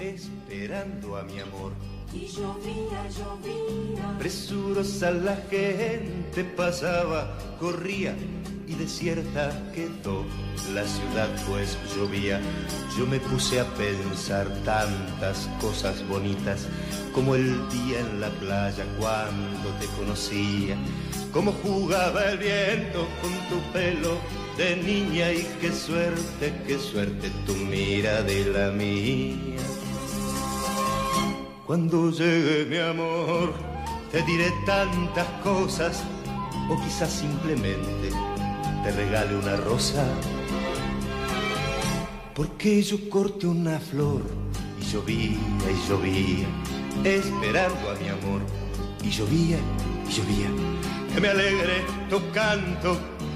Esperando 0.00 1.16
a 1.16 1.22
mi 1.22 1.38
amor. 1.40 1.72
Presurosa 4.18 5.10
la 5.12 5.36
gente 5.48 6.44
pasaba, 6.56 7.38
corría 7.58 8.16
y 8.66 8.74
desierta 8.74 9.50
quedó 9.72 10.24
la 10.74 10.84
ciudad 10.84 11.28
pues 11.48 11.76
llovía. 11.94 12.40
Yo 12.96 13.06
me 13.06 13.18
puse 13.18 13.60
a 13.60 13.64
pensar 13.74 14.48
tantas 14.64 15.48
cosas 15.60 16.06
bonitas 16.08 16.66
como 17.12 17.34
el 17.34 17.68
día 17.68 18.00
en 18.00 18.20
la 18.20 18.30
playa 18.30 18.84
cuando 18.98 19.68
te 19.80 19.86
conocía, 19.98 20.76
como 21.32 21.52
jugaba 21.52 22.24
el 22.30 22.38
viento 22.38 23.06
con 23.20 23.32
tu 23.48 23.72
pelo 23.72 24.18
de 24.56 24.76
niña 24.76 25.32
y 25.32 25.46
qué 25.60 25.72
suerte, 25.72 26.52
qué 26.66 26.78
suerte 26.78 27.30
tu 27.46 27.54
mira 27.54 28.22
de 28.22 28.44
la 28.46 28.70
mía. 28.70 29.60
Cuando 31.66 32.10
llegue 32.10 32.66
mi 32.66 32.78
amor, 32.78 33.54
te 34.10 34.22
diré 34.22 34.52
tantas 34.66 35.28
cosas, 35.42 36.02
o 36.68 36.76
quizás 36.82 37.12
simplemente 37.12 38.10
te 38.82 38.90
regale 38.92 39.36
una 39.36 39.56
rosa. 39.56 40.04
Porque 42.34 42.82
yo 42.82 43.08
corté 43.08 43.46
una 43.46 43.78
flor 43.78 44.22
y 44.80 44.84
llovía 44.84 45.38
y 45.70 45.88
llovía, 45.88 46.46
esperando 47.04 47.90
a 47.90 47.94
mi 47.94 48.08
amor. 48.08 48.40
Y 49.02 49.10
llovía 49.10 49.58
y 50.08 50.12
llovía. 50.12 50.48
Que 51.14 51.20
me 51.20 51.28
alegre 51.28 51.84
tu 52.08 52.18
canto, 52.32 52.98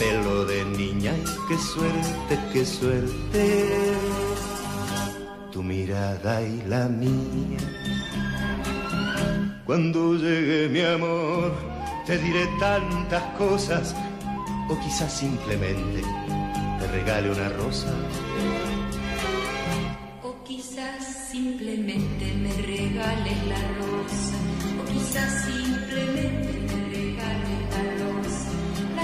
pelo 0.00 0.46
de 0.46 0.64
niña. 0.64 1.12
Y 1.12 1.48
qué 1.48 1.58
suerte, 1.58 2.32
qué 2.52 2.64
suerte, 2.64 3.42
tu 5.52 5.62
mirada 5.62 6.40
y 6.40 6.62
la 6.62 6.88
mía. 6.88 7.60
Cuando 9.66 10.14
llegue 10.14 10.70
mi 10.70 10.80
amor, 10.80 11.52
te 12.06 12.16
diré 12.16 12.48
tantas 12.58 13.22
cosas, 13.36 13.94
o 14.70 14.80
quizás 14.80 15.12
simplemente 15.12 16.00
te 16.78 16.86
regale 16.96 17.30
una 17.30 17.50
rosa. 17.50 17.92
O 20.22 20.42
quizás 20.44 21.28
simplemente 21.30 22.24
me 22.42 22.52
regales 22.74 23.38
la 23.52 23.62
rosa. 23.80 24.36
O 24.80 24.82
quizás 24.92 25.49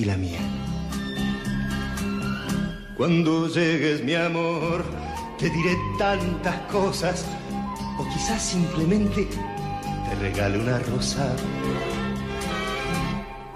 y 0.00 0.04
la 0.06 0.16
mía. 0.16 0.40
Cuando 2.96 3.48
llegues, 3.48 4.02
mi 4.02 4.14
amor, 4.14 4.84
te 5.38 5.50
diré 5.50 5.76
tantas 5.98 6.56
cosas, 6.72 7.24
o 7.98 8.04
quizás 8.08 8.42
simplemente 8.42 9.26
te 9.26 10.14
regale 10.16 10.58
una 10.58 10.78
rosa. 10.78 11.34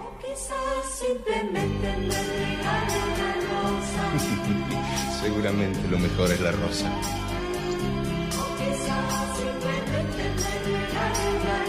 O 0.00 0.18
quizás 0.18 0.82
simplemente 1.00 1.88
me 2.08 2.18
regales 2.32 3.04
la 3.20 3.30
rosa. 3.50 4.02
Seguramente 5.22 5.88
lo 5.88 5.98
mejor 5.98 6.30
es 6.30 6.40
la 6.40 6.52
rosa. 6.52 6.88
O 8.40 8.44
quizás 8.58 9.12
simplemente 9.40 10.22
me 10.72 10.78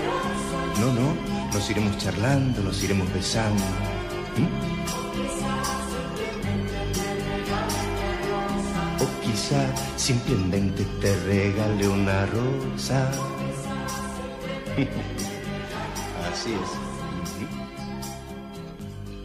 rosa. 0.06 0.60
No, 0.82 0.88
no, 0.94 1.16
nos 1.54 1.70
iremos 1.70 1.98
charlando, 1.98 2.62
nos 2.62 2.84
iremos 2.84 3.14
besando. 3.14 3.64
¿Mm? 4.38 4.48
O 9.02 9.06
quizá 9.22 9.62
simplemente 9.98 10.86
te 11.02 11.16
regale 11.26 11.88
una 11.88 12.26
rosa. 12.26 13.12
Así 16.32 16.54
es. 16.54 16.70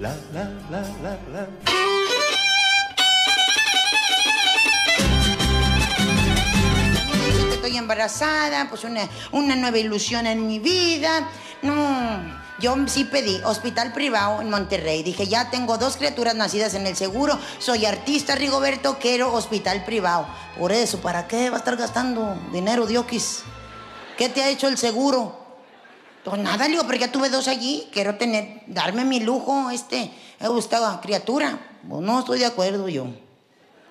La, 0.00 0.14
la, 0.32 0.44
la, 0.70 0.80
la, 1.02 1.18
la. 1.32 1.48
Estoy 7.52 7.76
embarazada, 7.76 8.68
pues 8.70 8.84
una, 8.84 9.08
una 9.32 9.56
nueva 9.56 9.78
ilusión 9.78 10.26
en 10.26 10.46
mi 10.46 10.58
vida. 10.58 11.28
No, 11.62 12.39
yo 12.60 12.76
sí 12.86 13.04
pedí 13.04 13.40
hospital 13.42 13.92
privado 13.92 14.40
en 14.40 14.50
Monterrey. 14.50 15.02
Dije, 15.02 15.26
ya 15.26 15.50
tengo 15.50 15.78
dos 15.78 15.96
criaturas 15.96 16.34
nacidas 16.34 16.74
en 16.74 16.86
el 16.86 16.94
seguro. 16.94 17.38
Soy 17.58 17.86
artista, 17.86 18.34
Rigoberto, 18.34 18.98
quiero 19.00 19.32
hospital 19.32 19.84
privado. 19.84 20.26
Por 20.58 20.70
eso, 20.70 20.98
¿para 21.00 21.26
qué 21.26 21.50
va 21.50 21.56
a 21.56 21.58
estar 21.58 21.76
gastando 21.76 22.36
dinero, 22.52 22.86
Diokis? 22.86 23.42
¿Qué 24.16 24.28
te 24.28 24.42
ha 24.42 24.48
hecho 24.48 24.68
el 24.68 24.78
seguro? 24.78 25.40
Pues 26.24 26.38
nada, 26.40 26.68
digo, 26.68 26.84
pero 26.86 26.98
ya 26.98 27.10
tuve 27.10 27.30
dos 27.30 27.48
allí. 27.48 27.88
Quiero 27.92 28.16
tener, 28.16 28.62
darme 28.66 29.04
mi 29.04 29.20
lujo, 29.20 29.70
este, 29.70 30.12
esta 30.38 31.00
criatura. 31.00 31.58
Pues 31.88 32.02
no 32.02 32.20
estoy 32.20 32.38
de 32.38 32.46
acuerdo 32.46 32.88
yo. 32.88 33.06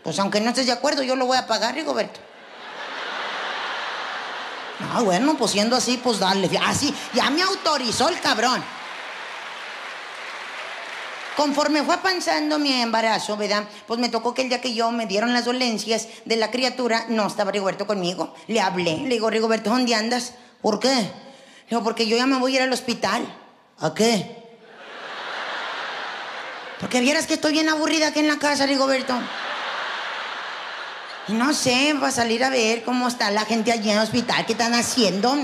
Pues 0.04 0.20
aunque 0.20 0.40
no 0.40 0.50
estés 0.50 0.68
de 0.68 0.72
acuerdo, 0.72 1.04
yo 1.04 1.16
lo 1.16 1.26
voy 1.26 1.38
a 1.38 1.48
pagar, 1.48 1.74
Rigoberto. 1.76 2.20
Ah, 4.80 5.02
bueno, 5.02 5.36
pues 5.38 5.52
siendo 5.52 5.76
así, 5.76 6.00
pues 6.02 6.20
dale. 6.20 6.50
Así, 6.66 6.94
ya 7.14 7.30
me 7.30 7.42
autorizó 7.42 8.10
el 8.10 8.20
cabrón. 8.20 8.64
Conforme 11.36 11.84
fue 11.84 11.94
avanzando 11.96 12.60
mi 12.60 12.74
embarazo, 12.74 13.38
¿verdad? 13.38 13.64
Pues 13.88 14.00
me 14.00 14.10
tocó 14.10 14.34
que 14.34 14.42
el 14.42 14.50
día 14.50 14.60
que 14.60 14.74
yo 14.74 14.92
me 14.92 15.06
dieron 15.06 15.32
las 15.32 15.46
dolencias 15.46 16.08
de 16.26 16.36
la 16.36 16.52
criatura, 16.52 17.06
no 17.08 17.28
estaba 17.28 17.52
Rigoberto 17.52 17.88
conmigo. 17.88 18.34
Le 18.48 18.60
hablé, 18.60 18.98
le 18.98 19.10
digo, 19.10 19.30
Rigoberto, 19.30 19.70
¿dónde 19.70 19.96
andas? 19.96 20.34
¿Por 20.62 20.80
qué? 20.80 20.90
Le 20.90 21.70
digo, 21.70 21.84
porque 21.84 22.08
yo 22.08 22.18
ya 22.18 22.26
me 22.26 22.38
voy 22.38 22.54
a 22.54 22.56
ir 22.58 22.62
al 22.64 22.74
hospital. 22.74 23.24
¿A 23.80 23.94
qué? 23.94 24.36
Porque 26.80 27.00
vieras 27.00 27.28
que 27.28 27.36
estoy 27.36 27.54
bien 27.54 27.70
aburrida 27.70 28.08
aquí 28.08 28.20
en 28.20 28.28
la 28.28 28.38
casa, 28.38 28.66
Rigoberto. 28.66 29.14
No 31.30 31.54
sé, 31.54 31.94
va 31.94 32.08
a 32.08 32.12
salir 32.12 32.44
a 32.44 32.50
ver 32.50 32.84
cómo 32.84 33.08
está 33.08 33.30
la 33.30 33.46
gente 33.46 33.72
allí 33.72 33.90
en 33.90 33.98
el 33.98 34.04
hospital, 34.04 34.46
qué 34.46 34.54
están 34.54 34.74
haciendo. 34.74 35.36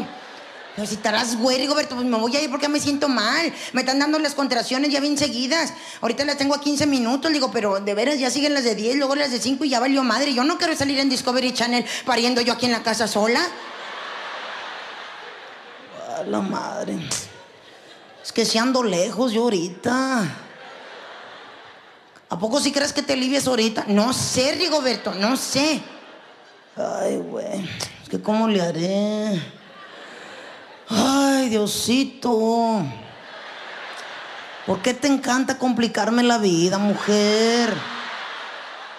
Pero 0.76 0.88
si 0.88 0.96
estarás 0.96 1.38
güey, 1.38 1.68
pues 1.68 2.04
me 2.04 2.18
voy 2.18 2.36
a 2.36 2.42
ir 2.42 2.50
porque 2.50 2.68
me 2.68 2.80
siento 2.80 3.08
mal. 3.08 3.54
Me 3.72 3.82
están 3.82 4.00
dando 4.00 4.20
las 4.20 4.34
contracciones 4.34 4.92
ya 4.92 5.00
bien 5.00 5.18
seguidas. 5.18 5.74
Ahorita 6.02 6.26
las 6.26 6.38
tengo 6.38 6.56
a 6.56 6.60
15 6.60 6.86
minutos, 6.88 7.32
digo, 7.32 7.50
pero 7.52 7.80
de 7.80 7.94
veras 7.94 8.20
ya 8.20 8.30
siguen 8.30 8.54
las 8.54 8.64
de 8.64 8.76
10, 8.76 8.98
luego 8.98 9.16
las 9.16 9.32
de 9.32 9.40
5 9.40 9.64
y 9.64 9.70
ya 9.70 9.80
valió 9.80 10.04
madre. 10.04 10.34
Yo 10.34 10.44
no 10.44 10.58
quiero 10.58 10.76
salir 10.76 11.00
en 11.00 11.10
Discovery 11.10 11.54
Channel 11.54 11.86
pariendo 12.06 12.42
yo 12.42 12.54
aquí 12.54 12.66
en 12.66 12.74
la 12.74 12.84
casa 12.84 13.08
sola. 13.08 13.42
A 16.18 16.24
la 16.24 16.42
madre. 16.42 16.98
Es 18.24 18.32
que 18.34 18.44
si 18.44 18.58
ando 18.58 18.84
lejos 18.84 19.32
yo 19.32 19.44
ahorita. 19.44 20.45
¿A 22.36 22.38
poco 22.38 22.60
sí 22.60 22.74
crees 22.74 22.92
que 22.92 23.02
te 23.02 23.14
alivies 23.14 23.48
ahorita? 23.48 23.86
No 23.88 24.12
sé, 24.12 24.56
Rigoberto, 24.56 25.14
no 25.14 25.38
sé. 25.38 25.82
Ay, 26.76 27.16
güey. 27.16 27.64
Es 28.04 28.10
que 28.10 28.22
¿cómo 28.22 28.50
le 28.50 28.62
haré? 28.62 29.42
Ay, 30.90 31.48
Diosito. 31.48 32.84
¿Por 34.66 34.82
qué 34.82 34.94
te 34.94 35.08
encanta 35.08 35.58
complicarme 35.58 36.24
la 36.24 36.38
vida, 36.38 36.78
mujer? 36.78 37.74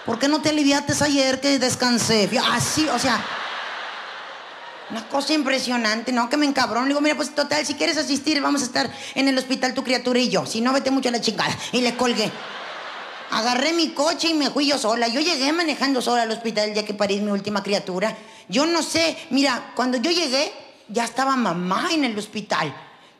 ¿Por 0.06 0.18
qué 0.18 0.28
no 0.28 0.40
te 0.40 0.48
aliviaste 0.48 0.94
ayer 1.04 1.38
que 1.38 1.58
descansé? 1.58 2.30
Así, 2.52 2.88
o 2.88 2.98
sea. 2.98 3.22
Una 4.90 5.06
cosa 5.10 5.34
impresionante, 5.34 6.10
¿no? 6.10 6.30
Que 6.30 6.38
me 6.38 6.46
encabrón. 6.46 6.84
Le 6.84 6.88
digo, 6.88 7.02
mira, 7.02 7.16
pues 7.16 7.34
total, 7.34 7.66
si 7.66 7.74
quieres 7.74 7.98
asistir, 7.98 8.40
vamos 8.40 8.62
a 8.62 8.64
estar 8.64 8.90
en 9.14 9.28
el 9.28 9.36
hospital 9.36 9.74
tu 9.74 9.84
criatura 9.84 10.18
y 10.20 10.30
yo. 10.30 10.46
Si 10.46 10.62
no, 10.62 10.72
vete 10.72 10.90
mucho 10.90 11.10
a 11.10 11.12
la 11.12 11.20
chingada. 11.20 11.54
Y 11.72 11.82
le 11.82 11.94
colgué. 11.96 12.32
Agarré 13.30 13.72
mi 13.72 13.90
coche 13.90 14.28
y 14.28 14.34
me 14.34 14.50
fui 14.50 14.66
yo 14.66 14.78
sola. 14.78 15.08
Yo 15.08 15.20
llegué 15.20 15.52
manejando 15.52 16.00
sola 16.00 16.22
al 16.22 16.30
hospital 16.30 16.68
el 16.68 16.74
día 16.74 16.84
que 16.84 16.94
parí 16.94 17.20
mi 17.20 17.30
última 17.30 17.62
criatura. 17.62 18.16
Yo 18.48 18.66
no 18.66 18.82
sé, 18.82 19.16
mira, 19.30 19.72
cuando 19.74 19.98
yo 19.98 20.10
llegué, 20.10 20.52
ya 20.88 21.04
estaba 21.04 21.36
mamá 21.36 21.88
en 21.92 22.04
el 22.04 22.16
hospital. 22.18 22.74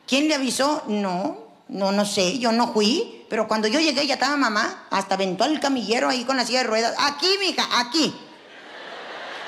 ¿Quién 0.07 0.27
le 0.27 0.35
avisó? 0.35 0.83
No, 0.87 1.37
no, 1.67 1.91
no 1.91 2.05
sé, 2.05 2.39
yo 2.39 2.51
no 2.51 2.73
fui. 2.73 3.25
Pero 3.29 3.47
cuando 3.47 3.67
yo 3.67 3.79
llegué 3.79 4.07
ya 4.07 4.13
estaba 4.13 4.37
mamá. 4.37 4.87
Hasta 4.89 5.15
aventó 5.15 5.43
al 5.43 5.59
camillero 5.59 6.07
ahí 6.09 6.23
con 6.23 6.37
la 6.37 6.45
silla 6.45 6.59
de 6.59 6.67
ruedas. 6.67 6.95
Aquí, 6.97 7.27
mija, 7.39 7.67
aquí. 7.79 8.13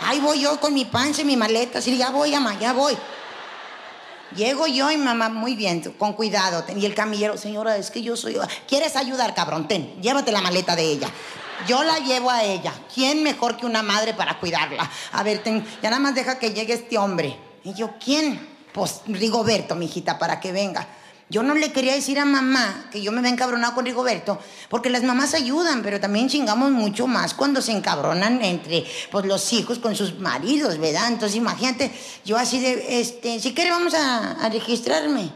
Ahí 0.06 0.20
voy 0.20 0.42
yo 0.42 0.60
con 0.60 0.74
mi 0.74 0.86
panza 0.86 1.22
y 1.22 1.26
mi 1.26 1.38
maleta. 1.38 1.80
Así, 1.80 1.96
ya 1.98 2.10
voy, 2.10 2.32
mamá, 2.32 2.60
ya 2.60 2.74
voy. 2.74 2.98
Llego 4.36 4.68
yo 4.68 4.92
y 4.92 4.98
mamá, 4.98 5.30
muy 5.30 5.56
bien, 5.56 5.82
con 5.98 6.14
cuidado. 6.14 6.64
Y 6.76 6.86
el 6.86 6.94
camillero, 6.94 7.38
señora, 7.38 7.78
es 7.78 7.90
que 7.90 8.02
yo 8.02 8.16
soy... 8.16 8.38
¿Quieres 8.68 8.96
ayudar, 8.96 9.34
cabrón? 9.34 9.68
Ten, 9.68 10.00
llévate 10.02 10.32
la 10.32 10.42
maleta 10.42 10.76
de 10.76 10.84
ella. 10.84 11.10
Yo 11.68 11.84
la 11.84 11.98
llevo 12.00 12.30
a 12.30 12.44
ella. 12.44 12.74
¿Quién 12.94 13.24
mejor 13.24 13.58
que 13.58 13.66
una 13.66 13.82
madre 13.82 14.14
para 14.14 14.40
cuidarla? 14.40 14.90
A 15.12 15.24
ver, 15.24 15.44
ten, 15.44 15.66
ya 15.82 15.90
nada 15.90 16.00
más 16.00 16.16
deja 16.16 16.38
que 16.38 16.54
llegue 16.54 16.74
este 16.74 16.98
hombre. 16.98 17.36
Y 17.64 17.74
yo, 17.74 17.92
¿quién? 18.04 18.48
Pues 18.72 19.02
Rigoberto, 19.08 19.76
mijita, 19.76 20.20
para 20.20 20.40
que 20.40 20.52
venga. 20.52 20.88
Yo 21.32 21.44
no 21.44 21.54
le 21.54 21.72
quería 21.72 21.94
decir 21.94 22.18
a 22.18 22.26
mamá 22.26 22.90
que 22.92 23.04
yo 23.04 23.12
me 23.12 23.20
había 23.20 23.30
encabronado 23.30 23.76
con 23.76 23.86
Rigoberto, 23.86 24.40
porque 24.68 24.90
las 24.90 25.04
mamás 25.04 25.36
ayudan, 25.36 25.84
pero 25.84 26.00
también 26.00 26.28
chingamos 26.28 26.72
mucho 26.72 27.06
más 27.06 27.36
cuando 27.36 27.62
se 27.62 27.72
encabronan 27.72 28.42
entre 28.44 28.84
pues, 29.12 29.26
los 29.26 29.54
hijos 29.54 29.78
con 29.78 29.96
sus 29.96 30.18
maridos, 30.18 30.80
¿verdad? 30.80 31.08
Entonces 31.08 31.38
imagínate, 31.38 31.92
yo 32.26 32.36
así 32.36 32.60
de, 32.60 33.00
este, 33.00 33.40
si 33.40 33.54
quiere 33.54 33.70
vamos 33.70 33.94
a, 33.94 34.50
registrarme. 34.50 35.32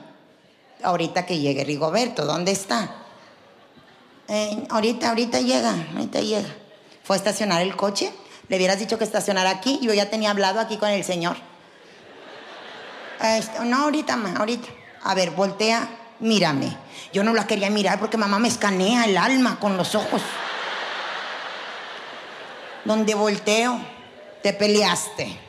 Ahorita 0.81 1.27
que 1.27 1.37
llegue 1.37 1.63
Rigoberto, 1.63 2.25
¿dónde 2.25 2.51
está? 2.51 2.93
Eh, 4.27 4.65
ahorita, 4.69 5.09
ahorita 5.09 5.41
llega, 5.41 5.75
ahorita 5.93 6.21
llega. 6.21 6.49
Fue 7.03 7.15
a 7.15 7.17
estacionar 7.17 7.61
el 7.61 7.75
coche. 7.75 8.11
Le 8.49 8.57
hubieras 8.57 8.79
dicho 8.79 8.97
que 8.97 9.03
estacionara 9.03 9.51
aquí. 9.51 9.79
Yo 9.81 9.93
ya 9.93 10.09
tenía 10.09 10.31
hablado 10.31 10.59
aquí 10.59 10.77
con 10.77 10.89
el 10.89 11.03
señor. 11.03 11.37
Este, 13.21 13.63
no, 13.63 13.83
ahorita, 13.83 14.17
ma, 14.17 14.33
ahorita. 14.35 14.67
A 15.03 15.13
ver, 15.13 15.31
voltea, 15.31 15.87
mírame. 16.19 16.77
Yo 17.11 17.23
no 17.23 17.33
la 17.33 17.45
quería 17.45 17.69
mirar 17.69 17.99
porque 17.99 18.17
mamá 18.17 18.39
me 18.39 18.47
escanea 18.47 19.05
el 19.05 19.17
alma 19.17 19.59
con 19.59 19.77
los 19.77 19.95
ojos. 19.95 20.21
Donde 22.85 23.13
volteo, 23.15 23.79
te 24.41 24.53
peleaste. 24.53 25.39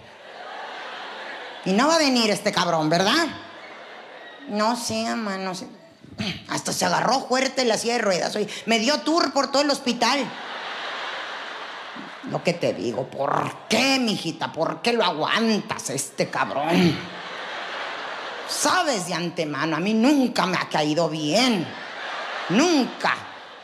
Y 1.65 1.73
no 1.73 1.89
va 1.89 1.95
a 1.97 1.99
venir 1.99 2.31
este 2.31 2.53
cabrón, 2.53 2.91
¿verdad? 2.91 3.27
No 4.49 4.77
sé, 4.77 5.05
mamá, 5.05 5.39
no 5.39 5.55
sé. 5.55 5.67
Hasta 6.49 6.73
se 6.73 6.85
agarró 6.85 7.27
fuerte 7.27 7.65
la 7.65 7.79
silla 7.79 7.95
de 7.95 8.01
ruedas. 8.01 8.37
Me 8.67 8.79
dio 8.79 9.01
tour 9.01 9.33
por 9.33 9.51
todo 9.51 9.63
el 9.63 9.71
hospital. 9.71 10.21
Lo 12.31 12.43
que 12.43 12.53
te 12.53 12.73
digo, 12.73 13.07
¿por 13.09 13.69
qué, 13.69 13.99
mijita? 13.99 14.53
¿Por 14.53 14.83
qué 14.83 14.93
lo 14.93 15.05
aguantas 15.05 15.91
este 15.91 16.31
cabrón? 16.31 16.97
Sabes 18.49 19.07
de 19.07 19.15
antemano, 19.15 19.77
a 19.77 19.81
mí 19.81 19.95
nunca 19.95 20.47
me 20.47 20.57
ha 20.57 20.69
caído 20.69 21.09
bien. 21.09 21.67
Nunca. 22.51 23.15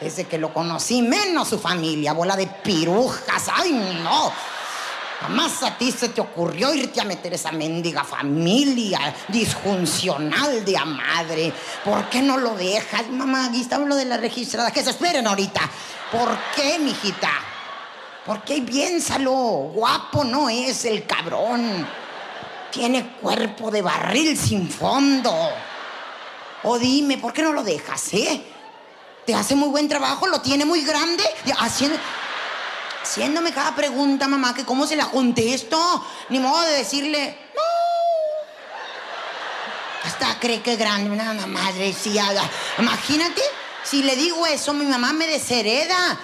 Desde 0.01 0.25
que 0.27 0.39
lo 0.39 0.55
conocí, 0.55 1.03
menos 1.03 1.49
su 1.49 1.59
familia, 1.59 2.15
bola 2.15 2.35
de 2.35 2.47
pirujas. 2.47 3.51
¡Ay, 3.55 3.73
no! 4.03 4.33
Jamás 5.21 5.63
a 5.63 5.77
ti 5.77 5.93
se 5.93 6.09
te 6.09 6.23
ocurrió 6.23 6.73
irte 6.73 6.99
a 6.99 7.05
meter 7.05 7.35
esa 7.35 7.53
mendiga 7.53 8.03
familia 8.05 9.15
disfuncional 9.29 10.65
de 10.65 10.79
a 10.79 10.87
madre. 10.87 11.53
¿Por 11.85 12.09
qué 12.09 12.23
no 12.23 12.39
lo 12.39 12.55
dejas? 12.55 13.07
Mamá, 13.11 13.47
aquí 13.47 13.61
está 13.61 13.77
lo 13.77 13.95
de 13.95 14.07
la 14.07 14.17
registrada. 14.17 14.71
Que 14.71 14.83
se 14.83 14.91
esperen 14.91 15.27
ahorita. 15.27 15.61
¿Por 16.11 16.35
qué, 16.57 16.79
mijita? 16.79 17.31
¿Por 18.25 18.43
qué? 18.43 18.63
Piénsalo. 18.63 19.35
Guapo 19.75 20.25
no 20.25 20.49
es 20.49 20.87
el 20.87 21.05
cabrón. 21.05 21.87
Tiene 22.71 23.17
cuerpo 23.21 23.71
de 23.71 23.83
barril 23.83 24.37
sin 24.39 24.71
fondo. 24.71 25.35
O 26.63 26.79
dime, 26.79 27.19
¿por 27.19 27.33
qué 27.33 27.43
no 27.43 27.53
lo 27.53 27.63
dejas, 27.63 28.13
eh? 28.15 28.43
Te 29.27 29.35
hace 29.35 29.55
muy 29.55 29.69
buen 29.69 29.89
trabajo, 29.89 30.27
lo 30.27 30.41
tiene 30.41 30.65
muy 30.65 30.83
grande. 30.83 31.25
Haciendo, 31.59 31.99
haciéndome 33.03 33.53
cada 33.53 33.75
pregunta, 33.75 34.29
mamá, 34.29 34.55
que 34.55 34.65
cómo 34.65 34.87
se 34.87 34.97
la 34.97 35.11
contesto. 35.11 36.07
Ni 36.29 36.39
modo 36.39 36.61
de 36.63 36.73
decirle, 36.73 37.39
no. 37.55 37.63
Hasta 40.09 40.39
cree 40.39 40.63
que 40.63 40.73
es 40.73 40.79
grande, 40.79 41.11
una 41.11 41.47
madre, 41.47 41.93
sí, 41.93 42.19
haga. 42.19 42.43
Imagínate, 42.79 43.43
si 43.85 44.03
le 44.03 44.17
digo 44.17 44.47
eso, 44.47 44.73
mi 44.73 44.85
mamá 44.85 45.13
me 45.13 45.27
deshereda. 45.27 46.19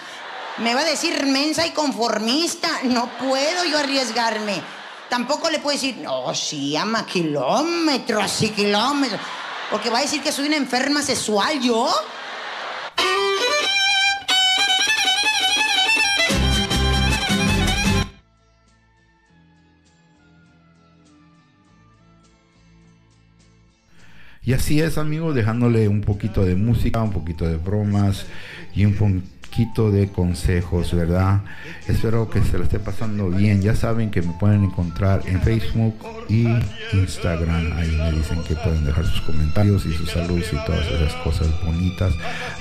Me 0.59 0.75
va 0.75 0.81
a 0.81 0.85
decir 0.85 1.27
mensa 1.27 1.67
y 1.67 1.73
conformista. 1.73 2.81
No 2.85 3.11
puedo 3.19 3.65
yo 3.65 3.79
arriesgarme. 3.79 4.76
Tampoco 5.09 5.49
le 5.51 5.61
puedo 5.61 5.77
decir, 5.77 5.97
no, 5.99 6.35
sí, 6.35 6.77
ama 6.77 7.07
kilómetros 7.07 8.43
y 8.43 8.51
kilómetros. 8.51 9.21
Porque 9.71 9.91
va 9.91 9.99
a 9.99 10.03
decir 10.03 10.23
que 10.23 10.33
soy 10.33 10.47
una 10.47 10.57
enferma 10.57 11.03
sexual, 11.03 11.61
¿yo? 11.61 11.89
Y 24.47 24.53
así 24.53 24.81
es, 24.81 24.97
amigos, 24.97 25.35
dejándole 25.35 25.89
un 25.89 26.03
poquito 26.03 26.45
de 26.45 26.55
música, 26.55 27.03
un 27.03 27.11
poquito 27.11 27.49
de 27.49 27.57
bromas 27.57 28.27
y 28.77 28.85
un 28.85 28.95
poquito 29.57 29.91
de 29.91 30.09
consejos, 30.09 30.93
¿verdad? 30.95 31.41
Espero 31.89 32.29
que 32.29 32.43
se 32.43 32.59
lo 32.59 32.65
esté 32.65 32.79
pasando 32.79 33.31
bien. 33.31 33.63
Ya 33.63 33.75
saben 33.75 34.11
que 34.11 34.21
me 34.21 34.35
pueden 34.35 34.65
encontrar 34.65 35.23
en 35.25 35.41
Facebook 35.41 35.95
y 36.29 36.47
Instagram. 36.93 37.73
Ahí 37.73 37.89
me 37.97 38.13
dicen 38.13 38.43
que 38.43 38.55
pueden 38.57 38.85
dejar 38.85 39.07
sus 39.07 39.23
comentarios 39.23 39.87
y 39.87 39.95
sus 39.95 40.11
saludos 40.11 40.45
y 40.53 40.57
todas 40.67 40.87
esas 40.87 41.15
cosas 41.25 41.49
bonitas. 41.65 42.13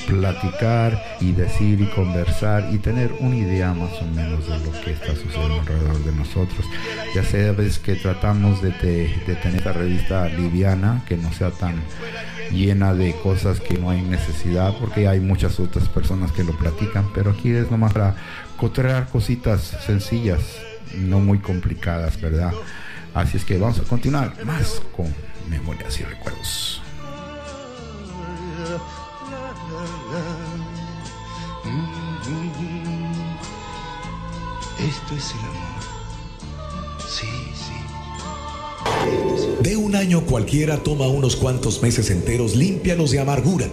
Platicar 0.07 1.03
y 1.19 1.33
decir 1.33 1.81
y 1.81 1.85
conversar 1.87 2.69
y 2.71 2.77
tener 2.77 3.11
una 3.19 3.35
idea 3.35 3.73
más 3.73 3.91
o 4.01 4.05
menos 4.15 4.47
de 4.47 4.57
lo 4.59 4.71
que 4.81 4.91
está 4.91 5.13
sucediendo 5.15 5.59
alrededor 5.61 6.01
de 6.05 6.11
nosotros. 6.13 6.65
Ya 7.13 7.23
sabes 7.25 7.77
que 7.79 7.95
tratamos 7.95 8.61
de, 8.61 8.71
te- 8.71 9.13
de 9.27 9.35
tener 9.41 9.57
esta 9.57 9.73
revista 9.73 10.29
liviana, 10.29 11.03
que 11.05 11.17
no 11.17 11.33
sea 11.33 11.51
tan 11.51 11.75
llena 12.51 12.93
de 12.93 13.15
cosas 13.21 13.59
que 13.59 13.77
no 13.77 13.89
hay 13.89 14.01
necesidad, 14.01 14.75
porque 14.79 15.07
hay 15.07 15.19
muchas 15.19 15.59
otras 15.59 15.87
personas 15.89 16.31
que 16.31 16.43
lo 16.43 16.57
platican, 16.57 17.09
pero 17.13 17.31
aquí 17.31 17.51
es 17.51 17.69
nomás 17.71 17.93
para 17.93 18.15
cotorrear 18.57 19.07
cositas 19.09 19.61
sencillas, 19.85 20.41
no 20.97 21.19
muy 21.19 21.39
complicadas, 21.39 22.19
¿verdad? 22.19 22.53
Así 23.13 23.37
es 23.37 23.45
que 23.45 23.57
vamos 23.57 23.79
a 23.79 23.83
continuar 23.83 24.33
más 24.45 24.81
con 24.95 25.13
memorias 25.49 25.99
y 25.99 26.03
recuerdos. 26.03 26.81
Esto 34.79 35.15
es 35.15 35.31
el 35.31 35.39
amor. 35.39 37.07
Sí. 37.07 37.44
De 39.61 39.77
un 39.77 39.95
año 39.95 40.25
cualquiera 40.25 40.83
toma 40.83 41.07
unos 41.07 41.35
cuantos 41.35 41.81
meses 41.81 42.09
enteros, 42.09 42.55
límpialos 42.55 43.11
de 43.11 43.19
amargura, 43.19 43.67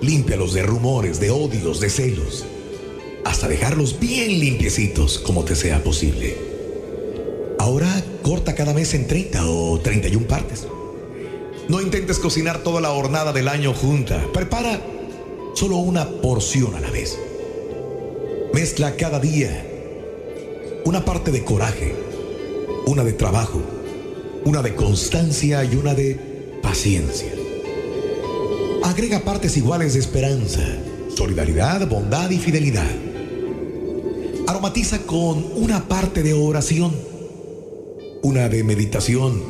límpialos 0.00 0.52
de 0.52 0.62
rumores, 0.62 1.20
de 1.20 1.30
odios, 1.30 1.80
de 1.80 1.90
celos, 1.90 2.44
hasta 3.24 3.48
dejarlos 3.48 3.98
bien 3.98 4.38
limpiecitos 4.38 5.18
como 5.18 5.44
te 5.44 5.56
sea 5.56 5.82
posible. 5.82 6.36
Ahora 7.58 8.04
corta 8.22 8.54
cada 8.54 8.74
mes 8.74 8.94
en 8.94 9.06
30 9.06 9.48
o 9.48 9.80
31 9.80 10.26
partes. 10.26 10.66
No 11.68 11.80
intentes 11.80 12.18
cocinar 12.18 12.62
toda 12.62 12.80
la 12.80 12.92
hornada 12.92 13.32
del 13.32 13.48
año 13.48 13.72
junta. 13.72 14.22
Prepara 14.32 14.80
solo 15.54 15.78
una 15.78 16.08
porción 16.20 16.74
a 16.74 16.80
la 16.80 16.90
vez. 16.90 17.18
Mezcla 18.52 18.96
cada 18.96 19.18
día 19.18 19.70
una 20.84 21.04
parte 21.04 21.30
de 21.30 21.42
coraje, 21.42 21.94
una 22.86 23.02
de 23.02 23.14
trabajo, 23.14 23.62
una 24.44 24.60
de 24.60 24.74
constancia 24.74 25.64
y 25.64 25.74
una 25.76 25.94
de 25.94 26.58
paciencia. 26.62 27.32
Agrega 28.82 29.20
partes 29.20 29.56
iguales 29.56 29.94
de 29.94 30.00
esperanza, 30.00 30.60
solidaridad, 31.14 31.88
bondad 31.88 32.30
y 32.30 32.38
fidelidad. 32.38 32.90
Aromatiza 34.46 34.98
con 35.06 35.44
una 35.56 35.88
parte 35.88 36.22
de 36.22 36.34
oración, 36.34 36.92
una 38.22 38.48
de 38.50 38.62
meditación 38.64 39.42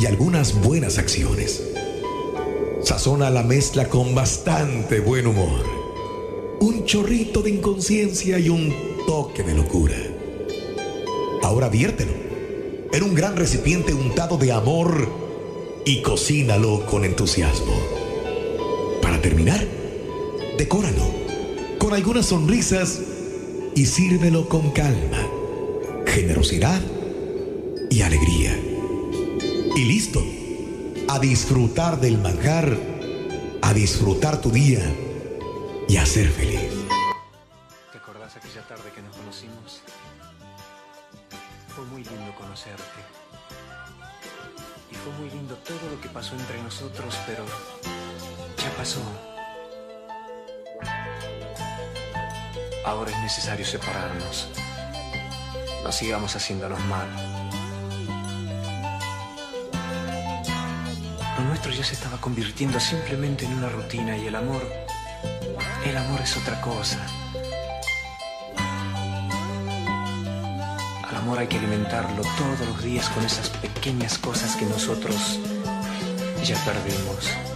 y 0.00 0.06
algunas 0.06 0.60
buenas 0.62 0.98
acciones. 0.98 1.62
Sazona 2.82 3.30
la 3.30 3.44
mezcla 3.44 3.88
con 3.88 4.14
bastante 4.14 4.98
buen 4.98 5.28
humor, 5.28 5.64
un 6.60 6.84
chorrito 6.84 7.42
de 7.42 7.50
inconsciencia 7.50 8.38
y 8.40 8.48
un 8.48 8.74
toque 9.06 9.44
de 9.44 9.54
locura. 9.54 9.96
Ahora 11.42 11.68
viértelo 11.68 12.27
en 12.92 13.02
un 13.02 13.14
gran 13.14 13.36
recipiente 13.36 13.92
untado 13.92 14.38
de 14.38 14.52
amor 14.52 15.08
y 15.84 16.02
cocínalo 16.02 16.86
con 16.86 17.04
entusiasmo. 17.04 17.74
Para 19.02 19.20
terminar, 19.20 19.66
decóralo 20.56 21.06
con 21.78 21.94
algunas 21.94 22.26
sonrisas 22.26 23.00
y 23.74 23.86
sírvelo 23.86 24.48
con 24.48 24.70
calma, 24.70 25.26
generosidad 26.06 26.80
y 27.90 28.02
alegría. 28.02 28.58
Y 29.76 29.84
listo, 29.84 30.22
a 31.08 31.18
disfrutar 31.18 32.00
del 32.00 32.18
manjar, 32.18 32.76
a 33.62 33.72
disfrutar 33.72 34.40
tu 34.40 34.50
día 34.50 34.82
y 35.88 35.96
a 35.96 36.04
ser 36.04 36.28
feliz. 36.28 36.87
Necesario 53.28 53.66
separarnos. 53.66 54.48
No 55.84 55.92
sigamos 55.92 56.34
haciéndonos 56.34 56.80
mal. 56.86 57.06
Lo 61.36 61.44
nuestro 61.44 61.70
ya 61.70 61.84
se 61.84 61.92
estaba 61.92 62.18
convirtiendo 62.18 62.80
simplemente 62.80 63.44
en 63.44 63.52
una 63.52 63.68
rutina 63.68 64.16
y 64.16 64.28
el 64.28 64.34
amor, 64.34 64.62
el 65.84 65.96
amor 65.98 66.22
es 66.22 66.38
otra 66.38 66.58
cosa. 66.62 67.00
Al 71.06 71.16
amor 71.16 71.40
hay 71.40 71.48
que 71.48 71.58
alimentarlo 71.58 72.22
todos 72.38 72.66
los 72.66 72.82
días 72.82 73.10
con 73.10 73.26
esas 73.26 73.50
pequeñas 73.50 74.16
cosas 74.16 74.56
que 74.56 74.64
nosotros 74.64 75.38
ya 76.42 76.56
perdimos. 76.64 77.47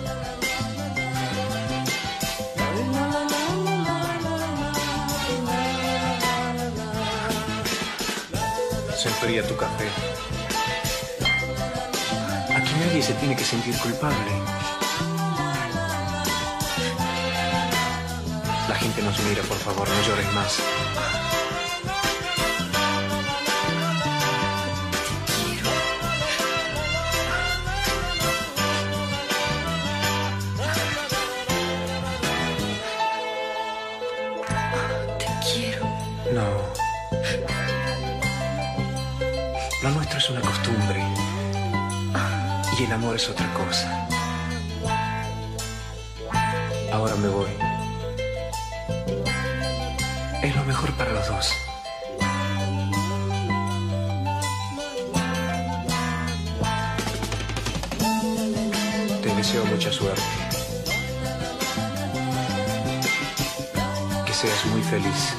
Se 9.22 9.28
enfría 9.28 9.46
tu 9.46 9.56
café. 9.56 9.88
Aquí 12.56 12.72
nadie 12.80 13.02
se 13.02 13.14
tiene 13.14 13.36
que 13.36 13.44
sentir 13.44 13.76
culpable. 13.78 14.32
La 18.68 18.74
gente 18.74 19.00
nos 19.02 19.16
mira, 19.20 19.42
por 19.42 19.58
favor, 19.58 19.88
no 19.88 20.02
llores 20.08 20.32
más. 20.32 21.21
El 42.83 42.91
amor 42.91 43.14
es 43.14 43.28
otra 43.28 43.47
cosa. 43.55 44.09
Ahora 46.93 47.14
me 47.14 47.28
voy. 47.28 47.51
Es 50.43 50.57
lo 50.57 50.64
mejor 50.64 50.91
para 50.95 51.12
los 51.12 51.28
dos. 51.28 51.53
Te 59.22 59.35
deseo 59.37 59.64
mucha 59.66 59.93
suerte. 59.93 60.22
Que 64.26 64.33
seas 64.33 64.66
muy 64.66 64.83
feliz. 64.83 65.35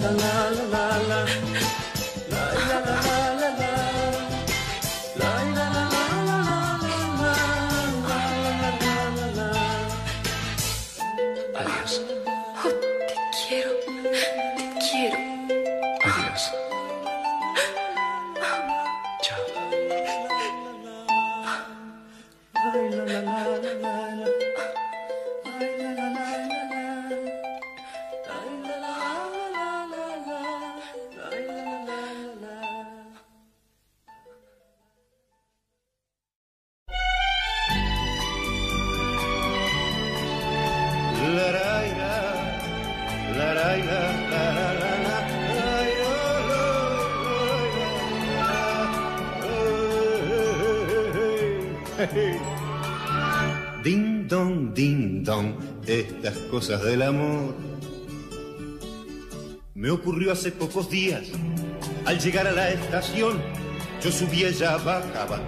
Adiós. 0.00 1.87
Cosas 56.68 56.84
del 56.84 57.00
amor. 57.00 57.54
Me 59.74 59.90
ocurrió 59.90 60.32
hace 60.32 60.52
pocos 60.52 60.90
días, 60.90 61.22
al 62.04 62.18
llegar 62.18 62.46
a 62.46 62.52
la 62.52 62.68
estación, 62.68 63.40
yo 64.02 64.12
subí, 64.12 64.44
ella 64.44 64.76
bajaba, 64.76 65.40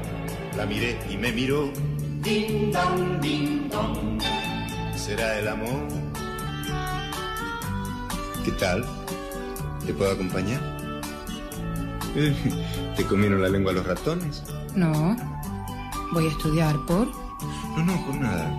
la 0.56 0.64
miré 0.64 0.98
y 1.10 1.18
me 1.18 1.30
miró. 1.30 1.70
Ding 2.22 2.72
dong, 2.72 3.20
ding 3.20 3.68
dong 3.68 4.18
será 4.96 5.38
el 5.38 5.48
amor. 5.48 5.88
¿Qué 8.42 8.52
tal? 8.52 8.86
¿Te 9.84 9.92
puedo 9.92 10.12
acompañar? 10.12 10.60
¿Te 12.96 13.04
comieron 13.04 13.42
la 13.42 13.50
lengua 13.50 13.74
los 13.74 13.86
ratones? 13.86 14.42
No. 14.74 15.16
Voy 16.12 16.26
a 16.26 16.30
estudiar 16.30 16.76
por. 16.86 17.08
No, 17.76 17.84
no, 17.84 18.06
por 18.06 18.14
nada. 18.14 18.58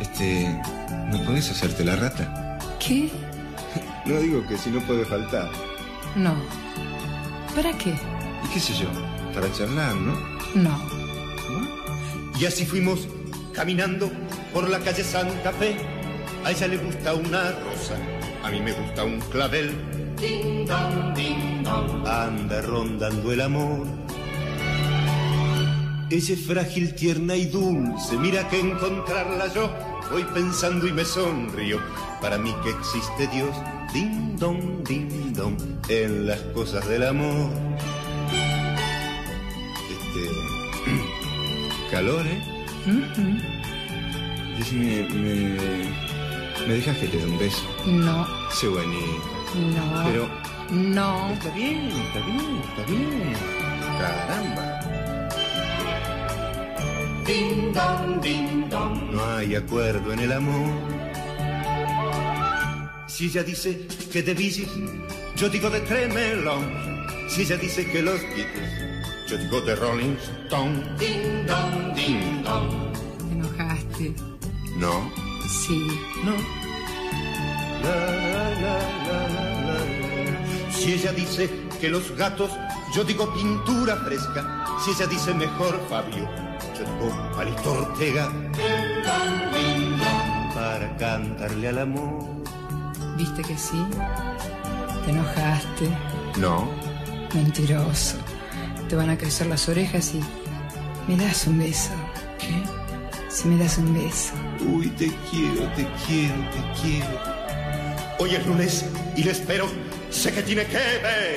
Este, 0.00 0.60
¿no 1.10 1.24
podés 1.24 1.50
hacerte 1.50 1.84
la 1.84 1.96
rata? 1.96 2.58
¿Qué? 2.78 3.10
No 4.06 4.20
digo 4.20 4.46
que 4.46 4.56
si 4.56 4.70
no 4.70 4.80
puede 4.80 5.04
faltar. 5.04 5.50
No. 6.16 6.34
¿Para 7.54 7.76
qué? 7.76 7.90
¿Y 8.44 8.48
qué 8.54 8.60
sé 8.60 8.72
yo? 8.74 8.88
Para 9.34 9.52
charlar, 9.52 9.94
¿no? 9.96 10.14
No. 10.54 10.78
Y 12.38 12.46
así 12.46 12.64
fuimos 12.64 13.08
caminando 13.52 14.10
por 14.52 14.68
la 14.68 14.78
calle 14.78 15.02
Santa 15.02 15.52
Fe. 15.52 15.76
A 16.44 16.52
ella 16.52 16.68
le 16.68 16.76
gusta 16.78 17.14
una 17.14 17.50
rosa, 17.50 17.96
a 18.44 18.50
mí 18.50 18.60
me 18.60 18.72
gusta 18.72 19.04
un 19.04 19.20
clavel. 19.22 19.74
Ding 20.16 20.64
dong, 20.66 21.14
ding 21.14 21.62
dong. 21.64 22.06
Anda 22.06 22.62
rondando 22.62 23.32
el 23.32 23.40
amor. 23.40 23.86
Ella 26.10 26.34
es 26.34 26.46
frágil, 26.46 26.94
tierna 26.94 27.36
y 27.36 27.46
dulce. 27.46 28.16
Mira 28.16 28.48
que 28.48 28.58
encontrarla 28.60 29.52
yo 29.52 29.70
voy 30.10 30.24
pensando 30.34 30.86
y 30.86 30.92
me 30.92 31.04
sonrío. 31.04 31.78
Para 32.20 32.38
mí 32.38 32.54
que 32.62 32.70
existe 32.70 33.26
Dios. 33.28 33.54
Ding 33.92 34.36
dong, 34.38 34.82
ding 34.86 35.32
dong. 35.34 35.56
En 35.88 36.26
las 36.26 36.40
cosas 36.54 36.86
del 36.88 37.06
amor. 37.06 37.50
Este. 39.90 40.30
calor, 41.90 42.26
¿eh? 42.26 42.42
Decime, 44.58 45.08
me, 45.10 46.66
me 46.66 46.74
dejas 46.74 46.96
que 46.98 47.08
te 47.08 47.18
dé 47.18 47.26
un 47.26 47.38
beso. 47.38 47.62
No. 47.86 48.26
Sé 48.50 48.66
bonito. 48.68 49.22
No. 49.54 50.04
Pero 50.04 50.28
No. 50.70 51.30
está 51.32 51.50
bien, 51.50 51.88
está 51.88 52.20
bien, 52.26 52.62
está 52.68 52.82
bien. 52.90 53.34
Caramba. 54.00 54.80
Ding 57.28 57.74
dong, 57.74 58.22
ding 58.22 58.70
dong. 58.70 59.12
No 59.12 59.22
hay 59.36 59.54
acuerdo 59.54 60.14
en 60.14 60.20
el 60.20 60.32
amor. 60.32 60.72
Si 63.06 63.26
ella 63.26 63.42
dice 63.42 63.86
que 64.10 64.22
de 64.22 64.32
bicis, 64.32 64.70
yo 65.36 65.50
digo 65.50 65.68
de 65.68 65.80
Tremelón. 65.80 66.64
Si 67.28 67.42
ella 67.42 67.58
dice 67.58 67.84
que 67.90 68.00
los 68.00 68.22
Beatles, 68.22 68.72
yo 69.28 69.36
digo 69.36 69.60
de 69.60 69.76
Rolling 69.76 70.16
Stone. 70.46 70.96
Ding 70.98 71.46
dong, 71.46 71.94
ding 71.94 72.42
dong. 72.42 72.92
Te 73.18 73.34
enojaste. 73.34 74.14
No. 74.78 75.12
Sí. 75.46 75.86
No. 76.24 76.32
La, 77.82 77.94
la, 78.32 78.50
la, 78.62 78.78
la, 79.06 79.28
la, 79.28 79.46
la. 79.66 80.72
Si 80.72 80.94
ella 80.94 81.12
dice 81.12 81.50
que 81.78 81.90
los 81.90 82.10
gatos, 82.16 82.50
yo 82.96 83.04
digo 83.04 83.30
pintura 83.34 83.96
fresca. 83.96 84.64
Si 84.82 84.92
ella 84.92 85.06
dice 85.06 85.34
mejor 85.34 85.78
Fabio, 85.90 86.47
Palito 87.34 87.72
Ortega. 87.72 88.32
Para 90.54 90.96
cantarle 90.96 91.68
al 91.68 91.78
amor. 91.78 92.24
¿Viste 93.16 93.42
que 93.42 93.56
sí? 93.56 93.84
Te 95.04 95.10
enojaste. 95.10 95.88
No. 96.38 96.70
Mentiroso. 97.34 98.16
Te 98.88 98.96
van 98.96 99.10
a 99.10 99.18
crecer 99.18 99.46
las 99.48 99.68
orejas 99.68 100.14
y. 100.14 100.20
¿Me 101.08 101.16
das 101.16 101.46
un 101.46 101.58
beso? 101.58 101.92
¿Qué? 102.38 102.62
Si 103.28 103.48
me 103.48 103.62
das 103.62 103.78
un 103.78 103.94
beso. 103.94 104.34
Uy, 104.60 104.88
te 104.90 105.10
quiero, 105.30 105.64
te 105.74 105.86
quiero, 106.06 106.34
te 106.50 106.80
quiero. 106.80 107.38
Hoy 108.18 108.34
es 108.34 108.46
lunes 108.46 108.84
y 109.16 109.24
le 109.24 109.32
espero. 109.32 109.66
Sé 110.10 110.32
que 110.32 110.42
tiene 110.42 110.64
que 110.66 110.78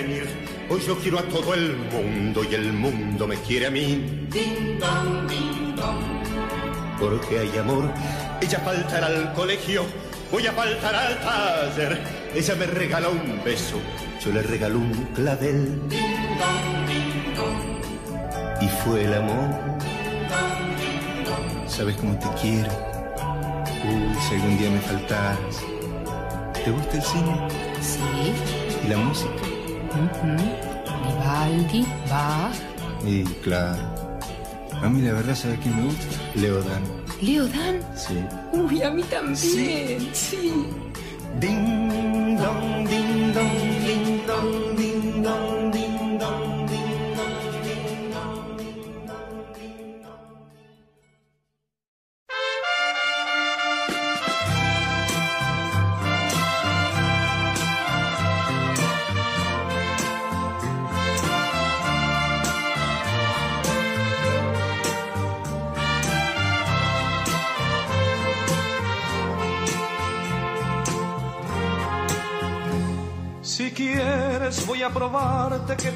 venir. 0.02 0.61
Hoy 0.72 0.80
yo 0.88 0.98
quiero 0.98 1.20
a 1.20 1.24
todo 1.24 1.54
el 1.54 1.76
mundo 1.76 2.46
y 2.50 2.56
el 2.56 2.72
mundo 2.72 3.28
me 3.28 3.36
quiere 3.36 3.66
a 3.66 3.70
mí. 3.70 4.28
Ding 4.32 4.80
dong, 4.80 5.28
ding 5.28 5.76
dong. 5.76 6.00
Porque 6.98 7.40
hay 7.40 7.58
amor. 7.58 7.92
Ella 8.40 8.58
faltará 8.60 9.08
al 9.08 9.34
colegio. 9.34 9.84
Voy 10.32 10.48
a 10.48 10.54
faltar 10.54 10.96
al 10.96 11.20
taller. 11.20 12.02
Ella 12.34 12.56
me 12.56 12.68
regala 12.68 13.10
un 13.10 13.44
beso. 13.44 13.82
Yo 14.24 14.32
le 14.32 14.44
regalo 14.44 14.78
un 14.80 14.94
clavel. 15.14 15.90
Ding 15.90 16.38
dong, 16.40 16.88
ding 16.88 17.36
dong. 17.36 18.62
Y 18.62 18.70
fue 18.70 19.04
el 19.04 19.14
amor. 19.14 19.50
¿Sabes 21.68 21.98
cómo 21.98 22.18
te 22.18 22.28
quiero? 22.42 22.72
Uy, 23.84 24.16
si 24.26 24.36
algún 24.36 24.58
día 24.58 24.70
me 24.70 24.80
faltaras. 24.80 25.66
¿Te 26.64 26.72
gusta 26.72 26.96
el 26.96 27.04
cine? 27.04 27.48
Sí. 27.82 28.00
¿Y 28.86 28.88
la 28.88 28.96
música? 28.96 29.51
Vivaldi, 31.04 31.86
Bach. 32.10 32.56
Y 33.06 33.24
claro. 33.44 33.84
A 34.82 34.90
mí 34.90 35.02
la 35.02 35.14
verdad, 35.14 35.36
¿sabes 35.36 35.60
quién 35.60 35.76
me 35.76 35.84
gusta? 35.86 36.06
Leodan. 36.36 36.84
¿Leodan? 37.22 37.82
Sí. 37.96 38.24
Uy, 38.54 38.82
a 38.82 38.90
mí 38.90 39.04
también, 39.04 39.36
sí. 39.36 40.10
sí. 40.14 40.66
Ding 41.40 42.38
dong, 42.38 42.88
ding 42.88 43.34
dong, 43.34 43.86
ding 43.86 44.26
dong. 44.28 44.81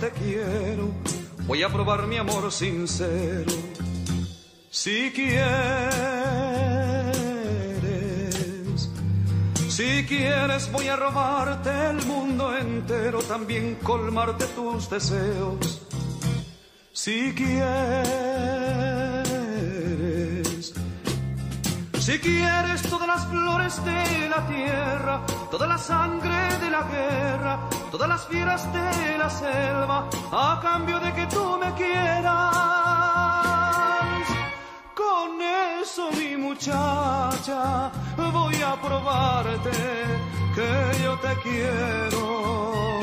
Te 0.06 0.12
quiero, 0.20 0.91
voy 1.47 1.64
a 1.64 1.70
probar 1.70 2.06
mi 2.06 2.18
amor 2.18 2.51
sincero. 2.51 3.51
Si 4.70 5.12
quieres, 5.12 5.47
si 9.68 10.06
quieres 10.06 10.72
voy 10.72 10.88
a 10.89 10.95
robarte 10.95 11.70
el 11.89 12.06
mundo 12.06 12.56
entero, 12.56 13.20
también 13.20 13.76
colmarte 13.82 14.45
tus 14.47 14.89
deseos. 14.89 15.82
Si 16.91 17.34
quieres, 17.34 18.55
si 22.06 22.20
quieres 22.20 22.84
todas 22.84 23.08
las 23.08 23.26
flores 23.26 23.84
de 23.84 24.30
la 24.30 24.45
tierra, 24.45 25.22
toda 25.49 25.66
la 25.66 25.78
sangre 25.80 26.38
de 26.62 26.70
la 26.70 26.84
guerra, 26.84 27.60
todas 27.89 28.08
las 28.08 28.28
fieras 28.28 28.72
de 28.72 29.18
la 29.18 29.28
selva, 29.28 30.08
a 30.32 30.60
cambio 30.62 30.99
de 30.99 31.12
que 31.14 31.26
tú 31.26 31.58
me 31.58 31.74
quieras. 31.74 32.56
Con 34.93 35.41
eso, 35.82 36.12
mi 36.12 36.38
muchacha, 36.38 37.91
voy 38.16 38.62
a 38.62 38.76
probarte 38.80 39.72
que 40.53 41.03
yo 41.03 41.18
te 41.26 41.34
quiero. 41.41 42.99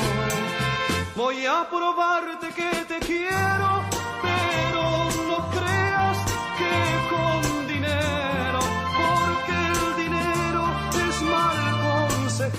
Voy 1.17 1.45
a 1.45 1.69
probarte 1.69 2.49
que 2.55 2.71
te 2.91 2.99
quiero, 3.01 3.83
pero 4.23 4.85
no 5.29 5.39
creas 5.51 6.19
que 6.59 7.02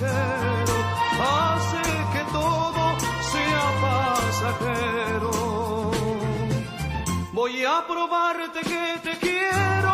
hace 0.01 1.81
que 2.13 2.23
todo 2.31 2.83
sea 3.31 3.65
pasajero. 3.81 5.31
Voy 7.33 7.63
a 7.63 7.85
probarte 7.87 8.59
que 8.61 8.99
te 9.03 9.17
quiero, 9.19 9.93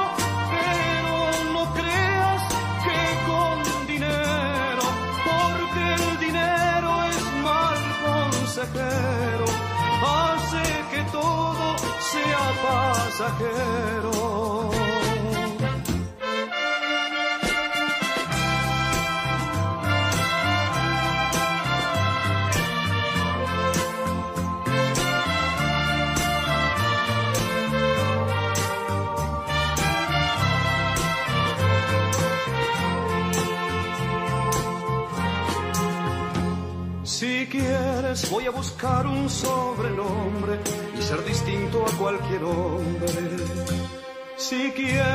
pero 0.56 1.14
no 1.54 1.64
creas 1.74 2.42
que 2.86 3.02
con 3.30 3.56
dinero, 3.88 4.86
porque 5.28 5.84
el 6.00 6.06
dinero 6.20 6.90
es 7.04 7.24
mal 7.44 7.80
consejero, 8.06 9.46
hace 10.06 10.64
que 10.92 11.02
todo 11.12 11.66
sea 12.12 12.44
pasajero. 12.64 14.79
Quieres 38.10 38.32
voy 38.32 38.46
a 38.48 38.50
buscar 38.50 39.06
un 39.06 39.30
sobrenombre 39.30 40.60
y 40.98 41.02
ser 41.02 41.24
distinto 41.26 41.86
a 41.86 41.92
cualquier 41.92 42.44
hombre. 42.44 43.12
Si 44.36 44.72
quieres, 44.72 45.06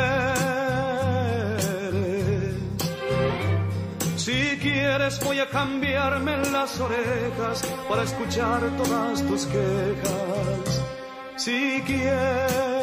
si 4.16 4.59
quieres 4.61 5.18
voy 5.24 5.40
a 5.40 5.49
cambiarme 5.49 6.36
las 6.53 6.78
orejas 6.78 7.64
para 7.88 8.05
escuchar 8.05 8.61
todas 8.76 9.22
tus 9.26 9.47
quejas. 9.47 10.82
Si 11.36 11.82
quieres, 11.84 12.74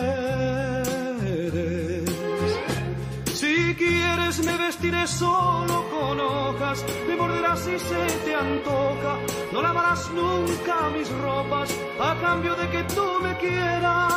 me 4.44 4.58
vestiré 4.58 5.08
solo 5.08 5.86
con 5.90 6.20
hojas, 6.20 6.84
me 7.08 7.16
morderás 7.16 7.60
si 7.60 7.78
se 7.80 8.06
te 8.26 8.36
antoja, 8.36 9.14
no 9.52 9.62
lavarás 9.62 10.10
nunca 10.12 10.90
mis 10.96 11.10
ropas 11.20 11.70
a 12.00 12.16
cambio 12.22 12.56
de 12.56 12.70
que 12.70 12.84
tú 12.96 13.08
me 13.22 13.38
quieras. 13.38 14.12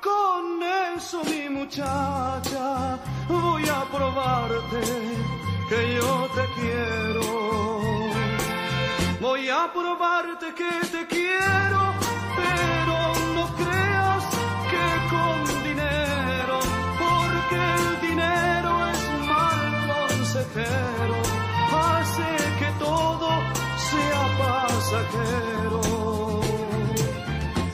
Con 0.00 0.62
eso, 0.96 1.22
mi 1.24 1.48
muchacha, 1.48 2.98
voy 3.28 3.68
a 3.68 3.84
probarte 3.90 4.80
que 5.68 5.94
yo 5.94 6.28
te 6.34 6.44
quiero. 6.60 7.46
Voy 9.20 9.48
a 9.48 9.72
probarte 9.72 10.54
que 10.54 10.86
te 10.94 11.06
quiero, 11.06 11.94
pero 12.36 12.96
no 13.34 13.44
creas 13.56 14.24
que 14.70 14.86
con 15.12 15.36
dinero, 15.64 16.60
porque 17.00 17.85
hace 20.62 22.36
que 22.58 22.70
todo 22.78 23.28
sea 23.90 24.22
pasajero. 24.38 25.80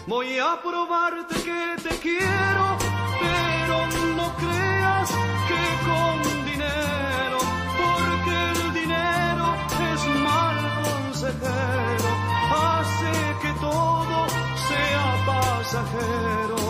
Voy 0.07 0.39
a 0.39 0.61
probarte 0.63 1.35
que 1.35 1.77
te 1.83 1.97
quiero, 2.01 2.77
pero 3.21 3.77
no 4.17 4.35
creas 4.37 5.11
que 5.49 5.63
con 5.87 6.45
dinero, 6.51 7.39
porque 7.81 8.35
el 8.53 8.75
dinero 8.75 9.47
es 9.93 10.01
mal 10.29 10.59
consejero, 10.83 12.11
hace 12.51 13.13
que 13.43 13.53
todo 13.61 14.27
sea 14.69 15.07
pasajero. 15.27 16.62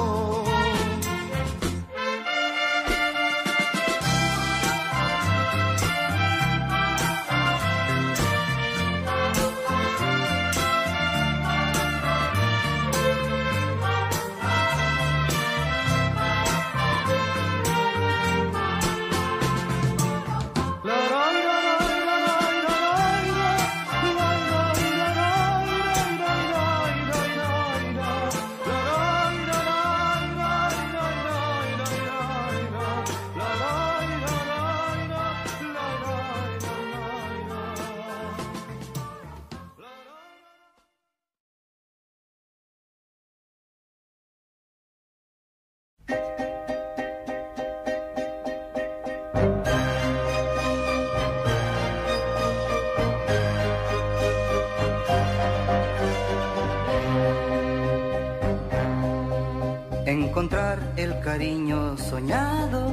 Encontrar 60.42 60.94
el 60.96 61.20
cariño 61.20 61.96
soñado 61.96 62.92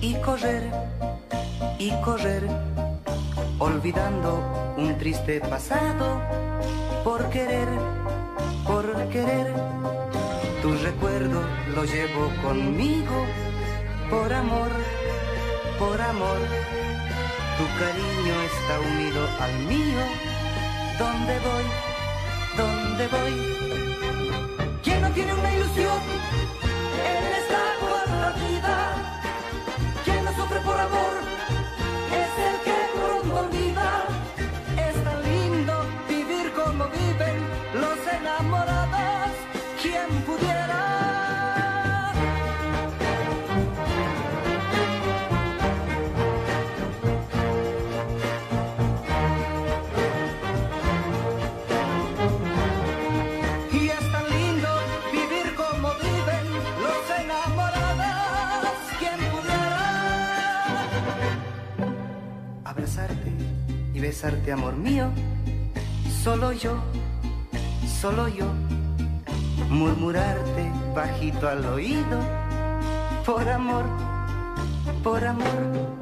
y 0.00 0.14
correr, 0.20 0.62
y 1.76 1.90
correr, 2.02 2.46
olvidando 3.58 4.74
un 4.76 4.96
triste 4.96 5.40
pasado 5.40 6.22
por 7.02 7.30
querer, 7.30 7.66
por 8.64 8.86
querer. 9.08 9.52
Tu 10.62 10.72
recuerdo 10.84 11.40
lo 11.74 11.84
llevo 11.84 12.30
conmigo 12.44 13.26
por 14.08 14.32
amor, 14.32 14.70
por 15.80 16.00
amor. 16.00 16.38
Tu 17.58 17.64
cariño 17.82 18.34
está 18.52 18.74
unido 18.88 19.26
al 19.40 19.58
mío. 19.66 20.02
¿Dónde 20.96 21.34
voy? 21.40 21.66
¿Dónde 22.56 23.08
voy? 23.08 23.58
¿Quién 24.84 25.02
no 25.02 25.10
tiene 25.10 25.34
una 25.34 25.54
ilusión 25.56 26.47
vida? 28.46 28.76
¿Quién 30.04 30.24
no 30.24 30.32
sufre 30.32 30.60
por 30.60 30.78
amor? 30.78 31.14
Es 32.22 32.32
el 32.48 32.56
que 32.66 32.78
pronto 32.94 33.40
olvida. 33.40 34.04
Es 34.76 35.04
tan 35.04 35.22
lindo 35.22 35.74
vivir 36.08 36.52
como 36.52 36.84
viven 36.88 37.36
los 37.74 37.98
enamorados. 38.12 38.77
Besarte, 64.08 64.50
amor 64.52 64.74
mío. 64.74 65.10
Solo 66.24 66.52
yo, 66.52 66.82
solo 68.00 68.26
yo, 68.28 68.46
murmurarte 69.68 70.72
bajito 70.94 71.46
al 71.46 71.62
oído, 71.66 72.18
por 73.26 73.46
amor, 73.46 73.84
por 75.02 75.22
amor. 75.26 75.98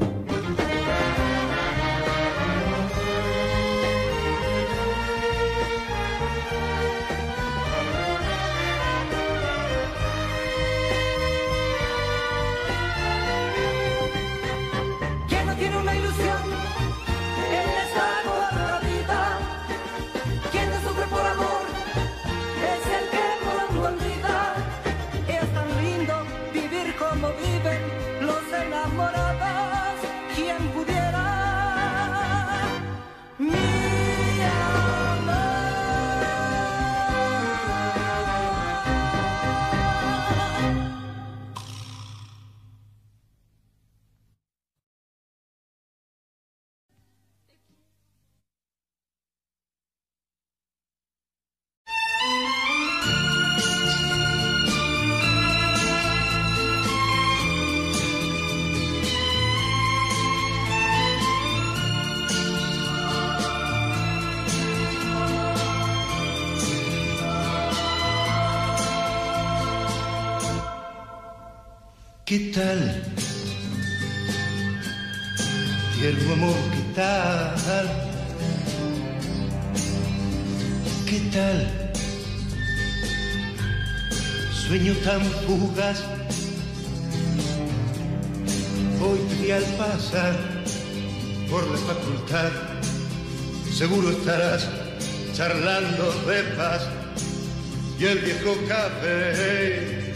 Café 98.69 100.12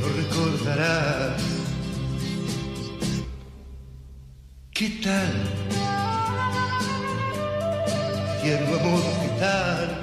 lo 0.00 0.08
recordarás. 0.08 1.42
¿Qué 4.72 4.90
tal? 5.02 5.32
Tierno 8.42 8.76
amor, 8.78 9.02
¿qué 9.22 9.40
tal? 9.40 10.00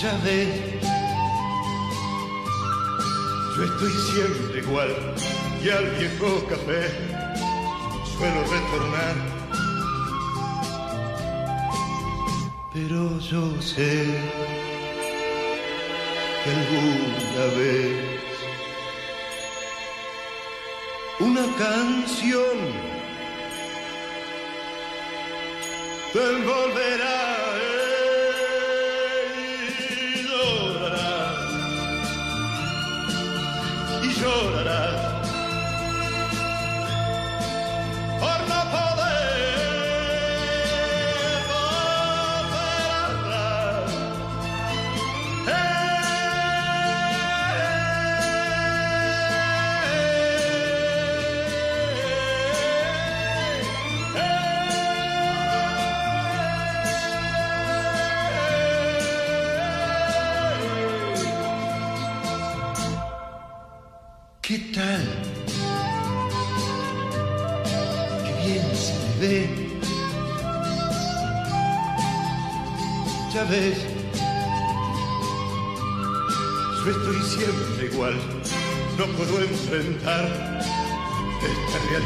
Ya 0.00 0.12
ves, 0.24 0.48
yo 3.56 3.64
estoy 3.64 3.92
siempre 4.12 4.58
igual 4.58 5.14
y 5.62 5.68
al 5.70 5.86
viejo 5.90 6.44
café 6.48 6.90
suelo 8.16 8.42
retornar. 8.42 9.31
Pero 12.74 13.18
yo 13.18 13.60
sé 13.60 14.06
que 16.42 16.50
alguna 16.50 17.44
vez 17.58 18.22
una 21.20 21.46
canción 21.58 22.56
te 26.14 26.18
envolverá 26.18 27.11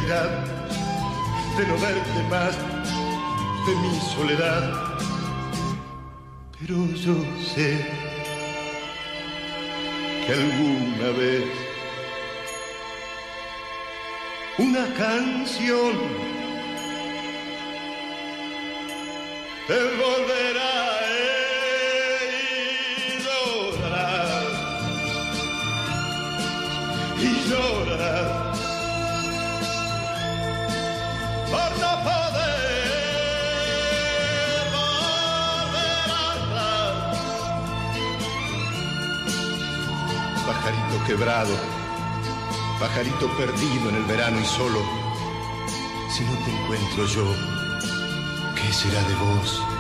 de 0.07 1.67
no 1.67 1.75
verte 1.81 2.23
más, 2.31 2.57
de 3.67 3.75
mi 3.75 4.01
soledad. 4.15 4.99
Pero 6.61 6.77
yo 6.95 7.15
sé 7.53 7.85
que 10.25 10.33
alguna 10.33 11.11
vez 11.19 11.45
una 14.59 14.95
canción 14.95 16.36
pajarito 40.67 41.05
quebrado 41.07 41.55
pajarito 42.81 43.29
perdido 43.37 43.89
en 43.89 43.97
el 43.97 44.05
verano 44.05 44.41
y 44.41 44.45
solo, 44.45 44.81
si 46.11 46.25
no 46.25 46.33
te 46.45 46.51
encuentro 46.51 47.07
yo, 47.07 47.25
¿qué 48.57 48.73
será 48.73 49.01
de 49.03 49.15
vos? 49.15 49.76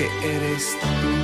Que 0.00 0.34
eres 0.34 0.78
tú. 0.80 1.19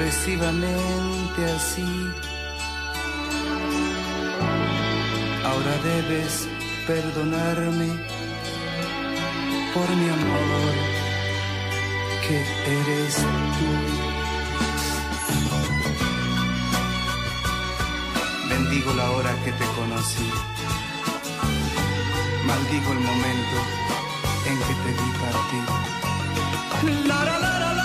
Sorpresivamente 0.00 1.44
así. 1.56 1.84
Ahora 5.44 5.76
debes 5.84 6.48
perdonarme 6.86 7.88
por 9.74 9.88
mi 9.96 10.08
amor, 10.08 10.74
que 12.26 12.36
eres 12.78 13.16
tú. 13.16 13.70
Bendigo 18.48 18.94
la 18.94 19.10
hora 19.10 19.34
que 19.44 19.52
te 19.52 19.64
conocí, 19.78 20.30
maldigo 22.46 22.92
el 22.92 23.00
momento 23.00 23.56
en 24.46 24.58
que 24.58 24.74
te 24.82 24.90
vi 24.98 25.10
partir. 25.20 25.64
La, 27.06 27.24
la, 27.24 27.79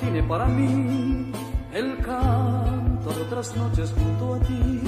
tiene 0.00 0.22
para 0.22 0.46
mí 0.46 1.32
el 1.72 1.98
canto 1.98 3.10
de 3.10 3.22
otras 3.22 3.56
noches 3.56 3.92
junto 3.92 4.34
a 4.34 4.38
ti. 4.40 4.82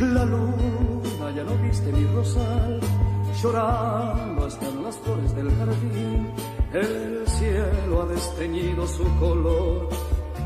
La 0.00 0.24
luna 0.24 1.30
ya 1.34 1.44
no 1.44 1.56
viste 1.62 1.92
mi 1.92 2.04
rosal, 2.14 2.80
llorando 3.42 4.46
están 4.46 4.82
las 4.82 4.96
flores 4.98 5.34
del 5.34 5.50
jardín. 5.56 6.30
El 6.72 7.26
cielo 7.26 8.02
ha 8.02 8.06
desteñido 8.06 8.86
su 8.86 9.04
color, 9.18 9.88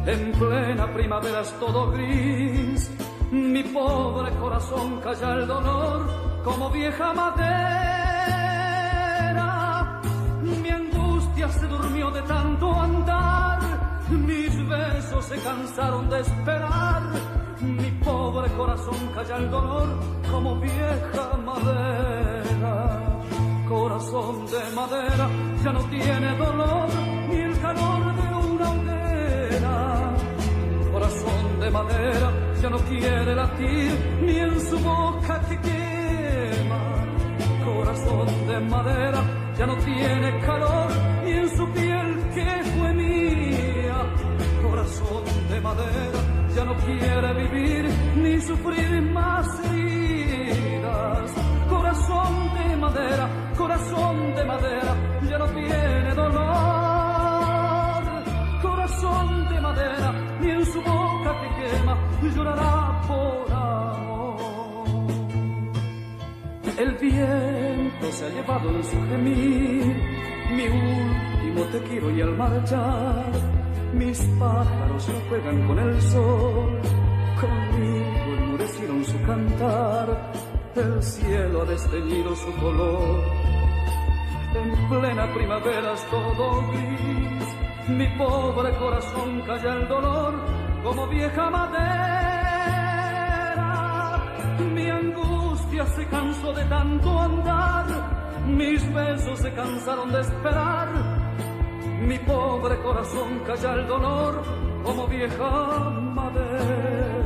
en 0.07 0.33
plena 0.33 0.93
primavera 0.95 1.41
es 1.41 1.53
todo 1.61 1.91
gris. 1.91 2.91
Mi 3.31 3.63
pobre 3.63 4.31
corazón 4.37 5.01
calla 5.01 5.35
el 5.35 5.47
dolor 5.47 6.07
como 6.45 6.71
vieja 6.71 7.13
madera. 7.15 7.83
Mi 10.43 10.69
angustia 10.69 11.49
se 11.49 11.67
durmió 11.67 12.11
de 12.11 12.23
tanto 12.23 12.73
andar, 12.73 13.02
mis 14.13 14.69
besos 14.69 15.25
se 15.25 15.37
cansaron 15.37 16.09
de 16.11 16.21
esperar. 16.21 17.03
Mi 17.61 17.91
pobre 18.05 18.51
corazón 18.53 18.99
calla 19.15 19.37
el 19.37 19.51
dolor 19.51 19.89
como 20.31 20.57
vieja 20.61 21.37
madera. 21.45 23.23
Corazón 23.69 24.47
de 24.47 24.75
madera 24.75 25.29
ya 25.65 25.73
no 25.73 25.81
tiene 25.85 26.37
dolor 26.37 26.89
ni 27.29 27.37
el 27.37 27.59
calor 27.61 28.03
de 28.21 28.35
una 28.53 28.71
hoguera. 28.71 30.15
Corazón 30.93 31.61
de 31.61 31.71
madera 31.71 32.33
ya 32.61 32.71
no 32.71 32.79
quiere 32.79 33.35
latir 33.35 34.21
ni 34.23 34.39
en 34.39 34.61
su 34.61 34.79
boca 34.81 35.41
que 35.49 35.61
quema. 35.61 36.83
Corazón 37.65 38.27
de 38.49 38.61
madera 38.61 39.23
ya 39.57 39.67
no 39.67 39.77
tiene 39.79 40.41
calor 40.41 40.89
ni 41.25 41.31
en 41.33 41.49
su 41.57 41.65
piel 41.71 42.09
que 42.35 42.72
madera 45.63 46.21
ya 46.55 46.65
no 46.65 46.75
quiere 46.77 47.33
vivir 47.35 47.85
ni 48.17 48.41
sufrir 48.41 49.03
más 49.03 49.47
heridas. 49.65 51.33
Corazón 51.69 52.55
de 52.55 52.77
madera, 52.77 53.29
corazón 53.57 54.35
de 54.35 54.45
madera 54.45 54.97
ya 55.31 55.39
no 55.39 55.47
tiene 55.47 56.15
dolor. 56.15 56.43
Corazón 58.63 59.49
de 59.49 59.61
madera 59.61 60.13
ni 60.41 60.51
en 60.51 60.67
su 60.67 60.81
boca 60.83 61.31
que 61.41 61.49
quema 61.59 61.97
llorará 62.35 63.01
por 63.09 63.53
amor. 63.53 64.37
El 66.79 66.93
viento 66.97 68.13
se 68.13 68.27
ha 68.27 68.29
llevado 68.31 68.69
en 68.71 68.85
su 68.85 68.97
gemir 69.09 70.23
mi 70.57 70.65
último 70.65 71.65
te 71.73 71.81
quiero 71.89 72.11
y 72.11 72.21
al 72.21 72.37
marchar 72.37 73.62
mis 73.93 74.19
pájaros 74.39 75.09
no 75.09 75.21
juegan 75.29 75.67
con 75.67 75.79
el 75.79 76.03
sol, 76.03 76.81
conmigo 77.41 78.35
enmudecieron 78.39 79.05
su 79.05 79.23
cantar, 79.23 80.33
el 80.77 81.03
cielo 81.03 81.63
ha 81.63 81.65
desteñido 81.67 82.35
su 82.37 82.53
color. 82.57 83.21
plena 84.89 85.33
primavera 85.35 85.93
es 85.93 86.11
todo 86.11 86.67
gris. 86.69 87.33
Mi 87.89 88.07
pobre 88.17 88.73
corazón 88.79 89.43
calla 89.47 89.75
el 89.75 89.89
dolor 89.89 90.35
como 90.83 91.09
vieja 91.09 91.51
madera. 91.51 92.13
Mi 94.73 94.89
angustia 94.89 95.85
se 95.87 96.07
cansó 96.07 96.53
de 96.53 96.65
tanto 96.67 97.19
andar, 97.19 97.87
mis 98.47 98.95
besos 98.95 99.39
se 99.41 99.53
cansaron 99.53 100.13
de 100.13 100.21
esperar. 100.21 101.12
Mi 102.07 102.19
pobre 102.19 102.79
corazón 102.79 103.41
calla 103.47 103.75
el 103.75 103.87
dolor 103.87 104.43
como 104.85 105.07
vieja 105.07 105.91
madera. 106.15 107.23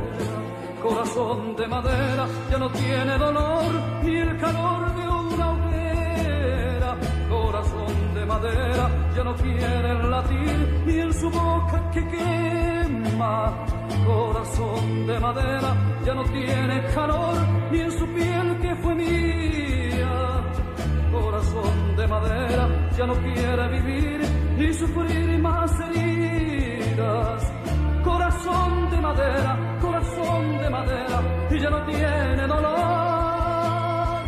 Corazón 0.81 1.55
de 1.55 1.67
madera 1.67 2.27
ya 2.51 2.57
no 2.57 2.69
tiene 2.69 3.17
dolor 3.17 3.71
ni 4.03 4.17
el 4.17 4.37
calor 4.37 4.93
de 4.95 5.07
una 5.07 5.51
hoguera. 5.51 6.97
Corazón 7.27 8.13
de 8.13 8.25
madera 8.25 8.89
ya 9.15 9.23
no 9.23 9.35
quiere 9.35 9.93
latir 10.03 10.83
ni 10.85 10.99
en 10.99 11.13
su 11.13 11.29
boca 11.29 11.91
que 11.91 12.07
quema. 12.07 13.65
Corazón 14.05 15.07
de 15.07 15.19
madera 15.19 15.75
ya 16.05 16.13
no 16.13 16.23
tiene 16.25 16.83
calor 16.93 17.37
ni 17.71 17.79
en 17.79 17.91
su 17.91 18.05
piel 18.13 18.59
que 18.61 18.75
fue 18.75 18.95
mía. 18.95 20.43
Corazón 21.11 21.95
de 21.97 22.07
madera 22.07 22.69
ya 22.95 23.05
no 23.07 23.15
quiere 23.15 23.67
vivir 23.69 24.36
ni 24.57 24.73
sufrir 24.73 25.39
más 25.39 25.71
heridas. 25.79 27.53
Corazón 28.03 28.89
de 28.89 28.97
madera, 29.01 29.77
corazón 29.81 30.57
de 30.57 30.69
madera, 30.69 31.17
y 31.51 31.59
ya 31.59 31.69
no 31.69 31.85
tiene 31.85 32.47
dolor. 32.47 34.23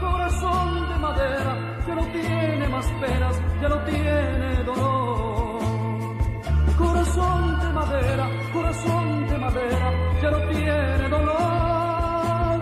Corazón 0.00 0.88
de 0.88 0.98
madera, 0.98 1.52
ya 1.86 1.94
no 1.94 2.04
tiene 2.06 2.68
más 2.68 2.86
penas, 3.00 3.42
ya 3.62 3.68
no 3.68 3.78
tiene 3.84 4.64
dolor. 4.64 5.58
Corazón 6.78 7.60
de 7.60 7.72
madera, 7.72 8.26
corazón 8.52 9.28
de 9.28 9.38
madera, 9.38 9.92
ya 10.22 10.30
no 10.30 10.38
tiene 10.48 11.08
dolor. 11.08 12.60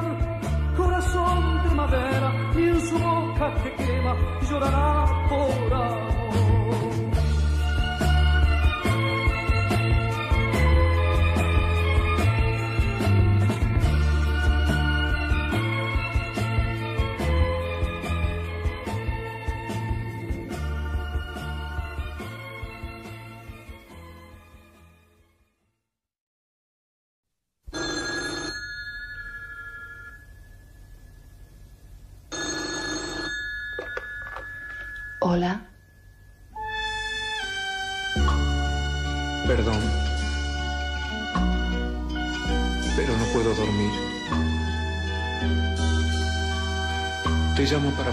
Corazón 0.76 1.62
de 1.64 1.74
madera, 1.74 2.32
y 2.56 2.62
en 2.62 2.80
su 2.80 2.98
boca 2.98 3.54
que 3.62 3.72
quema, 3.74 4.14
llorará 4.48 5.06
por 5.28 5.74
amor. 5.74 6.15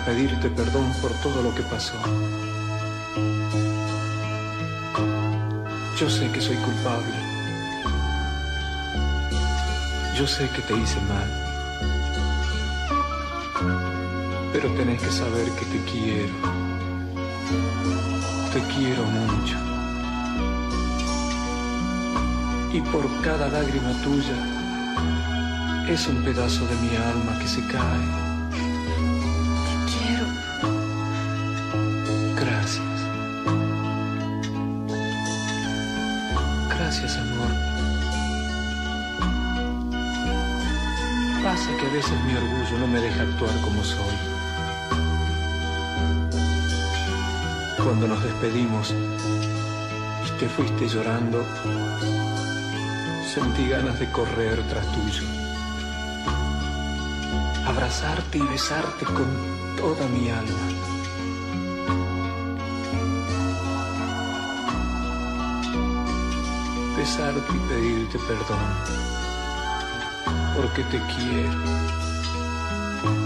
Pedirte 0.05 0.49
perdón 0.49 0.91
por 1.01 1.11
todo 1.21 1.41
lo 1.41 1.53
que 1.55 1.61
pasó. 1.63 1.95
Yo 5.97 6.09
sé 6.09 6.29
que 6.31 6.41
soy 6.41 6.57
culpable. 6.57 7.13
Yo 10.17 10.27
sé 10.27 10.49
que 10.49 10.61
te 10.61 10.75
hice 10.75 10.99
mal. 11.01 11.29
Pero 14.51 14.69
tenés 14.73 15.01
que 15.01 15.11
saber 15.11 15.49
que 15.51 15.65
te 15.65 15.79
quiero. 15.91 16.33
Te 18.53 18.61
quiero 18.73 19.03
mucho. 19.05 19.57
Y 22.73 22.81
por 22.91 23.07
cada 23.21 23.47
lágrima 23.47 23.91
tuya 24.03 24.35
es 25.87 26.07
un 26.07 26.23
pedazo 26.23 26.65
de 26.67 26.75
mi 26.77 26.95
alma 26.95 27.39
que 27.39 27.47
se 27.47 27.61
cae. 27.67 28.22
Veces 41.93 42.19
mi 42.25 42.33
orgullo 42.33 42.79
no 42.79 42.87
me 42.87 42.99
deja 42.99 43.21
actuar 43.21 43.55
como 43.61 43.83
soy. 43.83 44.15
Cuando 47.83 48.07
nos 48.07 48.23
despedimos 48.23 48.95
y 50.27 50.39
te 50.39 50.49
fuiste 50.49 50.87
llorando, 50.87 51.45
sentí 53.31 53.69
ganas 53.69 53.99
de 53.99 54.09
correr 54.09 54.63
tras 54.69 54.87
tuyo. 54.91 55.23
Abrazarte 57.67 58.39
y 58.39 58.41
besarte 58.41 59.05
con 59.05 59.27
toda 59.77 60.07
mi 60.07 60.31
alma. 60.31 60.65
Besarte 66.97 67.53
y 67.53 67.59
pedirte 67.69 68.17
perdón. 68.17 69.22
Porque 70.55 70.83
te 70.83 70.99
quiero. 71.15 71.59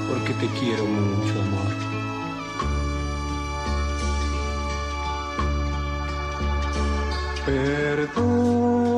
Porque 0.07 0.33
te 0.33 0.47
quiero 0.59 0.85
mucho, 0.85 1.41
amor. 1.41 1.71
Perdón, 7.45 8.96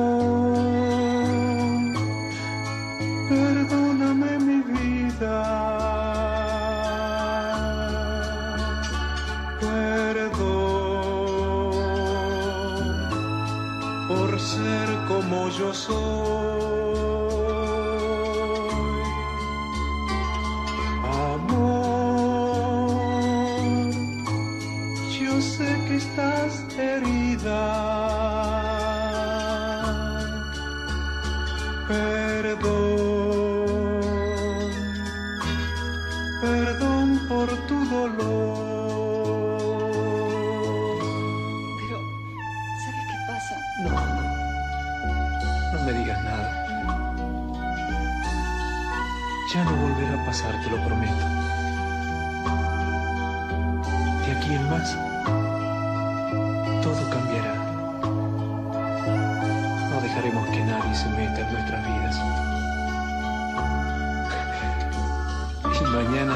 No, 43.80 43.92
no, 43.92 43.98
no 45.72 45.84
me 45.86 45.94
digas 45.94 46.22
nada. 46.22 46.66
Ya 49.54 49.64
no 49.64 49.72
volverá 49.72 50.22
a 50.22 50.26
pasar, 50.26 50.54
te 50.62 50.70
lo 50.70 50.84
prometo. 50.84 51.26
De 54.26 54.32
aquí 54.36 54.54
en 54.54 54.70
más, 54.70 54.98
todo 56.84 57.10
cambiará. 57.10 57.56
No 59.92 60.02
dejaremos 60.02 60.50
que 60.50 60.66
nadie 60.66 60.94
se 60.94 61.08
meta 61.10 61.40
en 61.40 61.54
nuestras 61.54 61.86
vidas. 61.88 62.20
Y 65.80 65.84
mañana, 65.86 66.36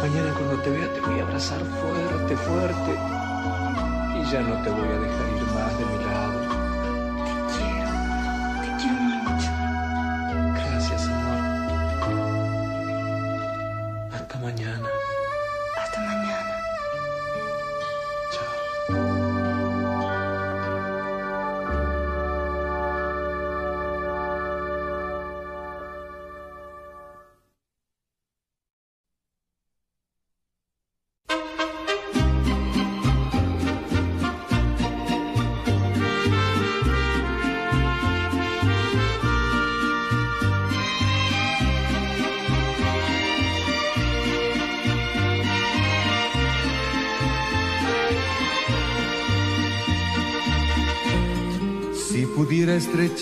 mañana 0.00 0.32
cuando 0.34 0.62
te 0.62 0.70
vea 0.70 0.92
te 0.94 1.00
voy 1.00 1.18
a 1.18 1.22
abrazar 1.24 1.58
fuerte, 1.58 2.36
fuerte. 2.36 2.92
Y 4.20 4.30
ya 4.30 4.40
no 4.40 4.62
te 4.62 4.70
voy 4.70 4.88
a 4.88 4.98
dejar 5.00 5.28
ir 5.30 5.33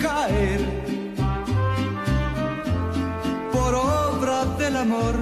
caer 0.00 0.60
por 3.52 3.74
obra 3.74 4.44
del 4.58 4.76
amor. 4.76 5.14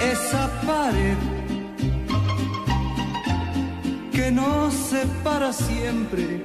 Esa 0.00 0.48
pared 0.66 1.18
que 4.12 4.30
nos 4.30 4.74
separa 4.74 5.52
siempre 5.52 6.42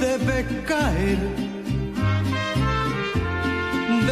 debe 0.00 0.36
caer. 0.66 1.18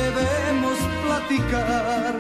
Debemos 0.00 0.78
platicar 1.04 2.14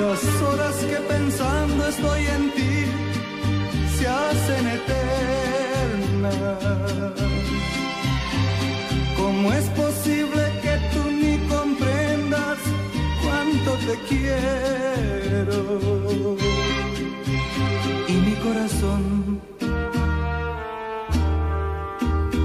las 0.00 0.42
horas 0.42 0.76
que 0.90 0.96
pensando 1.12 1.88
estoy 1.88 2.26
en 2.26 2.50
ti 2.52 3.05
hacen. 4.06 4.66
¿Cómo 9.16 9.52
es 9.52 9.64
posible 9.70 10.42
que 10.62 10.74
tú 10.92 11.10
ni 11.10 11.38
comprendas 11.48 12.58
cuánto 13.22 13.70
te 13.86 13.94
quiero? 14.08 15.60
Y 18.08 18.12
mi 18.12 18.34
corazón 18.36 19.40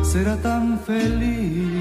será 0.03 0.35
tan 0.37 0.79
feliz. 0.79 1.80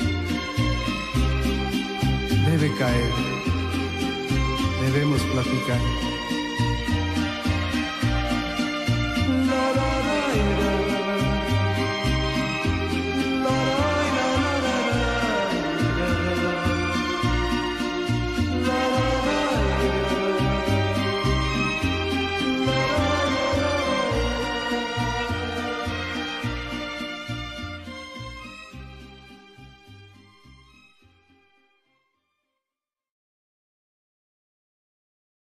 debe 2.61 2.75
caer. 2.75 3.11
Debemos 4.81 5.21
platicar. 5.33 6.10